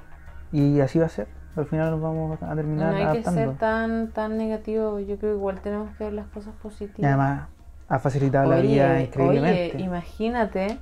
Y 0.53 0.81
así 0.81 0.99
va 0.99 1.07
a 1.07 1.11
ser. 1.11 1.42
Al 1.55 1.67
final 1.67 1.91
nos 1.91 2.01
vamos 2.01 2.43
a 2.43 2.47
No 2.47 2.57
terminar 2.57 2.95
hay 2.95 3.23
que 3.23 3.31
ser 3.31 3.57
tan, 3.57 4.11
tan 4.13 4.39
negativo, 4.39 4.99
yo 4.99 5.19
creo 5.19 5.33
que 5.33 5.39
igual 5.39 5.61
tenemos 5.61 5.95
que 5.97 6.05
ver 6.05 6.13
las 6.15 6.27
cosas 6.29 6.55
positivas. 6.63 7.01
Y 7.01 7.05
además 7.05 7.49
ha 7.89 7.99
facilitado 7.99 8.51
la 8.51 8.57
vida 8.57 9.03
increíblemente. 9.03 9.77
oye, 9.77 9.85
imagínate 9.85 10.79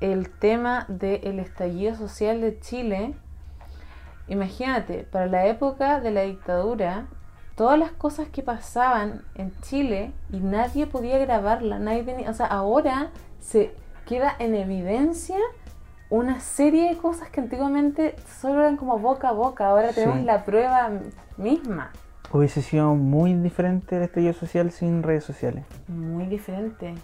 el 0.00 0.30
tema 0.30 0.86
del 0.88 1.38
estallido 1.38 1.94
social 1.94 2.40
de 2.40 2.58
Chile. 2.60 3.14
Imagínate, 4.26 5.06
para 5.10 5.26
la 5.26 5.46
época 5.46 6.00
de 6.00 6.10
la 6.12 6.22
dictadura, 6.22 7.06
todas 7.56 7.78
las 7.78 7.92
cosas 7.92 8.28
que 8.28 8.42
pasaban 8.42 9.22
en 9.34 9.52
Chile 9.60 10.12
y 10.30 10.40
nadie 10.40 10.86
podía 10.86 11.18
grabarla, 11.18 11.78
nadie 11.78 12.04
tenía, 12.04 12.30
o 12.30 12.34
sea, 12.34 12.46
ahora 12.46 13.10
se 13.38 13.74
queda 14.06 14.34
en 14.38 14.54
evidencia 14.54 15.36
una 16.12 16.40
serie 16.40 16.90
de 16.90 16.98
cosas 16.98 17.30
que 17.30 17.40
antiguamente 17.40 18.14
solo 18.40 18.60
eran 18.60 18.76
como 18.76 18.98
boca 18.98 19.30
a 19.30 19.32
boca, 19.32 19.66
ahora 19.68 19.92
tenemos 19.94 20.18
Sí. 20.18 20.24
la 20.24 20.44
prueba 20.44 20.90
misma. 21.38 21.90
Hubiese 22.30 22.60
sido 22.60 22.94
muy 22.94 23.32
diferente 23.34 23.96
el 23.96 24.02
estallido 24.02 24.34
social 24.34 24.70
sin 24.72 25.02
redes 25.02 25.24
sociales. 25.24 25.64
Muy 25.88 26.26
diferente. 26.26 26.94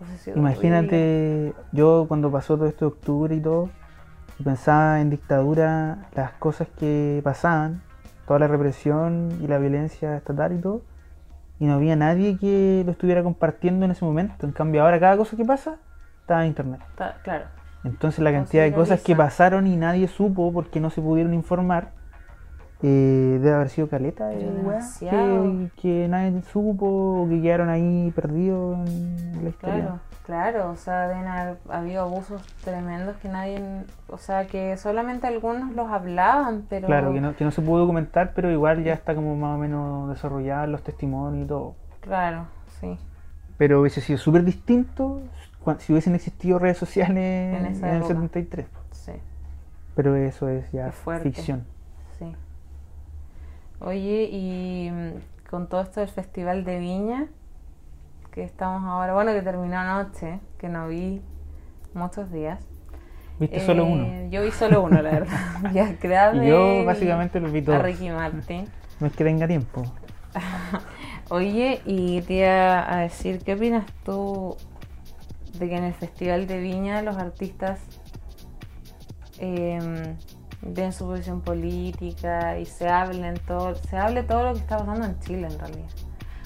Horrible. 0.00 0.32
Imagínate, 0.40 1.54
yo 1.70 2.06
cuando 2.08 2.32
pasó 2.32 2.56
todo 2.56 2.66
esto 2.66 2.86
de 2.86 2.88
octubre 2.92 3.34
y 3.36 3.40
todo, 3.40 3.70
y 4.40 4.42
pensaba 4.42 5.00
en 5.00 5.10
dictadura, 5.10 6.08
las 6.16 6.32
cosas 6.32 6.66
que 6.76 7.20
pasaban, 7.22 7.80
toda 8.26 8.40
la 8.40 8.48
represión 8.48 9.38
y 9.40 9.46
la 9.46 9.58
violencia 9.58 10.16
estatal 10.16 10.52
y 10.52 10.58
todo, 10.60 10.82
y 11.60 11.66
no 11.66 11.74
había 11.74 11.94
nadie 11.94 12.36
que 12.38 12.82
lo 12.84 12.90
estuviera 12.90 13.22
compartiendo 13.22 13.84
en 13.84 13.92
ese 13.92 14.04
momento. 14.04 14.46
En 14.46 14.52
cambio, 14.52 14.82
ahora 14.82 14.98
cada 14.98 15.16
cosa 15.16 15.36
que 15.36 15.44
pasa 15.44 15.76
está 16.22 16.42
en 16.42 16.48
internet. 16.48 16.80
Ta- 16.96 17.18
claro. 17.22 17.44
Entonces 17.84 18.20
la 18.20 18.32
cantidad 18.32 18.62
de 18.62 18.72
cosas 18.72 19.02
que 19.02 19.16
pasaron 19.16 19.66
y 19.66 19.76
nadie 19.76 20.06
supo 20.08 20.52
porque 20.52 20.80
no 20.80 20.90
se 20.90 21.00
pudieron 21.00 21.34
informar, 21.34 21.90
eh, 22.84 23.38
debe 23.40 23.54
haber 23.54 23.68
sido 23.68 23.88
caleta 23.88 24.26
de 24.26 24.36
que, 24.98 25.70
que 25.80 26.08
nadie 26.08 26.42
supo 26.42 27.22
o 27.22 27.28
que 27.28 27.40
quedaron 27.40 27.68
ahí 27.68 28.12
perdidos 28.14 28.88
en 28.88 29.44
la 29.44 29.50
historia. 29.50 29.82
Claro, 29.82 30.00
claro, 30.26 30.70
o 30.70 30.76
sea, 30.76 31.06
deben 31.06 31.26
haber 31.26 31.58
habido 31.68 32.02
abusos 32.02 32.42
tremendos 32.64 33.16
que 33.18 33.28
nadie, 33.28 33.60
o 34.08 34.18
sea, 34.18 34.48
que 34.48 34.76
solamente 34.76 35.28
algunos 35.28 35.74
los 35.76 35.90
hablaban, 35.90 36.66
pero... 36.68 36.88
Claro, 36.88 37.12
que 37.12 37.20
no, 37.20 37.36
que 37.36 37.44
no 37.44 37.52
se 37.52 37.62
pudo 37.62 37.80
documentar, 37.80 38.32
pero 38.34 38.50
igual 38.50 38.82
ya 38.82 38.94
está 38.94 39.14
como 39.14 39.36
más 39.36 39.56
o 39.56 39.58
menos 39.58 40.08
desarrollado 40.08 40.66
los 40.66 40.82
testimonios 40.82 41.44
y 41.44 41.48
todo. 41.48 41.76
Claro, 42.00 42.46
sí. 42.80 42.98
Pero 43.58 43.80
hubiese 43.80 44.00
sido 44.00 44.18
súper 44.18 44.42
distinto 44.42 45.20
si 45.78 45.92
hubiesen 45.92 46.14
existido 46.14 46.58
redes 46.58 46.78
sociales 46.78 47.16
En 47.54 47.66
en, 47.66 47.84
el 47.84 48.02
época. 48.02 48.08
73. 48.08 48.66
Sí, 48.92 49.12
Pero 49.94 50.16
eso 50.16 50.48
es 50.48 50.70
ya 50.72 50.90
ficción. 51.22 51.64
sí. 52.18 52.36
Oye, 53.80 54.28
y 54.30 54.90
mm, 54.90 55.48
con 55.50 55.68
todo 55.68 55.82
esto 55.82 56.00
del 56.00 56.08
Festival 56.08 56.64
de 56.64 56.78
Viña, 56.78 57.26
que 58.30 58.44
estamos 58.44 58.82
ahora, 58.84 59.12
bueno, 59.14 59.32
que 59.32 59.42
terminó 59.42 59.78
anoche, 59.78 60.40
que 60.58 60.68
no 60.68 60.88
vi 60.88 61.20
muchos 61.94 62.30
días. 62.32 62.60
¿Viste 63.38 63.60
solo 63.60 63.84
Eh, 63.84 63.90
uno? 63.92 64.30
Yo 64.30 64.42
vi 64.42 64.50
solo 64.52 64.82
uno, 64.82 65.02
la 65.02 65.10
verdad. 65.10 65.38
ya, 65.72 65.96
Y 66.34 66.46
yo 66.46 66.84
básicamente 66.84 67.40
los 67.40 67.52
vi 67.52 67.60
a 67.60 67.64
todos. 67.64 67.82
Ricky 67.82 68.10
Martin. 68.10 68.66
No 69.00 69.08
es 69.08 69.16
que 69.16 69.24
tenga 69.24 69.48
tiempo. 69.48 69.82
Oye, 71.28 71.80
y 71.84 72.22
te 72.22 72.34
iba 72.34 72.92
a 72.92 72.98
decir, 73.00 73.40
¿qué 73.44 73.54
opinas 73.54 73.84
tú 74.04 74.56
de 75.58 75.68
que 75.68 75.76
en 75.76 75.84
el 75.84 75.94
Festival 75.94 76.46
de 76.46 76.58
Viña 76.58 77.02
los 77.02 77.16
artistas 77.16 77.80
eh, 79.38 80.14
den 80.62 80.92
su 80.92 81.06
posición 81.06 81.40
política 81.40 82.58
y 82.58 82.66
se 82.66 82.88
hablen 82.88 83.34
todo, 83.46 83.74
se 83.74 83.96
hable 83.96 84.22
todo 84.22 84.44
lo 84.44 84.52
que 84.54 84.60
está 84.60 84.78
pasando 84.78 85.06
en 85.06 85.18
Chile 85.20 85.48
en 85.50 85.58
realidad? 85.58 85.90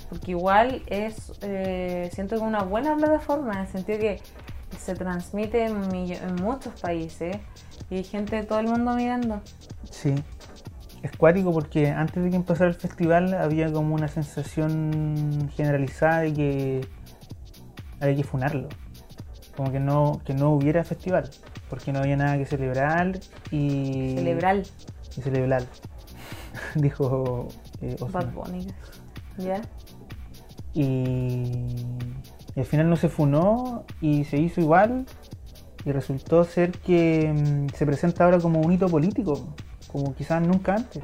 Porque 0.09 0.31
igual 0.33 0.83
es, 0.87 1.33
eh, 1.43 2.09
siento 2.13 2.37
que 2.37 2.43
una 2.43 2.63
buena 2.63 2.97
plataforma 2.97 3.55
en 3.55 3.59
el 3.61 3.69
sentido 3.69 3.99
que 3.99 4.21
se 4.79 4.95
transmite 4.95 5.67
en, 5.67 5.95
en 5.95 6.35
muchos 6.37 6.81
países 6.81 7.37
y 7.91 7.97
hay 7.97 8.05
gente 8.05 8.37
de 8.37 8.43
todo 8.45 8.61
el 8.61 8.69
mundo 8.69 8.95
mirando. 8.95 9.41
Sí. 9.91 10.15
Es 11.03 11.13
cuático 11.17 11.53
porque 11.53 11.91
antes 11.91 12.23
de 12.23 12.31
que 12.31 12.37
empezara 12.37 12.71
el 12.71 12.75
festival 12.75 13.35
había 13.35 13.71
como 13.73 13.95
una 13.95 14.09
sensación 14.09 15.51
generalizada 15.55 16.21
de 16.21 16.33
que 16.33 16.89
había 18.01 18.17
que 18.17 18.25
funarlo. 18.25 18.69
Como 19.57 19.73
que 19.73 19.81
no, 19.81 20.21
que 20.25 20.35
no 20.35 20.53
hubiera 20.53 20.85
festival. 20.85 21.31
Porque 21.71 21.93
no 21.93 22.01
había 22.01 22.17
nada 22.17 22.39
que 22.39 22.47
celebrar 22.47 23.19
y. 23.51 24.15
Celebrar 24.17 24.63
Y 25.17 25.23
celebrar. 25.23 25.63
Dijo 26.75 27.49
eh. 27.81 27.97
Bad 28.11 28.33
Bunny. 28.33 28.67
¿Ya? 29.39 29.61
Y, 30.75 31.53
y 32.55 32.61
al 32.61 32.67
final 32.67 32.91
no 32.91 32.97
se 32.97 33.09
funó 33.09 33.85
y 34.01 34.25
se 34.25 34.37
hizo 34.37 34.61
igual 34.61 35.07
y 35.87 35.93
resultó 35.93 36.43
ser 36.45 36.73
que 36.73 37.33
mm, 37.33 37.69
se 37.75 37.87
presenta 37.87 38.25
ahora 38.25 38.39
como 38.41 38.61
un 38.61 38.73
hito 38.73 38.89
político, 38.89 39.55
como 39.91 40.15
quizás 40.15 40.43
nunca 40.43 40.75
antes, 40.75 41.03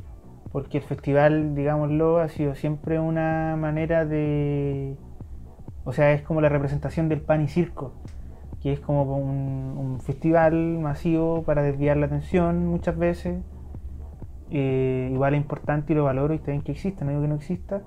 porque 0.50 0.78
el 0.78 0.84
festival, 0.84 1.54
digámoslo, 1.54 2.18
ha 2.18 2.28
sido 2.28 2.54
siempre 2.56 2.98
una 2.98 3.56
manera 3.56 4.04
de... 4.04 4.96
O 5.84 5.92
sea, 5.92 6.12
es 6.12 6.22
como 6.22 6.40
la 6.40 6.48
representación 6.48 7.08
del 7.08 7.20
pan 7.20 7.42
y 7.42 7.48
circo, 7.48 7.94
que 8.62 8.72
es 8.72 8.80
como 8.80 9.02
un, 9.16 9.76
un 9.76 10.00
festival 10.00 10.54
masivo 10.78 11.42
para 11.42 11.62
desviar 11.62 11.96
la 11.96 12.06
atención 12.06 12.66
muchas 12.68 12.96
veces. 12.96 13.40
Eh, 14.50 15.08
igual 15.12 15.34
es 15.34 15.40
importante 15.40 15.92
y 15.92 15.96
lo 15.96 16.04
valoro 16.04 16.34
y 16.34 16.36
está 16.36 16.50
bien 16.50 16.62
que 16.62 16.72
exista, 16.72 17.04
no 17.04 17.10
digo 17.10 17.22
que 17.22 17.28
no 17.28 17.34
exista, 17.36 17.80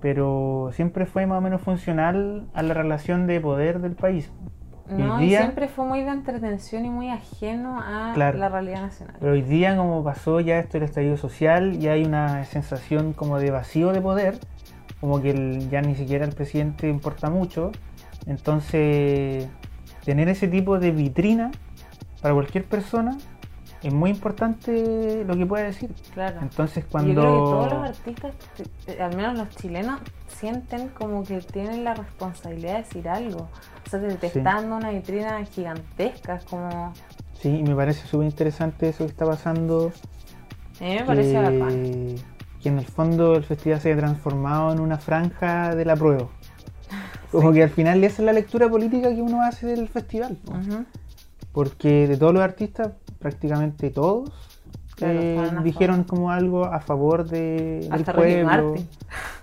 pero 0.00 0.70
siempre 0.72 1.06
fue 1.06 1.26
más 1.26 1.38
o 1.38 1.40
menos 1.40 1.60
funcional 1.60 2.46
a 2.54 2.62
la 2.62 2.74
relación 2.74 3.26
de 3.26 3.40
poder 3.40 3.80
del 3.80 3.92
país. 3.94 4.30
No, 4.88 5.20
y 5.20 5.30
siempre 5.30 5.66
fue 5.68 5.84
muy 5.84 6.02
de 6.02 6.10
entretención 6.10 6.84
y 6.84 6.90
muy 6.90 7.10
ajeno 7.10 7.80
a 7.80 8.12
Claro. 8.14 8.38
la 8.38 8.48
realidad 8.48 8.82
nacional. 8.82 9.16
Pero 9.18 9.32
hoy 9.32 9.42
día, 9.42 9.76
como 9.76 10.02
pasó 10.04 10.38
ya 10.40 10.58
esto 10.60 10.74
del 10.78 10.84
estallido 10.84 11.16
social, 11.16 11.78
ya 11.78 11.92
hay 11.92 12.04
una 12.04 12.44
sensación 12.44 13.12
como 13.12 13.38
de 13.38 13.50
vacío 13.50 13.92
de 13.92 14.00
poder, 14.00 14.38
como 15.00 15.20
que 15.20 15.30
el- 15.30 15.68
ya 15.70 15.82
ni 15.82 15.94
siquiera 15.96 16.24
el 16.24 16.32
presidente 16.34 16.88
importa 16.88 17.30
mucho. 17.30 17.72
Entonces, 18.26 19.48
tener 20.06 20.28
ese 20.30 20.48
tipo 20.48 20.78
de 20.78 20.92
vitrina 20.92 21.50
para 22.22 22.32
cualquier 22.32 22.64
persona 22.64 23.18
es 23.82 23.92
muy 23.92 24.10
importante 24.10 25.24
lo 25.26 25.36
que 25.36 25.44
pueda 25.44 25.64
decir. 25.64 25.90
Claro. 26.14 26.38
Entonces, 26.40 26.84
cuando... 26.90 27.12
Yo 27.12 27.20
creo 27.20 27.32
que 27.32 27.50
todos 27.50 27.72
los 27.72 27.82
artistas, 27.90 28.32
eh, 28.86 29.02
al 29.02 29.14
menos 29.16 29.36
los 29.38 29.48
chilenos, 29.50 30.00
sienten 30.28 30.88
como 30.88 31.22
que 31.24 31.38
tienen 31.40 31.84
la 31.84 31.94
responsabilidad 31.94 32.72
de 32.72 32.78
decir 32.78 33.08
algo. 33.08 33.48
O 33.86 33.90
sea, 33.90 34.00
te, 34.00 34.08
te 34.14 34.30
Sí. 34.30 34.38
está 34.38 34.54
dando 34.54 34.76
una 34.76 34.90
vitrina 34.90 35.44
gigantesca, 35.44 36.40
como... 36.48 36.92
Sí, 37.34 37.48
y 37.58 37.62
me 37.62 37.74
parece 37.76 38.06
súper 38.06 38.26
interesante 38.26 38.88
eso 38.88 39.04
que 39.04 39.10
está 39.10 39.26
pasando. 39.26 39.92
A 40.80 40.84
mí 40.84 40.94
me 40.94 41.04
parece 41.04 41.34
bacán. 41.36 41.68
que, 41.68 42.16
que 42.62 42.68
en 42.70 42.78
el 42.78 42.86
fondo 42.86 43.34
el 43.36 43.44
festival 43.44 43.80
se 43.80 43.92
haya 43.92 43.98
transformado 44.00 44.72
en 44.72 44.80
una 44.80 44.96
franja 44.98 45.74
de 45.74 45.84
la 45.84 45.94
prueba. 45.96 46.28
Como 47.36 47.52
que 47.52 47.62
al 47.62 47.70
final 47.70 48.02
esa 48.04 48.22
es 48.22 48.26
la 48.26 48.32
lectura 48.32 48.68
política 48.68 49.14
que 49.14 49.22
uno 49.22 49.42
hace 49.42 49.66
del 49.66 49.88
festival. 49.88 50.38
Porque 51.52 52.06
de 52.06 52.16
todos 52.16 52.34
los 52.34 52.42
artistas, 52.42 52.92
prácticamente 53.18 53.90
todos 53.90 54.30
Claro, 54.96 55.20
eh, 55.20 55.50
dijeron 55.62 56.04
como 56.04 56.30
algo 56.30 56.64
a 56.64 56.80
favor 56.80 57.28
de, 57.28 57.80
del 57.82 57.92
Hasta 57.92 58.12
Ricky 58.12 58.42
pueblo. 58.42 58.46
Martin. 58.46 58.88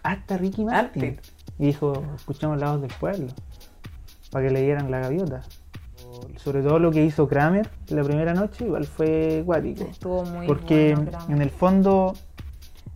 Hasta 0.01 0.37
Ricky 0.37 0.65
Martin. 0.65 1.01
Martin. 1.03 1.19
Y 1.59 1.65
dijo, 1.67 2.03
escuchamos 2.15 2.59
la 2.59 2.71
voz 2.71 2.81
del 2.81 2.91
pueblo. 2.99 3.27
Para 4.31 4.47
que 4.47 4.53
le 4.53 4.63
dieran 4.63 4.89
la 4.89 4.99
gaviota. 4.99 5.41
Sobre 6.37 6.63
todo 6.63 6.79
lo 6.79 6.91
que 6.91 7.05
hizo 7.05 7.27
Kramer 7.27 7.69
la 7.89 8.03
primera 8.03 8.33
noche, 8.33 8.65
igual 8.65 8.85
fue 8.85 9.43
cuático. 9.45 9.83
Estuvo 9.83 10.25
muy 10.25 10.47
Porque 10.47 10.95
bueno, 10.95 11.19
en 11.29 11.41
el 11.41 11.51
fondo, 11.51 12.15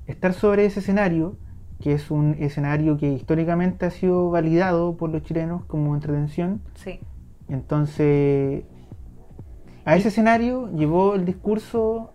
estar 0.07 0.33
sobre 0.33 0.65
ese 0.65 0.79
escenario, 0.79 1.35
que 1.81 1.93
es 1.93 2.09
un 2.11 2.35
escenario 2.39 2.97
que 2.97 3.11
históricamente 3.11 3.85
ha 3.85 3.91
sido 3.91 4.29
validado 4.31 4.97
por 4.97 5.09
los 5.09 5.23
chilenos 5.23 5.63
como 5.65 5.93
entretención, 5.95 6.61
Sí, 6.75 6.99
entonces 7.49 8.63
a 9.85 9.95
ese 9.95 10.07
escenario 10.09 10.69
llevó 10.75 11.15
el 11.15 11.23
discurso 11.25 12.11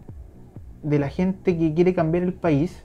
de 0.83 0.99
la 0.99 1.09
gente 1.09 1.57
que 1.57 1.73
quiere 1.75 1.95
cambiar 1.95 2.25
el 2.25 2.33
país 2.35 2.85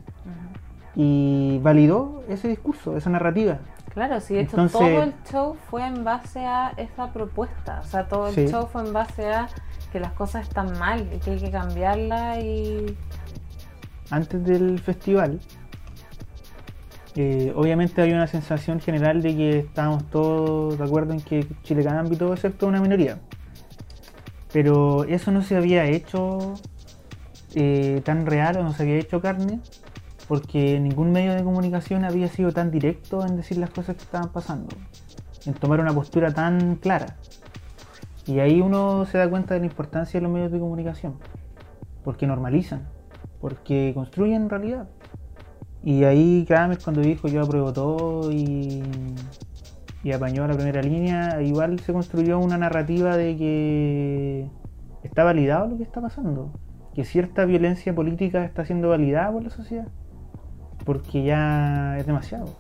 y 0.96 1.60
validó 1.62 2.24
ese 2.30 2.48
discurso, 2.48 2.96
esa 2.98 3.10
narrativa. 3.10 3.60
Claro, 3.94 4.20
sí, 4.22 4.36
de 4.36 4.42
hecho 4.42 4.58
Entonces- 4.62 4.80
todo 4.80 5.04
el 5.04 5.14
show 5.32 5.56
fue 5.70 5.86
en 5.86 6.04
base 6.04 6.40
a 6.46 6.70
esa 6.78 7.12
propuesta. 7.12 7.80
O 7.82 7.84
sea, 7.84 8.08
todo 8.08 8.28
el 8.28 8.36
Sí. 8.36 8.48
show 8.48 8.68
fue 8.68 8.84
en 8.86 8.94
base 8.94 9.28
a 9.28 9.48
que 9.92 10.00
las 10.00 10.12
cosas 10.14 10.48
están 10.48 10.78
mal 10.78 11.08
y 11.14 11.18
que 11.18 11.32
hay 11.32 11.40
que 11.40 11.50
cambiarlas 11.52 12.38
y... 12.44 12.96
Antes 14.12 14.44
del 14.46 14.80
festival, 14.80 15.40
obviamente 17.56 18.02
había 18.02 18.16
una 18.16 18.28
sensación 18.28 18.80
general 18.80 19.22
de 19.22 19.36
que 19.36 19.60
estábamos 19.60 20.10
todos 20.10 20.78
de 20.78 20.84
acuerdo 20.84 21.14
en 21.14 21.22
que 21.22 21.48
Chile 21.64 21.84
gana 21.84 22.04
todo, 22.10 22.34
excepto 22.34 22.68
una 22.68 22.82
minoría. 22.82 23.20
Pero 24.54 25.04
eso 25.06 25.32
no 25.32 25.42
se 25.42 25.56
había 25.56 25.86
hecho 25.86 26.56
eh, 27.56 28.02
tan 28.04 28.26
real 28.26 28.58
o 28.58 28.64
no 28.64 28.74
se 28.74 28.84
había 28.84 28.96
hecho 28.96 29.22
carne 29.22 29.60
porque 30.28 30.80
ningún 30.80 31.12
medio 31.12 31.34
de 31.34 31.44
comunicación 31.44 32.04
había 32.04 32.28
sido 32.28 32.52
tan 32.52 32.70
directo 32.70 33.26
en 33.26 33.38
decir 33.38 33.58
las 33.58 33.70
cosas 33.70 33.96
que 33.96 34.04
estaban 34.04 34.32
pasando, 34.32 34.76
en 35.46 35.54
tomar 35.54 35.80
una 35.80 35.94
postura 35.94 36.34
tan 36.34 36.76
clara. 36.76 37.16
Y 38.26 38.40
ahí 38.40 38.60
uno 38.60 39.06
se 39.06 39.18
da 39.18 39.30
cuenta 39.30 39.54
de 39.54 39.62
la 39.62 39.68
importancia 39.68 40.20
de 40.20 40.24
los 40.24 40.32
medios 40.32 40.52
de 40.52 40.60
comunicación, 40.60 41.16
porque 42.04 42.28
normalizan, 42.28 42.88
porque 43.40 43.92
construyen 43.94 44.50
realidad. 44.50 44.90
Y 45.84 46.04
ahí 46.04 46.46
Kramer 46.48 46.80
cuando 46.84 47.02
dijo 47.02 47.28
yo 47.28 47.42
apruebo 47.42 47.72
todo 47.72 48.32
y, 48.32 48.84
y 50.04 50.12
apañó 50.12 50.44
a 50.44 50.48
la 50.48 50.56
primera 50.56 50.82
línea, 50.82 51.42
igual 51.42 51.80
se 51.80 51.94
construyó 51.94 52.40
una 52.40 52.58
narrativa 52.58 53.16
de 53.16 53.38
que 53.38 54.50
está 55.04 55.24
validado 55.24 55.68
lo 55.68 55.78
que 55.78 55.84
está 55.84 56.02
pasando, 56.02 56.52
que 56.94 57.06
cierta 57.06 57.46
violencia 57.46 57.94
política 57.96 58.44
está 58.44 58.66
siendo 58.66 58.90
validada 58.90 59.32
por 59.32 59.44
la 59.44 59.50
sociedad, 59.50 59.88
porque 60.86 61.24
ya 61.24 61.98
es 61.98 62.06
demasiado 62.06 62.56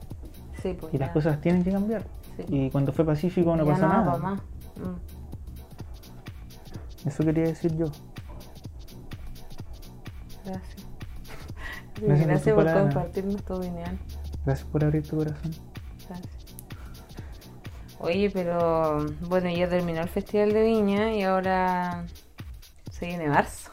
Sí, 0.61 0.76
pues. 0.80 0.93
y 0.93 0.97
las 0.97 1.11
cosas 1.11 1.39
tienen 1.41 1.63
que 1.63 1.72
cambiar. 1.72 2.03
Sí. 2.36 2.45
Y 2.49 2.70
cuando 2.70 2.91
fue 2.91 3.05
pacífico 3.05 3.55
no 3.55 3.65
Ya 3.65 3.72
pasó 3.74 3.88
no, 3.88 3.93
nada. 3.93 4.36
Mm. 4.76 4.95
Eso 7.07 7.24
quería 7.24 7.43
decir 7.43 7.76
yo. 7.78 7.86
Gracias. 10.45 10.86
Gracias 12.01 12.53
por 12.55 12.63
Gracias 12.63 12.83
compartirnos 12.93 13.43
tu 13.43 13.53
opinión. 13.55 13.99
Gracias 14.45 14.67
por 14.69 14.83
abrir 14.83 15.07
tu 15.07 15.17
corazón. 15.17 15.51
Gracias. 16.07 16.29
Oye, 17.99 18.29
pero 18.29 19.05
bueno, 19.21 19.49
ya 19.49 19.67
terminó 19.67 20.01
el 20.01 20.09
Festival 20.09 20.53
de 20.53 20.61
Viña 20.63 21.13
y 21.15 21.23
ahora 21.23 22.05
se 22.91 23.07
viene 23.07 23.27
marzo. 23.27 23.71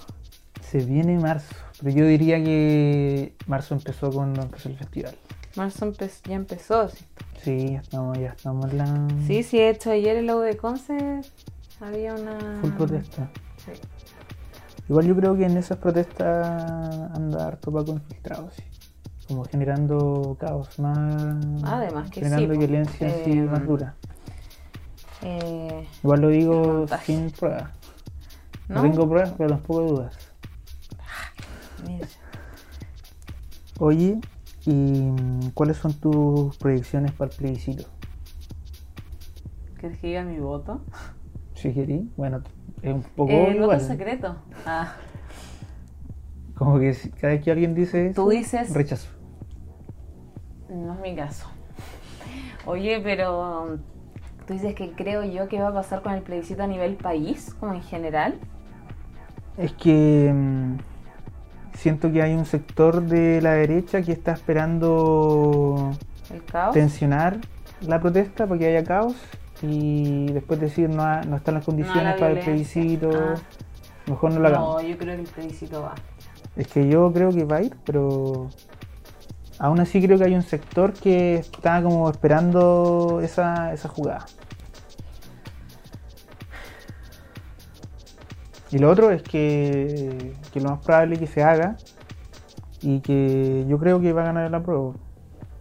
Se 0.63 0.79
viene 0.79 1.19
marzo, 1.19 1.55
pero 1.81 1.95
yo 1.95 2.07
diría 2.07 2.43
que 2.43 3.35
marzo 3.47 3.75
empezó 3.75 4.11
cuando 4.11 4.43
empezó 4.43 4.69
el 4.71 4.77
festival. 4.79 5.15
Marzo 5.57 5.87
empe- 5.93 6.11
ya 6.29 6.35
empezó. 6.35 6.89
Sí, 6.89 7.05
Sí, 7.43 7.73
ya 7.73 7.81
estamos, 7.81 8.19
ya 8.19 8.29
estamos 8.31 8.71
en 8.71 8.79
la 8.79 9.09
sí, 9.27 9.43
sí, 9.43 9.59
de 9.59 9.69
hecho 9.69 9.91
ayer 9.91 10.17
en 10.17 10.27
la 10.27 10.37
U 10.37 10.41
de 10.41 10.57
Conce 10.57 11.21
había 11.81 12.15
una... 12.15 12.59
full 12.63 12.71
protesta. 12.73 13.29
Sí. 13.59 13.73
Igual 14.89 15.07
yo 15.07 15.17
creo 15.17 15.37
que 15.37 15.47
en 15.47 15.57
esas 15.57 15.79
protestas 15.79 16.47
anda 17.15 17.47
harto 17.47 17.73
Paco 17.73 17.93
infiltrado, 17.93 18.51
sí. 18.51 18.63
Como 19.27 19.45
generando 19.47 20.37
caos 20.39 20.79
más. 20.79 21.37
Además 21.65 22.11
que 22.11 22.21
Generando 22.21 22.59
violencia 22.59 23.09
así 23.09 23.31
Eh, 23.33 23.43
más 23.43 23.67
dura. 23.67 23.95
Eh, 25.23 25.89
Igual 26.03 26.21
lo 26.21 26.29
digo 26.29 26.63
montaje. 26.81 27.07
sin 27.07 27.31
pruebas. 27.31 27.71
No, 28.69 28.77
¿No? 28.77 28.83
tengo 28.83 29.09
pruebas, 29.09 29.33
pero 29.39 29.51
tampoco 29.51 29.81
dudas. 29.83 30.15
mira. 31.87 32.07
Oye, 33.79 34.21
¿y 34.67 34.73
mm, 34.73 35.51
cuáles 35.55 35.79
son 35.79 35.95
tus 35.95 36.57
proyecciones 36.59 37.13
para 37.13 37.31
el 37.31 37.37
plebiscito? 37.39 37.85
¿Quieres 39.81 39.99
que 39.99 40.07
diga 40.09 40.23
mi 40.25 40.39
voto? 40.39 40.83
Si 41.65 41.73
querí, 41.73 42.11
bueno, 42.19 42.43
es 42.83 42.93
un 42.93 43.03
poco 43.03 43.33
Eh, 43.33 43.53
el 43.53 43.61
voto 43.61 43.81
secreto. 43.81 44.37
Ah, 44.67 44.93
Como 46.55 46.79
que 46.79 46.95
cada 47.19 47.33
vez 47.33 47.43
que 47.43 47.51
alguien 47.51 47.75
dice 47.75 48.09
eso, 48.11 48.23
Tú 48.23 48.29
dices- 48.29 48.75
rechazo. 48.75 49.09
no 50.69 50.93
es 50.93 51.01
mi 51.01 51.17
caso. 51.17 51.47
Oye, 52.67 53.01
pero 53.03 53.79
tú 54.47 54.53
dices 54.53 54.75
que 54.75 54.93
creo 54.93 55.25
yo 55.25 55.49
que 55.49 55.59
va 55.59 55.69
a 55.69 55.73
pasar 55.73 56.03
con 56.03 56.13
el 56.13 56.21
plebiscito 56.21 56.63
a 56.63 56.67
nivel 56.67 56.97
país, 56.97 57.55
como 57.59 57.73
en 57.73 57.81
general. 57.83 58.35
Es 59.57 59.73
que 59.73 60.31
mm, 60.35 60.77
siento 61.79 62.13
que 62.13 62.21
hay 62.21 62.35
un 62.35 62.45
sector 62.45 63.01
de 63.01 63.41
la 63.41 63.53
derecha 63.55 64.03
que 64.03 64.13
está 64.13 64.33
esperando 64.33 65.93
El 66.31 66.45
caos. 66.45 66.75
tensionar 66.75 67.39
la 67.81 68.01
protesta 68.01 68.47
para 68.47 68.59
que 68.59 68.67
haya 68.67 68.85
caos 68.85 69.15
y 69.65 70.33
después 70.33 70.61
decir 70.61 70.89
no, 70.91 71.03
ha- 71.03 71.23
no 71.23 71.37
están 71.37 71.55
las 71.55 71.65
condiciones 71.65 72.05
la 72.05 72.17
para 72.17 72.33
el 72.33 72.39
plebiscito, 72.41 73.11
Ah. 73.13 73.35
mejor 74.07 74.33
no 74.33 74.41
lo 74.41 74.49
hagamos. 74.49 74.83
No, 74.83 74.89
yo 74.89 74.97
creo 74.99 75.17
que 75.17 75.23
el 75.23 75.29
plebiscito 75.29 75.83
va. 75.83 75.95
Es 76.57 76.69
que 76.69 76.89
yo 76.89 77.13
creo 77.13 77.31
que 77.31 77.45
va 77.45 77.57
a 77.57 77.63
ir, 77.63 77.77
pero 77.85 78.49
aún 79.59 79.81
así 79.81 80.01
creo 80.05 80.19
que 80.19 80.25
hay 80.25 80.35
un 80.35 80.43
sector 80.43 80.93
que 80.93 81.37
está 81.37 81.83
como 81.83 82.09
esperando 82.11 83.21
esa, 83.23 83.73
esa 83.73 83.89
jugada. 83.89 84.27
Y 88.71 88.79
lo 88.79 88.91
otro 88.91 89.11
es 89.11 89.23
que, 89.23 90.35
que 90.53 90.61
lo 90.61 90.71
más 90.71 90.85
probable 90.85 91.15
es 91.15 91.21
que 91.21 91.27
se 91.29 91.43
haga 91.45 91.77
y 92.83 93.01
que 93.01 93.65
yo 93.69 93.79
creo 93.79 94.01
que 94.01 94.13
va 94.13 94.23
a 94.23 94.27
ganar 94.27 94.47
el 94.47 94.55
apruebo. 94.55 94.97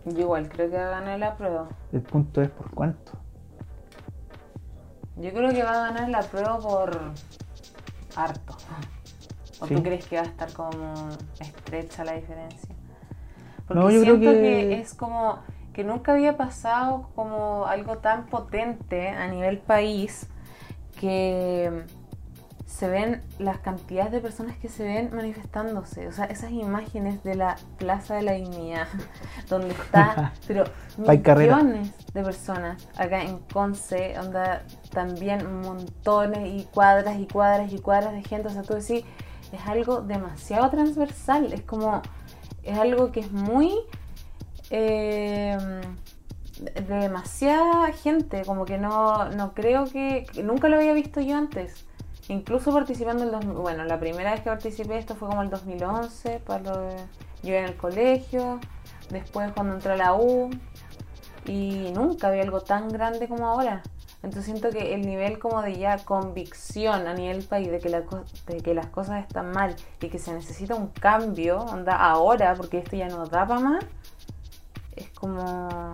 Yo 0.05 0.19
igual 0.19 0.49
creo 0.49 0.69
que 0.69 0.75
va 0.77 0.87
a 0.87 0.99
ganar 0.99 1.19
la 1.19 1.35
prueba. 1.37 1.67
El 1.91 2.01
punto 2.01 2.41
es 2.41 2.49
por 2.49 2.71
cuánto. 2.71 3.13
Yo 5.17 5.31
creo 5.31 5.51
que 5.51 5.63
va 5.63 5.71
a 5.71 5.87
ganar 5.91 6.09
la 6.09 6.21
prueba 6.21 6.57
por 6.59 6.99
harto. 8.15 8.55
¿O 9.59 9.67
Sí. 9.67 9.75
tú 9.75 9.83
crees 9.83 10.05
que 10.07 10.15
va 10.17 10.23
a 10.23 10.25
estar 10.25 10.51
como 10.53 11.09
estrecha 11.39 12.03
la 12.03 12.13
diferencia? 12.13 12.75
Porque 13.67 13.79
No, 13.79 13.89
yo 13.91 14.01
creo 14.01 14.15
siento 14.17 14.31
que... 14.31 14.39
que- 14.67 14.81
es 14.81 14.93
como 14.93 15.39
que 15.73 15.83
nunca 15.83 16.11
había 16.13 16.37
pasado 16.37 17.09
como 17.15 17.65
algo 17.65 17.97
tan 17.97 18.27
potente 18.27 19.09
a 19.09 19.27
nivel 19.27 19.57
país 19.57 20.27
que 20.99 21.83
se 22.73 22.87
ven 22.87 23.21
las 23.37 23.59
cantidades 23.59 24.11
de 24.11 24.19
personas 24.19 24.57
que 24.57 24.67
se 24.67 24.83
ven 24.83 25.11
manifestándose. 25.13 26.07
O 26.07 26.11
sea, 26.11 26.25
esas 26.25 26.49
imágenes 26.49 27.23
de 27.23 27.35
la 27.35 27.55
Plaza 27.77 28.15
de 28.15 28.23
la 28.23 28.31
Dignidad, 28.31 28.87
donde 29.47 29.69
está, 29.69 30.33
pero 30.47 30.63
carrera. 31.21 31.57
millones 31.57 31.93
de 32.15 32.23
personas 32.23 32.87
acá 32.97 33.21
en 33.21 33.37
Conce, 33.53 34.17
onda 34.17 34.63
también 34.91 35.61
montones 35.61 36.47
y 36.47 36.65
cuadras 36.65 37.19
y 37.19 37.27
cuadras 37.27 37.71
y 37.71 37.77
cuadras 37.77 38.13
de 38.13 38.23
gente. 38.23 38.47
O 38.47 38.51
sea, 38.51 38.63
tú 38.63 38.73
decís, 38.73 39.05
es 39.51 39.67
algo 39.67 40.01
demasiado 40.01 40.67
transversal, 40.71 41.53
es 41.53 41.61
como, 41.61 42.01
es 42.63 42.75
algo 42.75 43.11
que 43.11 43.19
es 43.19 43.31
muy 43.31 43.71
eh, 44.71 45.55
de 46.59 46.81
de 46.81 46.95
demasiada 46.95 47.91
gente, 47.91 48.41
como 48.45 48.65
que 48.65 48.79
no, 48.79 49.29
no 49.29 49.53
creo 49.53 49.85
que 49.85 50.25
nunca 50.43 50.69
lo 50.69 50.77
había 50.77 50.93
visto 50.93 51.21
yo 51.21 51.37
antes. 51.37 51.85
Incluso 52.29 52.71
participando 52.71 53.23
en 53.23 53.31
2000, 53.31 53.53
bueno, 53.55 53.83
la 53.83 53.99
primera 53.99 54.31
vez 54.31 54.41
que 54.41 54.49
participé 54.49 54.97
esto 54.97 55.15
fue 55.15 55.27
como 55.27 55.41
el 55.41 55.49
2011, 55.49 56.39
para 56.45 56.63
lo 56.63 56.89
yo 57.43 57.53
en 57.55 57.65
el 57.65 57.75
colegio, 57.75 58.59
después 59.09 59.51
cuando 59.51 59.73
entré 59.73 59.93
a 59.93 59.97
la 59.97 60.15
U, 60.15 60.49
y 61.45 61.91
nunca 61.93 62.29
había 62.29 62.43
algo 62.43 62.61
tan 62.61 62.87
grande 62.87 63.27
como 63.27 63.47
ahora. 63.47 63.83
Entonces 64.23 64.45
siento 64.45 64.69
que 64.69 64.93
el 64.93 65.01
nivel 65.01 65.37
como 65.37 65.61
de 65.61 65.75
ya 65.75 65.97
convicción 65.97 67.07
a 67.07 67.13
nivel 67.13 67.43
país 67.43 67.69
de 67.69 67.79
que, 67.79 67.89
la 67.89 68.03
de 68.47 68.57
que 68.61 68.73
las 68.73 68.87
cosas 68.87 69.21
están 69.21 69.51
mal 69.51 69.75
y 69.99 70.07
que 70.07 70.17
se 70.17 70.33
necesita 70.33 70.75
un 70.75 70.87
cambio, 70.87 71.59
onda 71.59 71.97
ahora, 71.97 72.55
porque 72.55 72.77
esto 72.77 72.95
ya 72.95 73.09
no 73.09 73.25
da 73.25 73.45
más, 73.45 73.83
es 74.95 75.09
como... 75.09 75.91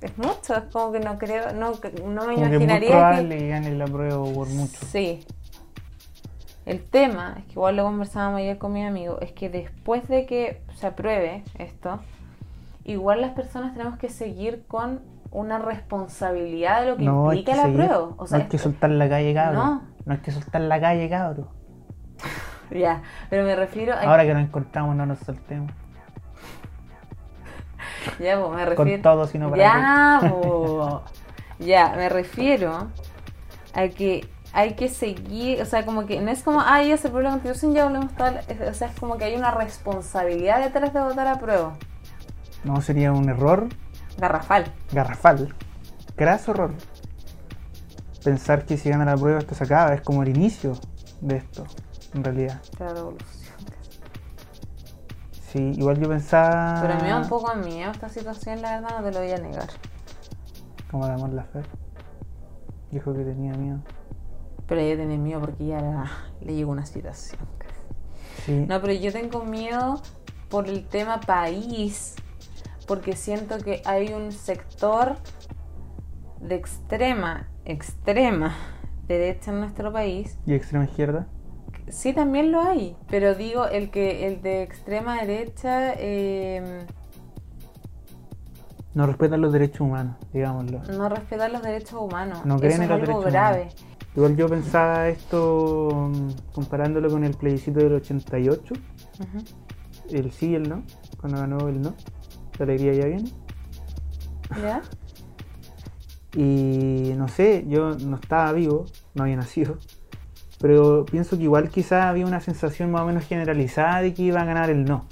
Es 0.00 0.16
mucho, 0.16 0.54
es 0.56 0.62
como 0.72 0.92
que 0.92 1.00
no 1.00 1.18
creo, 1.18 1.52
no, 1.52 1.72
no 2.06 2.26
me 2.26 2.34
Como 2.34 2.36
que 2.36 2.56
es 2.56 2.62
imaginaría 2.62 2.78
que... 2.80 2.86
probable 2.94 3.38
que 3.38 3.48
gane 3.48 3.68
el 3.68 3.82
apruebo 3.82 4.32
por 4.32 4.48
mucho. 4.48 4.78
Sí. 4.86 5.24
El 6.66 6.82
tema, 6.82 7.34
es 7.38 7.44
que 7.46 7.52
igual 7.52 7.76
lo 7.76 7.84
conversábamos 7.84 8.38
ayer 8.40 8.56
con 8.58 8.72
mi 8.72 8.84
amigo, 8.84 9.18
es 9.20 9.32
que 9.32 9.48
después 9.50 10.06
de 10.08 10.24
que 10.26 10.62
se 10.74 10.86
apruebe 10.86 11.42
esto, 11.58 12.00
igual 12.84 13.20
las 13.20 13.32
personas 13.32 13.72
tenemos 13.74 13.98
que 13.98 14.08
seguir 14.08 14.64
con 14.68 15.00
una 15.32 15.58
responsabilidad 15.58 16.80
de 16.82 16.86
lo 16.90 16.96
que 16.96 17.04
No, 17.04 17.24
implica 17.32 17.52
que 17.52 17.60
seguir. 17.62 17.82
apruebo. 17.82 18.14
O 18.18 18.26
sea, 18.26 18.38
no 18.38 18.44
hay 18.44 18.50
que 18.50 18.58
soltar 18.58 18.90
la 18.90 19.08
calle, 19.08 19.34
cabro. 19.34 19.58
No. 19.58 19.82
No 20.06 20.12
hay 20.14 20.18
que 20.20 20.30
soltar 20.30 20.60
la 20.62 20.80
calle, 20.80 21.08
cabro. 21.10 21.48
ya, 22.70 23.02
pero 23.28 23.44
me 23.44 23.54
refiero 23.56 23.94
a... 23.94 24.00
Ahora 24.02 24.24
que 24.24 24.32
nos 24.34 24.42
encontramos, 24.44 24.96
no 24.96 25.06
nos 25.06 25.18
soltemos. 25.20 25.70
ya, 28.18 28.40
pues, 28.40 28.50
me 28.56 28.74
Con 28.74 28.86
refiero... 28.86 29.02
todo, 29.02 29.26
sino 29.26 29.50
para 29.50 29.62
Ya, 29.62 30.30
po. 30.30 31.02
ya, 31.58 31.92
me 31.96 32.08
refiero 32.08 32.88
a 33.74 33.88
que 33.88 34.28
hay 34.52 34.74
que 34.74 34.88
seguir, 34.88 35.62
o 35.62 35.64
sea, 35.64 35.84
como 35.84 36.06
que 36.06 36.20
no 36.20 36.30
es 36.30 36.42
como, 36.42 36.60
ah, 36.60 36.82
ya 36.82 36.96
se 36.96 37.08
aprobó 37.08 37.22
la 37.22 37.30
constitución, 37.30 37.72
ya 37.72 37.84
volvemos 37.84 38.12
tal, 38.16 38.40
o 38.68 38.74
sea, 38.74 38.88
es 38.88 38.98
como 38.98 39.16
que 39.16 39.24
hay 39.24 39.36
una 39.36 39.52
responsabilidad 39.52 40.60
detrás 40.60 40.92
de 40.92 41.00
votar 41.00 41.26
a 41.28 41.38
prueba. 41.38 41.74
No, 42.64 42.80
sería 42.82 43.12
un 43.12 43.28
error 43.28 43.68
Garrafal. 44.18 44.64
garrafal. 44.92 45.54
Graso 46.16 46.50
error. 46.50 46.72
Pensar 48.24 48.66
que 48.66 48.76
si 48.76 48.90
gana 48.90 49.04
la 49.06 49.16
prueba 49.16 49.38
esto 49.38 49.54
se 49.54 49.64
acaba, 49.64 49.94
es 49.94 50.02
como 50.02 50.22
el 50.22 50.28
inicio 50.28 50.76
de 51.22 51.36
esto, 51.38 51.64
en 52.12 52.24
realidad. 52.24 52.60
La 52.78 52.88
revolución. 52.88 53.39
Sí, 55.52 55.72
igual 55.76 55.98
yo 56.00 56.08
pensaba. 56.08 56.78
Pero 56.80 56.94
me 57.00 57.08
da 57.08 57.18
un 57.18 57.28
poco 57.28 57.54
miedo 57.56 57.90
esta 57.90 58.08
situación, 58.08 58.62
la 58.62 58.80
verdad, 58.80 58.98
no 59.00 59.04
te 59.04 59.12
lo 59.12 59.20
voy 59.20 59.30
a 59.32 59.38
negar. 59.38 59.68
Como 60.90 61.06
damos 61.06 61.32
la 61.32 61.44
fe. 61.44 61.62
Dijo 62.90 63.12
que 63.14 63.24
tenía 63.24 63.52
miedo. 63.54 63.78
Pero 64.66 64.80
ella 64.80 64.96
tiene 64.96 65.18
miedo 65.18 65.40
porque 65.40 65.66
ya 65.66 65.80
la- 65.80 66.10
le 66.40 66.54
llegó 66.54 66.70
una 66.70 66.86
situación. 66.86 67.40
Sí. 68.46 68.64
No, 68.68 68.80
pero 68.80 68.92
yo 68.92 69.12
tengo 69.12 69.44
miedo 69.44 70.00
por 70.48 70.68
el 70.68 70.86
tema 70.86 71.20
país, 71.20 72.14
porque 72.86 73.16
siento 73.16 73.58
que 73.58 73.82
hay 73.84 74.12
un 74.12 74.32
sector 74.32 75.16
de 76.40 76.54
extrema, 76.54 77.48
extrema 77.64 78.54
derecha 79.06 79.50
en 79.50 79.60
nuestro 79.60 79.92
país. 79.92 80.38
¿Y 80.46 80.54
extrema 80.54 80.84
izquierda? 80.84 81.26
Sí, 81.90 82.12
también 82.12 82.52
lo 82.52 82.60
hay, 82.62 82.96
pero 83.08 83.34
digo, 83.34 83.66
el 83.66 83.90
que 83.90 84.26
el 84.26 84.42
de 84.42 84.62
extrema 84.62 85.20
derecha 85.24 85.92
eh, 85.96 86.86
No 88.94 89.06
respetan 89.06 89.40
los 89.40 89.52
derechos 89.52 89.80
humanos, 89.82 90.16
digámoslo. 90.32 90.82
no 90.96 91.08
respeta 91.08 91.48
los 91.48 91.62
derechos 91.62 91.94
humanos. 92.00 92.44
No 92.44 92.54
Eso 92.56 92.60
creen 92.60 92.72
es 92.74 92.80
en 92.80 92.88
los 92.88 93.00
algo 93.00 93.06
derechos 93.06 93.32
grave. 93.32 93.60
humanos. 93.62 93.74
Igual 94.16 94.36
yo 94.36 94.48
pensaba 94.48 95.08
esto 95.08 96.10
mm, 96.12 96.28
comparándolo 96.52 97.08
con 97.10 97.22
el 97.24 97.34
plebiscito 97.34 97.78
del 97.80 97.94
88, 97.94 98.74
Ujú. 99.20 99.44
el 100.10 100.32
sí 100.32 100.50
y 100.50 100.54
el 100.56 100.68
no, 100.68 100.82
cuando 101.20 101.38
ganó 101.40 101.68
el 101.68 101.80
no. 101.80 101.94
La 102.58 102.64
alegría 102.64 102.92
ya 102.94 103.06
viene. 103.06 103.30
¿Ya? 104.62 104.82
Y 106.36 107.12
no 107.16 107.26
sé, 107.26 107.64
yo 107.66 107.96
no 107.98 108.14
estaba 108.16 108.52
vivo, 108.52 108.86
no 109.14 109.24
había 109.24 109.34
nacido, 109.34 109.78
pero 110.60 111.06
pienso 111.10 111.36
que 111.36 111.44
igual 111.44 111.70
quizá 111.70 112.08
había 112.08 112.26
una 112.26 112.40
sensación 112.40 112.90
más 112.90 113.02
o 113.02 113.06
menos 113.06 113.24
generalizada 113.26 114.02
de 114.02 114.12
que 114.12 114.22
iba 114.22 114.40
a 114.40 114.44
ganar 114.44 114.68
el 114.70 114.84
no, 114.84 115.06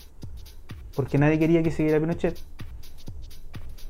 porque 0.94 1.18
nadie 1.18 1.38
quería 1.38 1.62
que 1.62 1.70
siguiera 1.70 1.98
Pinochet. 1.98 2.38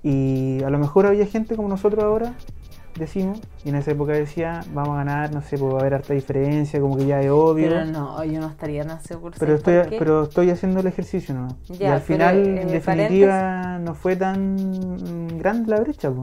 Y 0.03 0.63
a 0.63 0.71
lo 0.71 0.79
mejor 0.79 1.07
había 1.07 1.27
gente 1.27 1.57
como 1.57 1.69
nosotros 1.69 2.05
ahora, 2.05 2.35
decimos, 2.97 3.41
y 3.65 3.71
en 3.71 3.75
esa 3.75 3.91
época 3.91 4.13
decía, 4.13 4.61
vamos 4.73 4.95
a 4.95 4.99
ganar, 4.99 5.33
no 5.33 5.43
sé, 5.43 5.59
pues 5.59 5.73
va 5.73 5.79
a 5.79 5.81
haber 5.81 5.95
harta 5.95 6.15
diferencia, 6.15 6.81
como 6.81 6.97
que 6.97 7.07
ya 7.07 7.21
es 7.21 7.31
obvio. 7.31 7.69
Pero 7.69 7.85
no, 7.87 8.25
yo 8.25 8.41
no 8.41 8.49
estaría 8.49 8.85
tan 8.87 9.03
seguro. 9.03 9.35
Pero 9.39 9.59
¿sabes 9.59 9.81
estoy, 9.81 9.91
qué? 9.91 9.99
pero 9.99 10.23
estoy 10.25 10.51
haciendo 10.51 10.81
el 10.81 10.87
ejercicio, 10.87 11.35
¿no? 11.35 11.49
y 11.69 11.79
Ya, 11.79 11.95
al 11.95 12.03
pero, 12.03 12.15
final, 12.15 12.37
eh, 12.47 12.63
en 12.63 12.69
definitiva, 12.69 13.79
no 13.81 13.95
fue 13.95 14.15
tan 14.17 14.55
mm, 14.55 15.39
grande 15.39 15.71
la 15.71 15.81
brecha, 15.81 16.11
po. 16.11 16.23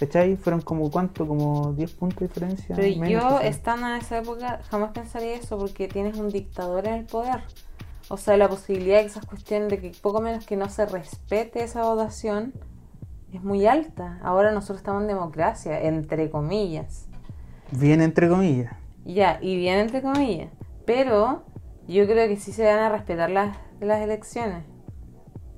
¿Cachai? 0.00 0.36
Fueron 0.36 0.62
como, 0.62 0.90
¿cuánto? 0.90 1.26
Como 1.26 1.74
10 1.74 1.92
puntos 1.92 2.20
de 2.20 2.28
diferencia. 2.28 2.74
Pero 2.74 3.00
menos, 3.00 3.22
yo, 3.22 3.40
estando 3.40 3.86
en 3.86 3.96
esa 3.96 4.18
época, 4.18 4.60
jamás 4.70 4.92
pensaría 4.92 5.34
eso 5.34 5.58
porque 5.58 5.88
tienes 5.88 6.16
un 6.16 6.30
dictador 6.30 6.88
en 6.88 6.94
el 6.94 7.04
poder. 7.04 7.42
O 8.08 8.16
sea, 8.16 8.36
la 8.38 8.48
posibilidad 8.48 8.96
de 8.96 9.02
que 9.02 9.08
esas 9.08 9.26
cuestiones 9.26 9.68
de 9.68 9.78
que 9.78 9.92
poco 10.00 10.20
menos 10.22 10.46
que 10.46 10.56
no 10.56 10.68
se 10.70 10.86
respete 10.86 11.62
esa 11.62 11.82
votación 11.82 12.54
es 13.32 13.42
muy 13.42 13.66
alta. 13.66 14.18
Ahora 14.22 14.50
nosotros 14.52 14.78
estamos 14.78 15.02
en 15.02 15.08
democracia, 15.08 15.80
entre 15.82 16.30
comillas. 16.30 17.06
Bien 17.70 18.00
entre 18.00 18.28
comillas. 18.28 18.72
Ya, 19.04 19.38
y 19.40 19.56
bien 19.56 19.78
entre 19.78 20.00
comillas. 20.02 20.50
Pero 20.86 21.44
yo 21.86 22.06
creo 22.06 22.26
que 22.26 22.36
sí 22.36 22.52
se 22.52 22.64
van 22.64 22.78
a 22.78 22.88
respetar 22.88 23.30
las, 23.30 23.56
las 23.80 24.00
elecciones. 24.00 24.64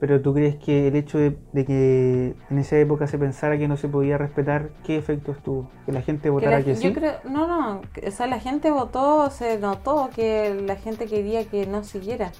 Pero 0.02 0.20
tú 0.20 0.34
crees 0.34 0.56
que 0.56 0.88
el 0.88 0.96
hecho 0.96 1.16
de, 1.16 1.36
de 1.52 1.64
que 1.64 2.34
en 2.50 2.58
esa 2.58 2.76
época 2.76 3.06
se 3.06 3.18
pensara 3.18 3.56
que 3.56 3.68
no 3.68 3.76
se 3.76 3.86
podía 3.86 4.18
respetar, 4.18 4.70
¿qué 4.84 4.96
efectos 4.96 5.36
tuvo? 5.44 5.70
Que 5.86 5.92
la 5.92 6.02
gente 6.02 6.22
Que 6.24 6.30
votara 6.30 6.58
la- 6.58 6.64
que, 6.64 6.74
yo 6.74 6.80
sí. 6.80 6.92
creo, 6.92 7.12
no, 7.22 7.46
no, 7.46 7.82
que- 7.94 8.08
o 8.08 8.10
sea, 8.10 8.26
la 8.26 8.40
gente 8.40 8.72
votó, 8.72 9.30
se 9.30 9.58
notó 9.60 10.10
que 10.12 10.60
la 10.66 10.74
gente 10.74 11.06
quería 11.06 11.44
que 11.44 11.68
no 11.68 11.84
siguiera. 11.84 12.32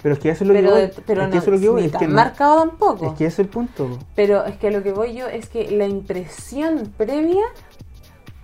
Pero 0.00 0.14
es 0.14 0.20
que 0.20 0.30
eso 0.30 0.44
es 0.44 0.48
lo 0.48 0.54
Pero, 0.54 0.68
que 0.76 0.80
voy. 0.86 0.90
pero 1.08 1.22
es 1.22 1.26
no, 1.26 1.32
que 1.32 1.38
eso 1.38 1.52
es 1.52 1.60
lo 1.60 1.60
que 1.60 1.68
voy. 1.70 1.84
Es 1.86 1.96
que, 1.96 2.06
no- 2.06 2.14
marcado 2.14 2.58
tampoco. 2.60 3.06
es 3.06 3.12
que 3.14 3.26
ese 3.26 3.42
es 3.42 3.46
el 3.46 3.48
punto. 3.48 3.98
Pero 4.14 4.44
es 4.44 4.56
que 4.56 4.70
lo 4.70 4.84
que 4.84 4.92
voy 4.92 5.12
yo 5.14 5.26
es 5.26 5.48
que 5.48 5.68
la 5.72 5.88
impresión 5.88 6.92
previa, 6.96 7.42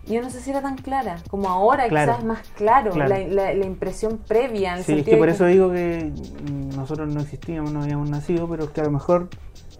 yo 0.06 0.20
no 0.22 0.30
sé 0.30 0.40
si 0.40 0.50
era 0.50 0.60
tan 0.62 0.76
clara. 0.76 1.16
Como 1.30 1.48
ahora 1.48 1.88
Claro. 1.88 2.12
quizás 2.12 2.24
más 2.24 2.40
claro, 2.56 2.90
Claro. 2.92 3.08
La, 3.08 3.18
la- 3.26 3.54
la 3.54 3.66
impresión 3.66 4.18
previa. 4.18 4.72
En 4.72 4.78
el 4.78 4.84
Sí, 4.84 4.92
es 4.92 4.96
sentido 4.98 5.16
que 5.16 5.20
por 5.20 5.28
eso 5.28 5.46
digo 5.46 5.70
que 5.72 6.12
mm, 6.50 6.76
nosotros 6.76 7.12
no 7.12 7.20
existíamos, 7.20 7.72
no 7.72 7.82
habíamos 7.82 8.10
nacido, 8.10 8.48
pero 8.48 8.64
es 8.64 8.70
que 8.70 8.80
a 8.80 8.84
lo 8.84 8.90
mejor 8.90 9.28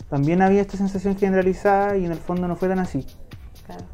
también 0.09 0.43
había 0.43 0.61
esta 0.61 0.77
sensación 0.77 1.17
generalizada 1.17 1.97
y 1.97 2.05
en 2.05 2.13
el 2.13 2.19
fondo 2.19 2.47
no 2.49 2.57
fue 2.57 2.69
tan 2.69 2.79
así. 2.79 3.07
Claro. 3.67 3.85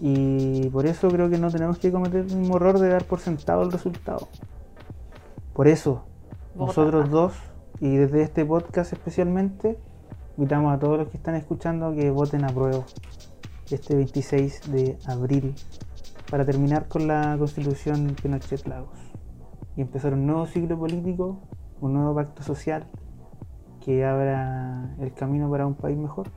Y 0.00 0.68
por 0.70 0.86
eso 0.86 1.08
creo 1.08 1.28
que 1.28 1.38
no 1.38 1.50
tenemos 1.50 1.78
que 1.78 1.90
cometer 1.90 2.20
el 2.28 2.36
mismo 2.36 2.56
error 2.56 2.78
de 2.78 2.88
dar 2.88 3.04
por 3.04 3.18
sentado 3.20 3.62
el 3.62 3.72
resultado. 3.72 4.28
Por 5.54 5.66
eso, 5.66 6.04
Vota. 6.54 6.66
nosotros 6.66 7.10
dos, 7.10 7.32
y 7.80 7.96
desde 7.96 8.22
este 8.22 8.44
podcast 8.44 8.92
especialmente, 8.92 9.76
invitamos 10.36 10.72
a 10.72 10.78
todos 10.78 10.98
los 10.98 11.08
que 11.08 11.16
están 11.16 11.34
escuchando 11.34 11.86
a 11.88 11.94
que 11.94 12.10
voten 12.10 12.44
a 12.44 12.48
prueba 12.48 12.84
este 13.74 13.94
26 13.94 14.72
de 14.72 14.98
abril 15.06 15.54
para 16.30 16.44
terminar 16.44 16.88
con 16.88 17.06
la 17.06 17.36
constitución 17.38 18.14
Pinochet 18.22 18.66
Lagos 18.66 18.98
y 19.76 19.80
empezar 19.80 20.12
un 20.14 20.26
nuevo 20.26 20.46
ciclo 20.46 20.78
político, 20.78 21.38
un 21.80 21.94
nuevo 21.94 22.14
pacto 22.14 22.42
social 22.42 22.86
que 23.84 24.04
abra 24.04 24.94
el 25.00 25.12
camino 25.14 25.50
para 25.50 25.66
un 25.66 25.74
país 25.74 25.96
mejor, 25.96 26.28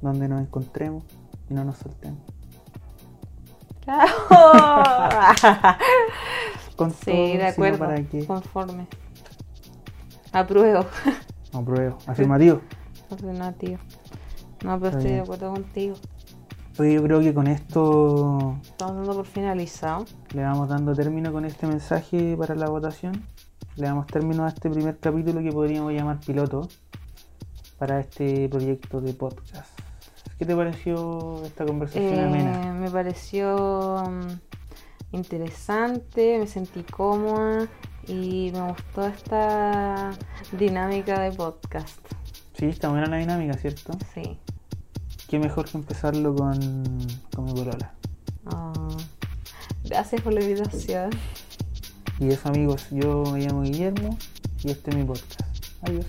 donde 0.00 0.28
nos 0.28 0.40
encontremos 0.40 1.04
y 1.48 1.54
no 1.54 1.64
nos 1.64 1.78
soltemos. 1.78 2.20
Con 6.76 6.92
sí, 6.92 7.36
de 7.36 7.46
acuerdo. 7.46 7.78
Para 7.78 8.02
que... 8.02 8.26
Conforme. 8.26 8.86
Apruebo. 10.32 10.84
Apruebo. 11.52 11.98
Afirmativo. 12.06 12.60
Afirmativo. 13.10 13.78
No, 14.64 14.78
pero 14.78 14.84
Está 14.86 14.88
estoy 14.88 15.04
bien. 15.04 15.16
de 15.16 15.20
acuerdo 15.22 15.52
contigo. 15.52 15.96
Oye, 16.78 16.94
yo 16.94 17.02
creo 17.02 17.20
que 17.20 17.34
con 17.34 17.46
esto 17.48 18.56
Estamos 18.62 18.94
dando 18.96 19.14
por 19.16 19.26
finalizado. 19.26 20.04
le 20.32 20.42
vamos 20.42 20.68
dando 20.68 20.94
término 20.94 21.32
con 21.32 21.44
este 21.44 21.66
mensaje 21.66 22.36
para 22.36 22.54
la 22.54 22.68
votación. 22.68 23.24
Le 23.76 23.86
damos 23.86 24.06
término 24.06 24.44
a 24.44 24.48
este 24.48 24.70
primer 24.70 24.98
capítulo 24.98 25.40
que 25.40 25.50
podríamos 25.52 25.92
llamar 25.92 26.20
piloto 26.20 26.68
para 27.78 28.00
este 28.00 28.48
proyecto 28.48 29.00
de 29.00 29.12
podcast. 29.12 29.70
¿Qué 30.38 30.44
te 30.46 30.54
pareció 30.54 31.42
esta 31.44 31.64
conversación 31.64 32.14
Eh, 32.14 32.24
amena? 32.24 32.72
me 32.72 32.90
pareció 32.90 34.04
mm, 34.08 35.16
interesante, 35.16 36.38
me 36.38 36.46
sentí 36.46 36.84
cómoda 36.84 37.66
y 38.06 38.50
me 38.52 38.62
gustó 38.68 39.06
esta 39.08 40.10
dinámica 40.52 41.20
de 41.20 41.32
podcast. 41.32 41.98
Sí, 42.56 42.66
está 42.66 42.88
buena 42.88 43.06
la 43.06 43.16
dinámica, 43.16 43.54
¿cierto? 43.54 43.92
Sí. 44.14 44.38
Qué 45.28 45.38
mejor 45.38 45.68
que 45.68 45.76
empezarlo 45.76 46.34
con, 46.34 46.58
con 47.34 47.44
mi 47.44 47.52
polola. 47.52 47.92
Ah, 48.46 48.72
gracias 49.84 50.22
por 50.22 50.32
la 50.32 50.40
invitación. 50.42 51.10
Y 52.18 52.28
eso 52.28 52.48
amigos, 52.48 52.86
yo 52.90 53.24
me 53.32 53.40
llamo 53.40 53.60
Guillermo 53.60 54.16
y 54.64 54.70
este 54.70 54.90
es 54.90 54.96
mi 54.96 55.04
podcast. 55.04 55.42
Adiós. 55.82 56.06